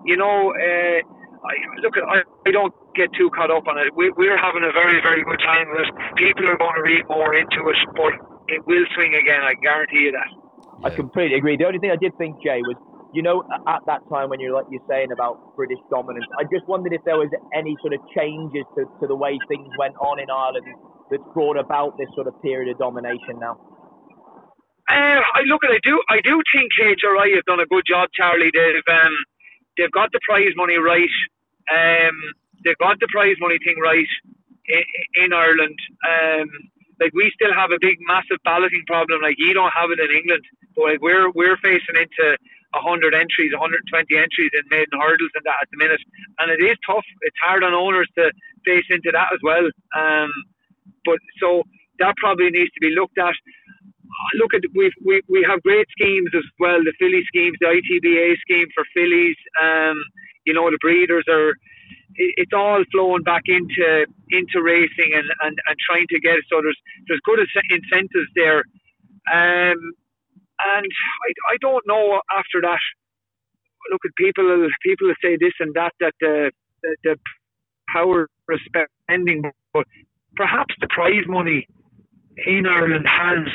you 0.05 0.17
know, 0.17 0.51
uh, 0.51 0.99
I, 1.43 1.53
look, 1.81 1.95
I, 1.95 2.23
I 2.47 2.51
don't 2.51 2.73
get 2.95 3.13
too 3.13 3.29
caught 3.31 3.51
up 3.51 3.67
on 3.67 3.77
it. 3.77 3.95
We, 3.95 4.11
we're 4.17 4.37
having 4.37 4.63
a 4.63 4.73
very 4.73 4.99
very 5.01 5.23
good 5.23 5.39
time 5.39 5.69
with 5.71 5.87
it. 5.87 5.93
People 6.17 6.49
are 6.49 6.57
going 6.57 6.75
to 6.75 6.83
read 6.83 7.05
more 7.07 7.35
into 7.35 7.61
it, 7.69 7.79
but 7.95 8.13
it 8.49 8.65
will 8.67 8.85
swing 8.95 9.15
again. 9.15 9.41
I 9.41 9.53
guarantee 9.55 10.09
you 10.09 10.11
that. 10.11 10.27
Yeah. 10.27 10.87
I 10.87 10.89
completely 10.89 11.37
agree. 11.37 11.55
The 11.55 11.65
only 11.65 11.79
thing 11.79 11.91
I 11.91 12.01
did 12.01 12.17
think, 12.17 12.41
Jay, 12.43 12.59
was 12.65 12.75
you 13.13 13.21
know, 13.21 13.45
at 13.69 13.85
that 13.85 14.01
time 14.09 14.29
when 14.29 14.41
you're 14.41 14.53
like 14.53 14.65
you're 14.71 14.83
saying 14.89 15.13
about 15.13 15.55
British 15.55 15.77
dominance, 15.89 16.25
I 16.35 16.43
just 16.51 16.67
wondered 16.67 16.91
if 16.91 17.05
there 17.05 17.15
was 17.15 17.29
any 17.53 17.77
sort 17.79 17.93
of 17.93 18.01
changes 18.09 18.65
to, 18.75 18.89
to 18.99 19.07
the 19.07 19.15
way 19.15 19.37
things 19.47 19.69
went 19.77 19.95
on 20.01 20.19
in 20.19 20.27
Ireland 20.33 20.65
that's 21.13 21.29
brought 21.33 21.57
about 21.57 21.93
this 22.01 22.09
sort 22.17 22.25
of 22.25 22.33
period 22.41 22.73
of 22.73 22.81
domination 22.81 23.37
now? 23.37 23.61
Uh, 24.89 25.21
I 25.21 25.45
look 25.45 25.63
at 25.63 25.71
I 25.71 25.79
do 25.85 26.01
I 26.09 26.19
do 26.25 26.41
think 26.51 26.73
HRI 26.75 27.35
have 27.35 27.45
done 27.45 27.61
a 27.61 27.69
good 27.69 27.85
job, 27.87 28.09
Charlie. 28.13 28.51
They've 28.53 28.89
um, 28.89 29.15
they've 29.77 29.91
got 29.93 30.11
the 30.11 30.19
prize 30.27 30.51
money 30.57 30.75
right. 30.75 31.15
Um, 31.71 32.17
they've 32.65 32.77
got 32.81 32.99
the 32.99 33.07
prize 33.07 33.37
money 33.39 33.57
thing 33.63 33.77
right 33.79 34.11
in, 34.67 34.83
in 35.23 35.33
Ireland. 35.33 35.77
Um, 36.03 36.49
like 36.99 37.13
we 37.13 37.31
still 37.33 37.53
have 37.53 37.71
a 37.71 37.79
big, 37.79 37.97
massive 38.07 38.43
balloting 38.43 38.83
problem. 38.87 39.21
Like 39.21 39.35
you 39.37 39.53
don't 39.53 39.71
have 39.71 39.91
it 39.91 40.03
in 40.03 40.11
England, 40.17 40.43
but 40.75 40.83
like 40.83 41.01
we're 41.01 41.31
we're 41.31 41.57
facing 41.63 41.95
into 41.95 42.37
hundred 42.73 43.13
entries, 43.13 43.53
120 43.53 43.85
entries 44.17 44.49
in 44.57 44.63
maiden 44.73 44.97
hurdles 44.97 45.29
and 45.35 45.45
that 45.45 45.61
at 45.61 45.69
the 45.69 45.77
minute, 45.77 46.01
and 46.39 46.49
it 46.49 46.61
is 46.63 46.77
tough. 46.85 47.05
It's 47.21 47.37
hard 47.45 47.63
on 47.63 47.73
owners 47.73 48.09
to 48.17 48.31
face 48.65 48.87
into 48.89 49.11
that 49.13 49.29
as 49.31 49.39
well. 49.43 49.69
Um, 49.93 50.31
but 51.05 51.19
so 51.39 51.63
that 51.99 52.15
probably 52.17 52.49
needs 52.49 52.71
to 52.73 52.81
be 52.81 52.95
looked 52.95 53.17
at. 53.17 53.35
Look 54.39 54.53
at 54.53 54.61
we 54.75 54.91
we 55.05 55.21
we 55.29 55.45
have 55.49 55.61
great 55.63 55.87
schemes 55.91 56.29
as 56.35 56.45
well. 56.59 56.79
The 56.83 56.93
filly 56.99 57.23
schemes, 57.27 57.57
the 57.59 57.73
ITBA 57.81 58.37
scheme 58.41 58.67
for 58.75 58.85
fillies. 58.93 59.37
Um, 59.61 59.97
you 60.45 60.53
know 60.53 60.69
the 60.69 60.77
breeders 60.81 61.25
are 61.29 61.53
it's 62.15 62.51
all 62.55 62.83
flowing 62.91 63.23
back 63.23 63.43
into 63.47 64.05
into 64.29 64.61
racing 64.61 65.11
and, 65.13 65.27
and, 65.41 65.57
and 65.67 65.77
trying 65.89 66.05
to 66.09 66.19
get 66.19 66.37
it. 66.37 66.45
So 66.49 66.61
there's 66.61 66.79
there's 67.07 67.21
good 67.25 67.39
incentives 67.39 68.29
there, 68.35 68.59
um, 69.31 69.79
and 70.59 70.87
I, 71.25 71.29
I 71.53 71.57
don't 71.61 71.83
know 71.87 72.21
after 72.31 72.61
that. 72.61 72.79
Look 73.91 74.01
at 74.05 74.15
people 74.15 74.67
people 74.83 75.11
say 75.23 75.37
this 75.39 75.53
and 75.59 75.73
that 75.75 75.93
that 75.99 76.13
the 76.21 76.51
the, 76.83 76.95
the 77.03 77.15
power 77.93 78.27
of 78.49 78.59
spending, 78.65 79.43
but 79.73 79.85
perhaps 80.35 80.73
the 80.81 80.87
prize 80.89 81.25
money 81.27 81.67
in 82.45 82.65
Ireland 82.65 83.05
has, 83.07 83.47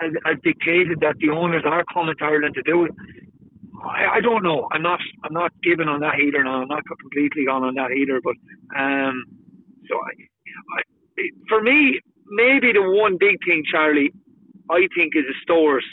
has, 0.00 0.12
has 0.24 0.36
dictated 0.42 1.00
that 1.00 1.16
the 1.18 1.30
owners 1.30 1.62
are 1.64 1.84
coming 1.92 2.14
to 2.18 2.24
Ireland 2.24 2.54
to 2.54 2.62
do 2.62 2.84
it. 2.84 2.92
I, 3.82 4.16
I 4.16 4.20
don't 4.20 4.42
know. 4.42 4.68
I'm 4.72 4.82
not. 4.82 5.00
I'm 5.24 5.32
not 5.32 5.52
giving 5.62 5.88
on 5.88 6.00
that 6.00 6.18
either. 6.20 6.44
Now 6.44 6.62
I'm 6.62 6.68
not 6.68 6.82
completely 7.00 7.46
gone 7.46 7.64
on 7.64 7.74
that 7.74 7.92
either. 7.92 8.20
But 8.22 8.34
um, 8.78 9.24
so 9.88 9.96
I, 9.96 10.12
I, 10.78 10.82
for 11.48 11.62
me, 11.62 11.98
maybe 12.28 12.72
the 12.72 12.82
one 12.82 13.16
big 13.18 13.36
thing, 13.46 13.62
Charlie, 13.70 14.12
I 14.70 14.86
think 14.94 15.16
is 15.16 15.24
the 15.26 15.34
stores. 15.42 15.84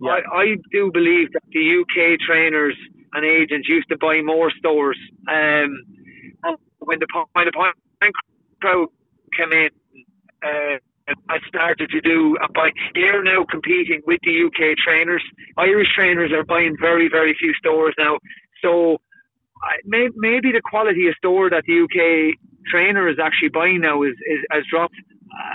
Yeah. 0.00 0.20
I, 0.32 0.42
I 0.42 0.56
do 0.70 0.90
believe 0.92 1.32
that 1.32 1.42
the 1.50 1.80
UK 1.80 2.20
trainers 2.20 2.76
and 3.14 3.24
agents 3.24 3.68
used 3.68 3.88
to 3.88 3.98
buy 3.98 4.20
more 4.22 4.50
stores. 4.58 4.98
Um, 5.28 5.82
when 6.84 6.98
the 6.98 7.06
when 7.32 7.46
the 7.46 7.72
crowd 8.62 8.88
came 9.36 9.52
in, 9.52 9.70
uh, 10.42 10.78
I 11.28 11.38
started 11.48 11.90
to 11.90 12.00
do 12.00 12.36
a 12.42 12.50
bike. 12.52 12.74
They're 12.94 13.22
now 13.22 13.44
competing 13.50 14.02
with 14.06 14.20
the 14.22 14.46
UK 14.46 14.78
trainers. 14.78 15.22
Irish 15.58 15.88
trainers 15.94 16.30
are 16.32 16.44
buying 16.44 16.76
very, 16.80 17.08
very 17.10 17.34
few 17.38 17.52
stores 17.54 17.94
now. 17.98 18.18
So 18.62 18.98
may, 19.84 20.08
maybe 20.14 20.52
the 20.52 20.62
quality 20.62 21.08
of 21.08 21.14
store 21.16 21.50
that 21.50 21.64
the 21.66 21.82
UK 21.82 22.38
trainer 22.70 23.08
is 23.08 23.18
actually 23.22 23.50
buying 23.50 23.80
now 23.80 24.02
is, 24.02 24.14
is 24.30 24.38
has 24.50 24.62
dropped, 24.70 24.94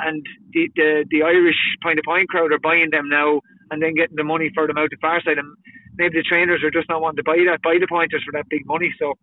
and 0.05 0.25
the, 0.51 0.67
the 0.75 1.05
the 1.11 1.23
Irish 1.23 1.59
point 1.81 1.99
of 1.99 2.03
point 2.05 2.27
crowd 2.29 2.51
are 2.51 2.59
buying 2.59 2.89
them 2.91 3.07
now 3.07 3.39
and 3.71 3.81
then 3.81 3.95
getting 3.95 4.15
the 4.15 4.23
money 4.23 4.51
for 4.53 4.67
them 4.67 4.77
out 4.77 4.89
the 4.89 4.97
far 4.99 5.21
side. 5.23 5.37
And 5.37 5.55
maybe 5.95 6.19
the 6.19 6.27
trainers 6.27 6.63
are 6.63 6.71
just 6.71 6.89
not 6.89 7.01
wanting 7.01 7.23
to 7.23 7.23
buy 7.23 7.39
that, 7.47 7.61
buy 7.63 7.77
the 7.79 7.87
pointers 7.87 8.23
for 8.25 8.33
that 8.33 8.49
big 8.49 8.65
money. 8.65 8.93
So 8.99 9.13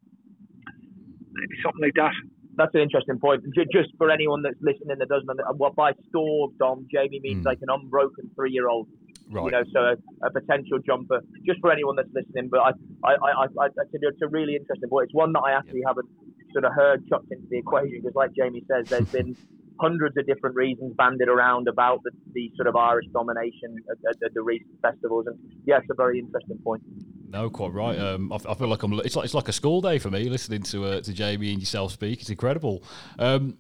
maybe 1.33 1.55
something 1.63 1.83
like 1.83 1.97
that 1.97 2.15
that's 2.57 2.75
an 2.75 2.81
interesting 2.81 3.19
point. 3.19 3.43
Just 3.73 3.91
for 3.99 4.11
anyone 4.11 4.43
that's 4.43 4.61
listening 4.61 4.99
that 4.99 5.09
doesn't 5.09 5.27
know, 5.27 5.45
what 5.57 5.75
by 5.75 5.93
store, 6.09 6.49
Dom, 6.59 6.87
Jamie 6.93 7.21
means 7.23 7.43
mm. 7.43 7.47
like 7.47 7.59
an 7.63 7.69
unbroken 7.71 8.31
three 8.35 8.53
year 8.53 8.69
old. 8.69 8.89
Right. 9.31 9.47
You 9.47 9.51
know, 9.53 9.65
so 9.73 9.81
a, 9.81 10.27
a, 10.27 10.31
potential 10.31 10.79
jumper. 10.85 11.21
Just 11.47 11.61
for 11.61 11.73
anyone 11.73 11.97
that's 11.97 12.13
listening, 12.13 12.51
but 12.51 12.61
I, 12.61 12.71
I, 13.03 13.15
I, 13.15 13.45
I, 13.59 13.69
it's 13.91 14.23
a 14.23 14.29
really 14.29 14.55
interesting 14.55 14.91
point. 14.91 15.07
It's 15.07 15.15
one 15.15 15.33
that 15.33 15.41
I 15.41 15.53
actually 15.53 15.81
yeah. 15.81 15.89
haven't 15.89 16.09
sort 16.53 16.67
of 16.67 16.73
heard 16.75 17.09
chucked 17.09 17.33
into 17.33 17.47
the 17.49 17.59
equation 17.59 18.01
because, 18.03 18.15
like 18.15 18.35
Jamie 18.35 18.65
says, 18.69 18.89
there's 18.91 19.09
been 19.09 19.35
hundreds 19.81 20.17
of 20.17 20.27
different 20.27 20.57
reasons 20.57 20.95
banded 20.97 21.29
around 21.29 21.69
about 21.69 22.01
the, 22.05 22.11
the 22.33 22.51
sort 22.57 22.69
of 22.69 22.77
Irish 22.77 23.07
domination 23.13 23.77
at, 23.91 23.97
at, 24.09 24.23
at 24.25 24.35
the 24.35 24.43
recent 24.43 24.81
festivals, 24.83 25.27
and 25.27 25.39
yeah, 25.67 25.79
it's 25.79 25.89
a 25.91 25.95
very 25.95 26.19
interesting 26.19 26.59
point. 26.63 26.83
No, 27.29 27.51
quite 27.51 27.73
right. 27.73 27.99
Um, 27.99 28.33
I, 28.33 28.37
I, 28.49 28.55
feel 28.55 28.69
like 28.69 28.83
I'm. 28.85 28.93
It's 29.01 29.17
like 29.17 29.25
it's 29.25 29.35
like 29.35 29.49
a 29.49 29.53
school 29.53 29.81
day 29.81 29.99
for 29.99 30.11
me 30.11 30.29
listening 30.29 30.63
to 30.65 30.85
uh, 30.85 31.01
to 31.01 31.13
Jamie 31.13 31.53
and 31.53 31.61
yourself 31.61 31.93
speak. 31.93 32.21
It's 32.21 32.31
incredible. 32.31 32.85
Um, 33.19 33.59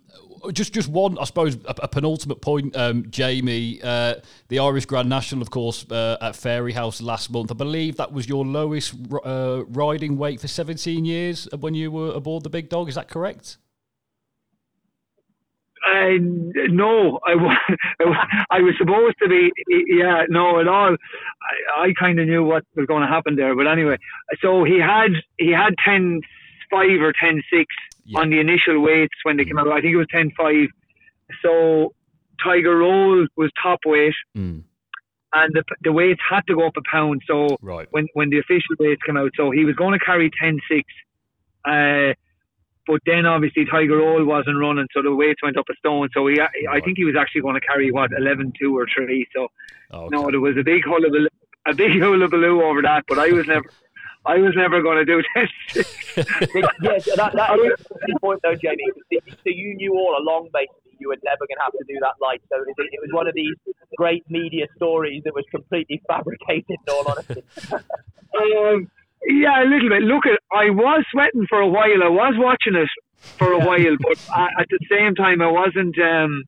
just 0.52 0.72
just 0.72 0.88
one, 0.88 1.18
I 1.18 1.24
suppose, 1.24 1.56
a, 1.56 1.74
a 1.82 1.88
penultimate 1.88 2.40
point, 2.40 2.76
um, 2.76 3.10
Jamie. 3.10 3.80
Uh, 3.82 4.16
the 4.48 4.60
Irish 4.60 4.86
Grand 4.86 5.08
National, 5.08 5.42
of 5.42 5.50
course, 5.50 5.90
uh, 5.90 6.16
at 6.20 6.34
Fairyhouse 6.34 7.02
last 7.02 7.30
month. 7.30 7.50
I 7.50 7.54
believe 7.54 7.96
that 7.96 8.12
was 8.12 8.28
your 8.28 8.44
lowest 8.46 8.94
uh, 9.24 9.64
riding 9.68 10.18
weight 10.18 10.40
for 10.40 10.48
17 10.48 11.04
years 11.04 11.48
when 11.58 11.74
you 11.74 11.90
were 11.90 12.12
aboard 12.12 12.44
the 12.44 12.50
Big 12.50 12.68
Dog. 12.68 12.88
Is 12.88 12.94
that 12.94 13.08
correct? 13.08 13.58
Uh, 15.84 16.16
no, 16.70 17.20
I, 17.26 17.32
I 18.50 18.60
was 18.60 18.74
supposed 18.78 19.16
to 19.22 19.28
be, 19.28 19.52
yeah, 19.68 20.22
no, 20.28 20.58
at 20.60 20.66
all. 20.66 20.96
I, 21.76 21.82
I 21.82 21.92
kind 21.98 22.18
of 22.18 22.26
knew 22.26 22.42
what 22.42 22.64
was 22.74 22.86
going 22.86 23.02
to 23.02 23.08
happen 23.08 23.36
there, 23.36 23.54
but 23.54 23.66
anyway. 23.66 23.96
So 24.40 24.64
he 24.64 24.80
had 24.80 25.12
he 25.38 25.52
had 25.52 25.74
ten 25.84 26.22
five 26.70 27.00
or 27.00 27.12
ten 27.12 27.42
six 27.52 27.66
yeah. 28.04 28.20
on 28.20 28.30
the 28.30 28.40
initial 28.40 28.80
weights 28.80 29.14
when 29.24 29.36
they 29.36 29.44
came 29.44 29.58
out. 29.58 29.68
I 29.68 29.80
think 29.80 29.92
it 29.92 29.98
was 29.98 30.06
ten 30.10 30.30
five. 30.36 30.68
So 31.42 31.92
Tiger 32.42 32.78
Roll 32.78 33.26
was 33.36 33.50
top 33.62 33.80
weight. 33.84 34.14
Mm. 34.36 34.62
And 35.36 35.52
the, 35.52 35.64
the 35.82 35.92
weights 35.92 36.20
had 36.28 36.42
to 36.46 36.54
go 36.54 36.66
up 36.66 36.76
a 36.76 36.82
pound. 36.90 37.22
So 37.26 37.56
right. 37.60 37.88
when, 37.90 38.06
when 38.14 38.30
the 38.30 38.38
official 38.38 38.76
weights 38.78 39.02
came 39.04 39.16
out, 39.16 39.32
so 39.36 39.50
he 39.50 39.64
was 39.64 39.74
going 39.74 39.98
to 39.98 40.04
carry 40.04 40.30
10 40.40 40.60
6. 40.70 40.82
Uh, 41.64 42.14
but 42.86 43.00
then 43.06 43.26
obviously 43.26 43.64
Tiger 43.64 43.98
Roll 43.98 44.24
wasn't 44.24 44.58
running, 44.58 44.86
so 44.92 45.02
the 45.02 45.14
weights 45.14 45.42
went 45.42 45.56
up 45.56 45.66
a 45.70 45.74
stone. 45.76 46.08
So 46.12 46.26
he, 46.26 46.40
I 46.40 46.80
think 46.80 46.98
he 46.98 47.04
was 47.04 47.14
actually 47.18 47.40
going 47.42 47.54
to 47.54 47.60
carry 47.60 47.90
what 47.90 48.10
11, 48.16 48.52
2 48.60 48.76
or 48.76 48.86
three. 48.94 49.26
So 49.34 49.48
okay. 49.92 50.08
no, 50.10 50.30
there 50.30 50.40
was 50.40 50.56
a 50.58 50.62
big 50.62 50.84
hullabaloo, 50.84 51.28
a 51.66 51.74
big 51.74 51.92
hullabaloo 52.00 52.62
over 52.62 52.82
that. 52.82 53.04
But 53.08 53.18
I 53.18 53.30
was 53.32 53.46
never. 53.46 53.64
I 54.26 54.38
was 54.38 54.54
never 54.56 54.80
going 54.80 54.96
to 54.96 55.04
do 55.04 55.22
this. 55.34 55.50
yes, 56.80 57.04
that, 57.14 57.32
that 57.34 57.58
is 57.60 57.86
the 58.06 58.18
point 58.22 58.40
though, 58.42 58.54
Jamie. 58.54 58.88
So 59.12 59.50
you 59.52 59.76
knew 59.76 59.92
all 59.92 60.16
along, 60.18 60.48
basically, 60.50 60.96
you 60.98 61.08
were 61.08 61.18
never 61.22 61.44
going 61.46 61.58
to 61.58 61.64
have 61.64 61.72
to 61.72 61.84
do 61.86 62.00
that 62.00 62.14
light. 62.22 62.40
So 62.48 62.56
it, 62.62 62.88
it 62.90 63.00
was 63.02 63.10
one 63.12 63.28
of 63.28 63.34
these 63.34 63.54
great 63.98 64.24
media 64.30 64.66
stories 64.76 65.24
that 65.24 65.34
was 65.34 65.44
completely 65.50 66.00
fabricated. 66.08 66.64
In 66.70 66.94
all 66.94 67.04
honesty. 67.06 67.42
um, 67.70 68.90
yeah, 69.26 69.62
a 69.62 69.66
little 69.66 69.88
bit. 69.88 70.02
Look, 70.02 70.26
at 70.26 70.38
I 70.52 70.70
was 70.70 71.04
sweating 71.10 71.46
for 71.48 71.60
a 71.60 71.68
while. 71.68 72.02
I 72.02 72.08
was 72.08 72.34
watching 72.36 72.74
it 72.74 72.88
for 73.38 73.52
a 73.52 73.58
while, 73.58 73.96
but 74.00 74.18
at 74.60 74.66
the 74.68 74.78
same 74.90 75.14
time, 75.14 75.40
I 75.40 75.50
wasn't. 75.50 75.96
Um, 75.98 76.44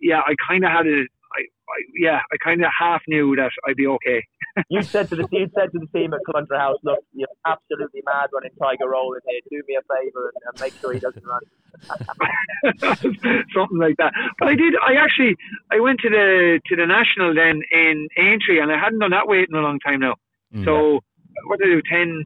yeah, 0.00 0.20
I 0.20 0.34
kind 0.48 0.64
of 0.64 0.70
had 0.70 0.86
a. 0.86 1.02
I, 1.32 1.40
I, 1.42 1.78
yeah, 1.98 2.20
I 2.32 2.36
kind 2.42 2.62
of 2.62 2.70
half 2.78 3.02
knew 3.06 3.36
that 3.36 3.50
I'd 3.68 3.76
be 3.76 3.86
okay. 3.86 4.24
you 4.68 4.82
said 4.94 5.08
to 5.10 5.16
the 5.16 5.28
you 5.30 5.48
said 5.54 5.70
to 5.72 5.78
the 5.78 5.86
team 5.96 6.12
at 6.14 6.20
Cullentra 6.28 6.58
House, 6.58 6.78
look, 6.82 6.98
you're 7.12 7.28
absolutely 7.46 8.02
mad 8.04 8.30
running 8.32 8.50
Tiger 8.58 8.88
Roll 8.90 9.14
in 9.14 9.20
here. 9.26 9.40
Do 9.50 9.62
me 9.68 9.76
a 9.76 9.82
favour 9.82 10.32
and, 10.34 10.42
and 10.46 10.60
make 10.60 10.74
sure 10.80 10.92
he 10.92 11.00
doesn't 11.00 11.24
run. 11.24 11.40
Something 13.54 13.78
like 13.78 13.96
that. 13.98 14.12
But 14.38 14.48
I 14.48 14.54
did. 14.54 14.74
I 14.84 14.94
actually 14.94 15.36
I 15.70 15.80
went 15.80 16.00
to 16.00 16.10
the 16.10 16.60
to 16.66 16.76
the 16.76 16.86
national 16.86 17.34
then 17.34 17.62
in 17.70 18.08
Aintree, 18.16 18.60
and 18.60 18.72
I 18.72 18.78
hadn't 18.78 18.98
done 18.98 19.10
that 19.10 19.28
weight 19.28 19.48
in 19.48 19.56
a 19.56 19.60
long 19.60 19.78
time 19.80 20.00
now. 20.00 20.14
Mm. 20.54 20.64
So 20.64 21.00
what 21.46 21.58
did 21.58 21.68
I 21.68 21.74
do? 21.74 21.82
Ten. 21.90 22.24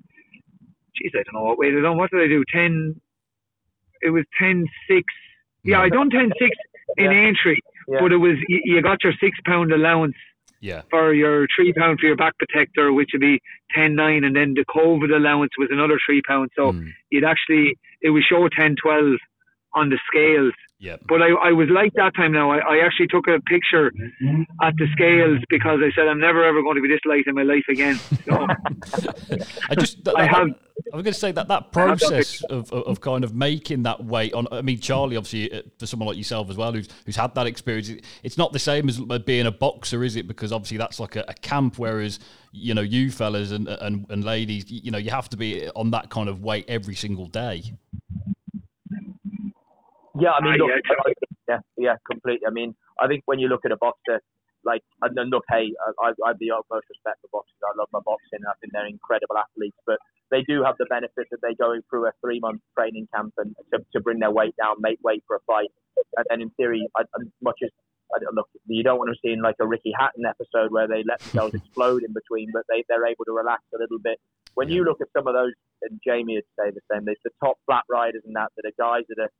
Jeez, 0.94 1.18
I 1.18 1.22
don't 1.24 1.34
know 1.34 1.44
what 1.44 1.58
weight 1.58 1.74
I 1.76 1.80
done. 1.80 1.96
What 1.96 2.10
did 2.10 2.22
I 2.22 2.28
do? 2.28 2.44
Ten. 2.52 3.00
It 4.02 4.10
was 4.10 4.24
ten 4.40 4.66
six. 4.88 5.04
Yeah, 5.64 5.80
I 5.80 5.88
done 5.88 6.10
ten 6.10 6.30
six 6.38 6.56
in 6.96 7.10
yeah. 7.10 7.28
Aintree, 7.28 7.56
yeah. 7.88 7.98
but 8.00 8.12
it 8.12 8.18
was 8.18 8.36
you, 8.48 8.60
you 8.64 8.82
got 8.82 9.02
your 9.02 9.14
six 9.20 9.36
pound 9.44 9.72
allowance. 9.72 10.14
Yeah. 10.60 10.80
For 10.88 11.12
your 11.12 11.46
three 11.54 11.74
pound 11.74 12.00
for 12.00 12.06
your 12.06 12.16
back 12.16 12.38
protector, 12.38 12.92
which 12.92 13.10
would 13.12 13.20
be 13.20 13.40
ten 13.74 13.94
nine, 13.94 14.24
and 14.24 14.34
then 14.34 14.54
the 14.54 14.64
COVID 14.64 15.14
allowance 15.14 15.52
was 15.58 15.68
another 15.70 15.98
three 16.06 16.22
pound. 16.26 16.50
So 16.56 16.72
mm. 16.72 16.88
you'd 17.10 17.24
actually 17.24 17.78
it 18.00 18.10
would 18.10 18.22
show 18.24 18.48
ten 18.48 18.74
twelve 18.80 19.16
on 19.74 19.90
the 19.90 19.98
scales. 20.06 20.52
Yeah. 20.84 20.96
But 21.08 21.22
I, 21.22 21.28
I 21.28 21.52
was 21.52 21.68
like 21.70 21.94
that 21.94 22.14
time 22.14 22.32
now. 22.32 22.50
I, 22.50 22.58
I 22.58 22.84
actually 22.84 23.06
took 23.06 23.26
a 23.26 23.40
picture 23.40 23.86
at 24.62 24.74
the 24.76 24.86
scales 24.92 25.40
because 25.48 25.78
I 25.82 25.90
said 25.94 26.08
I'm 26.08 26.20
never 26.20 26.44
ever 26.44 26.62
going 26.62 26.76
to 26.76 26.82
be 26.82 26.88
this 26.88 27.00
light 27.06 27.24
in 27.26 27.34
my 27.34 27.42
life 27.42 27.64
again. 27.70 27.96
So 28.26 28.32
I 29.70 29.74
just 29.76 30.04
that, 30.04 30.14
I 30.16 30.26
have. 30.26 30.48
I 30.92 30.96
was 30.96 31.04
going 31.04 31.14
to 31.14 31.14
say 31.14 31.32
that 31.32 31.48
that 31.48 31.72
process 31.72 32.42
of, 32.50 32.70
of, 32.72 33.00
kind 33.00 33.22
of 33.24 33.32
making 33.34 33.84
that 33.84 34.04
weight 34.04 34.34
on. 34.34 34.48
I 34.50 34.60
mean, 34.60 34.80
Charlie, 34.80 35.16
obviously, 35.16 35.52
uh, 35.52 35.62
for 35.78 35.86
someone 35.86 36.08
like 36.08 36.18
yourself 36.18 36.50
as 36.50 36.56
well, 36.56 36.72
who's 36.72 36.88
who's 37.06 37.16
had 37.16 37.34
that 37.36 37.46
experience, 37.46 37.90
it's 38.22 38.36
not 38.36 38.52
the 38.52 38.58
same 38.58 38.88
as 38.88 39.00
being 39.24 39.46
a 39.46 39.52
boxer, 39.52 40.02
is 40.04 40.16
it? 40.16 40.26
Because 40.26 40.52
obviously 40.52 40.76
that's 40.76 41.00
like 41.00 41.16
a, 41.16 41.24
a 41.28 41.34
camp, 41.34 41.78
whereas 41.78 42.18
you 42.52 42.74
know 42.74 42.82
you 42.82 43.10
fellas 43.10 43.52
and, 43.52 43.68
and 43.68 44.04
and 44.10 44.24
ladies, 44.24 44.70
you 44.70 44.90
know, 44.90 44.98
you 44.98 45.10
have 45.10 45.30
to 45.30 45.36
be 45.36 45.68
on 45.70 45.92
that 45.92 46.10
kind 46.10 46.28
of 46.28 46.42
weight 46.42 46.66
every 46.68 46.94
single 46.94 47.26
day. 47.26 47.72
Yeah, 50.18 50.32
I 50.32 50.40
mean, 50.42 50.54
look, 50.58 50.70
yeah, 51.48 51.58
yeah, 51.76 51.96
completely. 52.10 52.46
I 52.46 52.50
mean, 52.50 52.74
I 53.00 53.08
think 53.08 53.22
when 53.26 53.38
you 53.38 53.48
look 53.48 53.64
at 53.64 53.72
a 53.72 53.76
boxer, 53.76 54.20
like, 54.64 54.82
and 55.02 55.16
then 55.16 55.28
look, 55.28 55.44
hey, 55.50 55.74
I, 56.00 56.12
I 56.24 56.28
have 56.28 56.38
the 56.38 56.52
utmost 56.52 56.86
respect 56.88 57.20
for 57.20 57.28
boxers. 57.32 57.58
I 57.62 57.76
love 57.76 57.88
my 57.92 58.00
boxing. 58.04 58.40
I 58.48 58.54
think 58.60 58.72
they're 58.72 58.86
incredible 58.86 59.36
athletes, 59.36 59.76
but 59.86 59.98
they 60.30 60.42
do 60.42 60.62
have 60.64 60.76
the 60.78 60.86
benefit 60.86 61.28
that 61.30 61.40
they're 61.42 61.58
going 61.58 61.82
through 61.90 62.06
a 62.06 62.12
three 62.20 62.40
month 62.40 62.62
training 62.76 63.08
camp 63.14 63.34
and 63.38 63.54
to, 63.72 63.84
to 63.92 64.00
bring 64.00 64.20
their 64.20 64.30
weight 64.30 64.54
down, 64.56 64.76
make 64.80 64.98
weight 65.02 65.22
for 65.26 65.36
a 65.36 65.40
fight. 65.46 65.68
And, 66.16 66.26
and 66.30 66.42
in 66.42 66.50
theory, 66.50 66.86
I, 66.96 67.02
as 67.02 67.28
much 67.42 67.58
as 67.62 67.70
I 68.14 68.18
don't, 68.20 68.34
look, 68.34 68.48
you 68.66 68.82
don't 68.82 68.98
want 68.98 69.10
to 69.10 69.18
see 69.20 69.32
in 69.32 69.42
like 69.42 69.56
a 69.60 69.66
Ricky 69.66 69.92
Hatton 69.98 70.24
episode 70.26 70.72
where 70.72 70.88
they 70.88 71.02
let 71.06 71.20
themselves 71.20 71.54
explode 71.60 72.02
in 72.02 72.12
between, 72.12 72.50
but 72.52 72.62
they, 72.68 72.84
they're 72.88 73.06
able 73.06 73.24
to 73.26 73.32
relax 73.32 73.62
a 73.74 73.78
little 73.78 73.98
bit. 73.98 74.18
When 74.54 74.68
you 74.68 74.84
look 74.84 75.00
at 75.00 75.08
some 75.16 75.26
of 75.26 75.34
those, 75.34 75.52
and 75.82 76.00
Jamie 76.06 76.36
would 76.36 76.44
say 76.58 76.70
the 76.70 76.80
same, 76.90 77.04
there's 77.04 77.18
the 77.24 77.30
top 77.42 77.58
flat 77.66 77.84
riders 77.90 78.22
and 78.24 78.36
that, 78.36 78.52
that 78.56 78.64
are 78.64 78.78
guys 78.78 79.04
that 79.08 79.20
are 79.20 79.30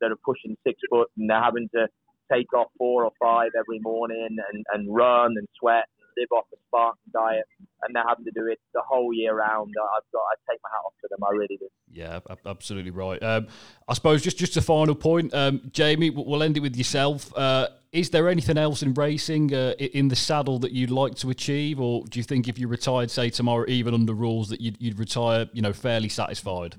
that 0.00 0.12
are 0.12 0.16
pushing 0.24 0.56
six 0.66 0.80
foot 0.90 1.08
and 1.16 1.28
they're 1.30 1.42
having 1.42 1.68
to 1.74 1.86
take 2.32 2.52
off 2.52 2.68
four 2.76 3.04
or 3.04 3.10
five 3.20 3.50
every 3.58 3.78
morning 3.80 4.36
and, 4.52 4.64
and 4.72 4.94
run 4.94 5.34
and 5.36 5.48
sweat 5.58 5.84
and 5.98 6.06
live 6.16 6.28
off 6.38 6.44
a 6.52 6.56
Spartan 6.66 7.00
diet 7.12 7.44
and 7.82 7.94
they're 7.94 8.04
having 8.06 8.24
to 8.24 8.30
do 8.30 8.46
it 8.46 8.58
the 8.74 8.82
whole 8.86 9.12
year 9.12 9.34
round. 9.34 9.72
I've 9.96 10.02
got 10.12 10.20
I 10.20 10.52
take 10.52 10.60
my 10.62 10.70
hat 10.70 10.82
off 10.84 10.92
to 11.02 11.08
them. 11.10 11.20
I 11.24 11.32
really 11.32 11.56
do. 11.58 11.68
Yeah, 11.90 12.20
absolutely 12.44 12.90
right. 12.90 13.22
Um, 13.22 13.48
I 13.88 13.94
suppose 13.94 14.22
just 14.22 14.38
just 14.38 14.56
a 14.56 14.62
final 14.62 14.94
point, 14.94 15.32
um, 15.34 15.62
Jamie. 15.72 16.10
We'll 16.10 16.42
end 16.42 16.56
it 16.56 16.60
with 16.60 16.76
yourself. 16.76 17.32
Uh, 17.36 17.68
is 17.92 18.10
there 18.10 18.28
anything 18.28 18.58
else 18.58 18.82
in 18.82 18.92
racing 18.92 19.54
uh, 19.54 19.72
in 19.78 20.08
the 20.08 20.16
saddle 20.16 20.58
that 20.58 20.72
you'd 20.72 20.90
like 20.90 21.14
to 21.16 21.30
achieve, 21.30 21.80
or 21.80 22.04
do 22.04 22.18
you 22.18 22.22
think 22.22 22.46
if 22.46 22.58
you 22.58 22.68
retired, 22.68 23.10
say 23.10 23.30
tomorrow, 23.30 23.64
even 23.66 23.94
under 23.94 24.12
rules, 24.12 24.50
that 24.50 24.60
you'd, 24.60 24.76
you'd 24.78 24.98
retire, 24.98 25.46
you 25.54 25.62
know, 25.62 25.72
fairly 25.72 26.10
satisfied? 26.10 26.76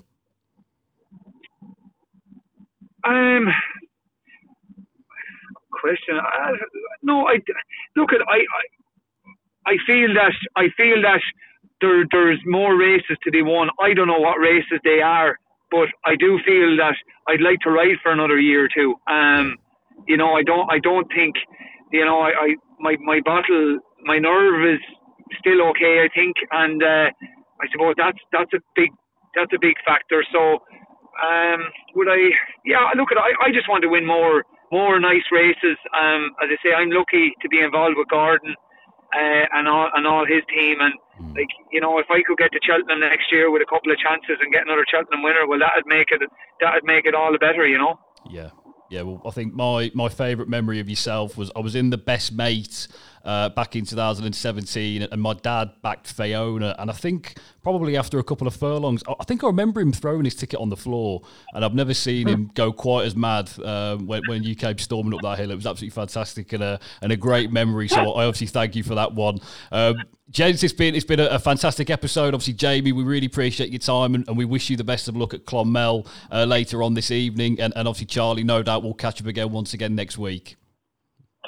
Um, 3.06 3.48
question. 5.72 6.18
Uh, 6.20 6.54
no, 7.04 7.28
I 7.28 7.40
look 7.96 8.14
at 8.14 8.22
I, 8.28 8.38
I 8.40 9.74
I 9.74 9.76
feel 9.88 10.14
that 10.16 10.34
I 10.56 10.68
feel 10.78 11.02
that 11.04 11.22
there 11.82 12.06
there's 12.12 12.40
more 12.46 12.78
races 12.78 13.18
to 13.24 13.32
be 13.32 13.42
won. 13.44 13.70
I 13.82 13.94
don't 13.94 14.08
know 14.08 14.20
what 14.20 14.40
races 14.40 14.80
they 14.84 15.02
are, 15.02 15.38
but 15.72 15.90
I 16.06 16.16
do 16.18 16.40
feel 16.46 16.78
that 16.78 16.96
I'd 17.28 17.42
like 17.42 17.60
to 17.62 17.72
ride 17.72 17.98
for 18.04 18.12
another 18.12 18.40
year 18.40 18.66
or 18.66 18.70
two. 18.74 18.96
Um, 19.12 19.58
you 20.08 20.18
know, 20.18 20.34
I 20.34 20.44
don't 20.44 20.72
I 20.72 20.80
don't 20.80 21.08
think 21.16 21.36
you 21.92 22.06
know 22.06 22.20
I, 22.22 22.30
I 22.32 22.56
my 22.80 22.98
my 23.02 23.22
battle 23.26 23.80
my 24.04 24.20
nerve 24.20 24.66
is 24.76 24.82
still 25.40 25.62
okay. 25.72 26.04
I 26.06 26.10
think, 26.16 26.36
and 26.52 26.84
uh, 26.84 27.10
I 27.62 27.66
suppose 27.72 27.96
that's 27.98 28.20
that's 28.34 28.54
a 28.54 28.60
big 28.76 28.90
that's 29.36 29.54
a 29.54 29.60
big 29.62 29.76
factor. 29.86 30.24
So. 30.34 30.60
Um, 31.20 31.60
would 31.96 32.08
I? 32.08 32.32
Yeah, 32.66 32.88
look 32.96 33.12
at. 33.12 33.18
I, 33.18 33.48
I 33.48 33.52
just 33.52 33.70
want 33.70 33.84
to 33.84 33.90
win 33.90 34.06
more 34.06 34.44
more 34.72 35.00
nice 35.00 35.26
races. 35.32 35.78
Um, 35.94 36.32
as 36.42 36.50
I 36.50 36.58
say, 36.64 36.74
I'm 36.74 36.92
lucky 36.92 37.34
to 37.42 37.50
be 37.50 37.60
involved 37.60 37.98
with 37.98 38.08
Gordon 38.10 38.56
uh, 39.14 39.46
and 39.54 39.68
all 39.68 39.90
and 39.94 40.06
all 40.08 40.26
his 40.26 40.44
team. 40.54 40.78
And 40.80 40.94
mm. 41.22 41.36
like 41.38 41.50
you 41.72 41.82
know, 41.82 42.00
if 42.00 42.08
I 42.10 42.22
could 42.26 42.38
get 42.38 42.52
to 42.54 42.60
Cheltenham 42.64 43.00
next 43.00 43.32
year 43.32 43.52
with 43.52 43.62
a 43.62 43.70
couple 43.70 43.92
of 43.92 43.98
chances 43.98 44.38
and 44.42 44.54
get 44.54 44.64
another 44.66 44.86
Cheltenham 44.90 45.24
winner, 45.24 45.48
well, 45.48 45.60
that'd 45.60 45.88
make 45.88 46.12
it 46.12 46.22
that'd 46.62 46.84
make 46.84 47.06
it 47.06 47.16
all 47.16 47.32
the 47.32 47.40
better, 47.40 47.68
you 47.68 47.78
know. 47.78 48.00
Yeah, 48.30 48.50
yeah. 48.90 49.02
Well, 49.02 49.22
I 49.26 49.32
think 49.32 49.54
my 49.54 49.92
my 49.94 50.10
favourite 50.10 50.50
memory 50.50 50.80
of 50.80 50.90
yourself 50.90 51.38
was 51.38 51.52
I 51.56 51.60
was 51.60 51.76
in 51.76 51.90
the 51.90 51.98
Best 51.98 52.32
Mate 52.32 52.88
uh, 53.24 53.50
back 53.50 53.76
in 53.76 53.86
2017, 53.86 55.04
and 55.04 55.22
my 55.22 55.34
dad 55.34 55.72
backed 55.82 56.16
Fayonagh. 56.16 56.76
And 56.80 56.90
I 56.90 56.94
think 56.94 57.38
probably 57.62 57.98
after 57.98 58.20
a 58.20 58.24
couple 58.24 58.48
of 58.48 58.56
furlongs, 58.56 59.04
I 59.08 59.24
think 59.24 59.44
I 59.44 59.48
remember 59.48 59.82
him 59.82 59.92
throwing 59.92 60.26
his 60.26 60.36
ticket 60.36 60.60
on 60.60 60.70
the 60.70 60.78
floor, 60.78 61.22
and 61.54 61.64
I've 61.64 61.76
never 61.76 61.94
seen 61.94 62.28
him 62.28 62.52
go 62.54 62.72
quite 62.72 63.06
as 63.06 63.16
mad 63.16 63.50
um, 63.64 64.08
when, 64.08 64.22
when 64.28 64.44
you 64.44 64.56
came 64.56 64.78
storming 64.78 65.14
up 65.14 65.22
that 65.22 65.40
hill. 65.40 65.52
It 65.52 65.56
was 65.56 65.66
absolutely 65.66 65.96
fantastic 65.96 66.54
and 66.54 66.64
a, 66.64 66.80
and 67.02 67.12
a 67.12 67.18
great 67.18 67.52
memory. 67.52 67.88
So 67.88 68.14
I 68.14 68.26
obviously 68.26 68.48
thank 68.48 68.76
you 68.76 68.84
for 68.84 68.96
that 68.96 69.14
one. 69.14 69.40
Um, 69.72 69.98
Gents, 70.32 70.64
it's 70.64 70.74
been 70.74 70.94
it's 70.94 71.06
been 71.06 71.20
a, 71.20 71.26
a, 71.26 71.40
fantastic 71.40 71.90
episode. 71.90 72.36
Obviously, 72.36 72.54
Jamie, 72.54 72.92
we 72.92 73.04
really 73.04 73.26
appreciate 73.26 73.72
your 73.72 73.80
time 73.80 74.14
and, 74.14 74.28
and 74.28 74.38
we 74.38 74.46
wish 74.46 74.70
you 74.70 74.78
the 74.78 74.84
best 74.84 75.08
of 75.08 75.18
luck 75.18 75.34
at 75.34 75.46
Clonmel 75.46 76.08
uh, 76.32 76.44
later 76.44 76.84
on 76.84 76.94
this 76.94 77.10
evening. 77.10 77.60
And, 77.60 77.74
and 77.76 77.88
obviously, 77.88 78.06
Charlie, 78.06 78.44
no 78.44 78.62
doubt 78.62 78.84
we'll 78.84 78.94
catch 78.94 79.20
up 79.22 79.28
again 79.28 79.52
once 79.52 79.74
again 79.74 79.96
next 79.96 80.20
week. 80.20 80.56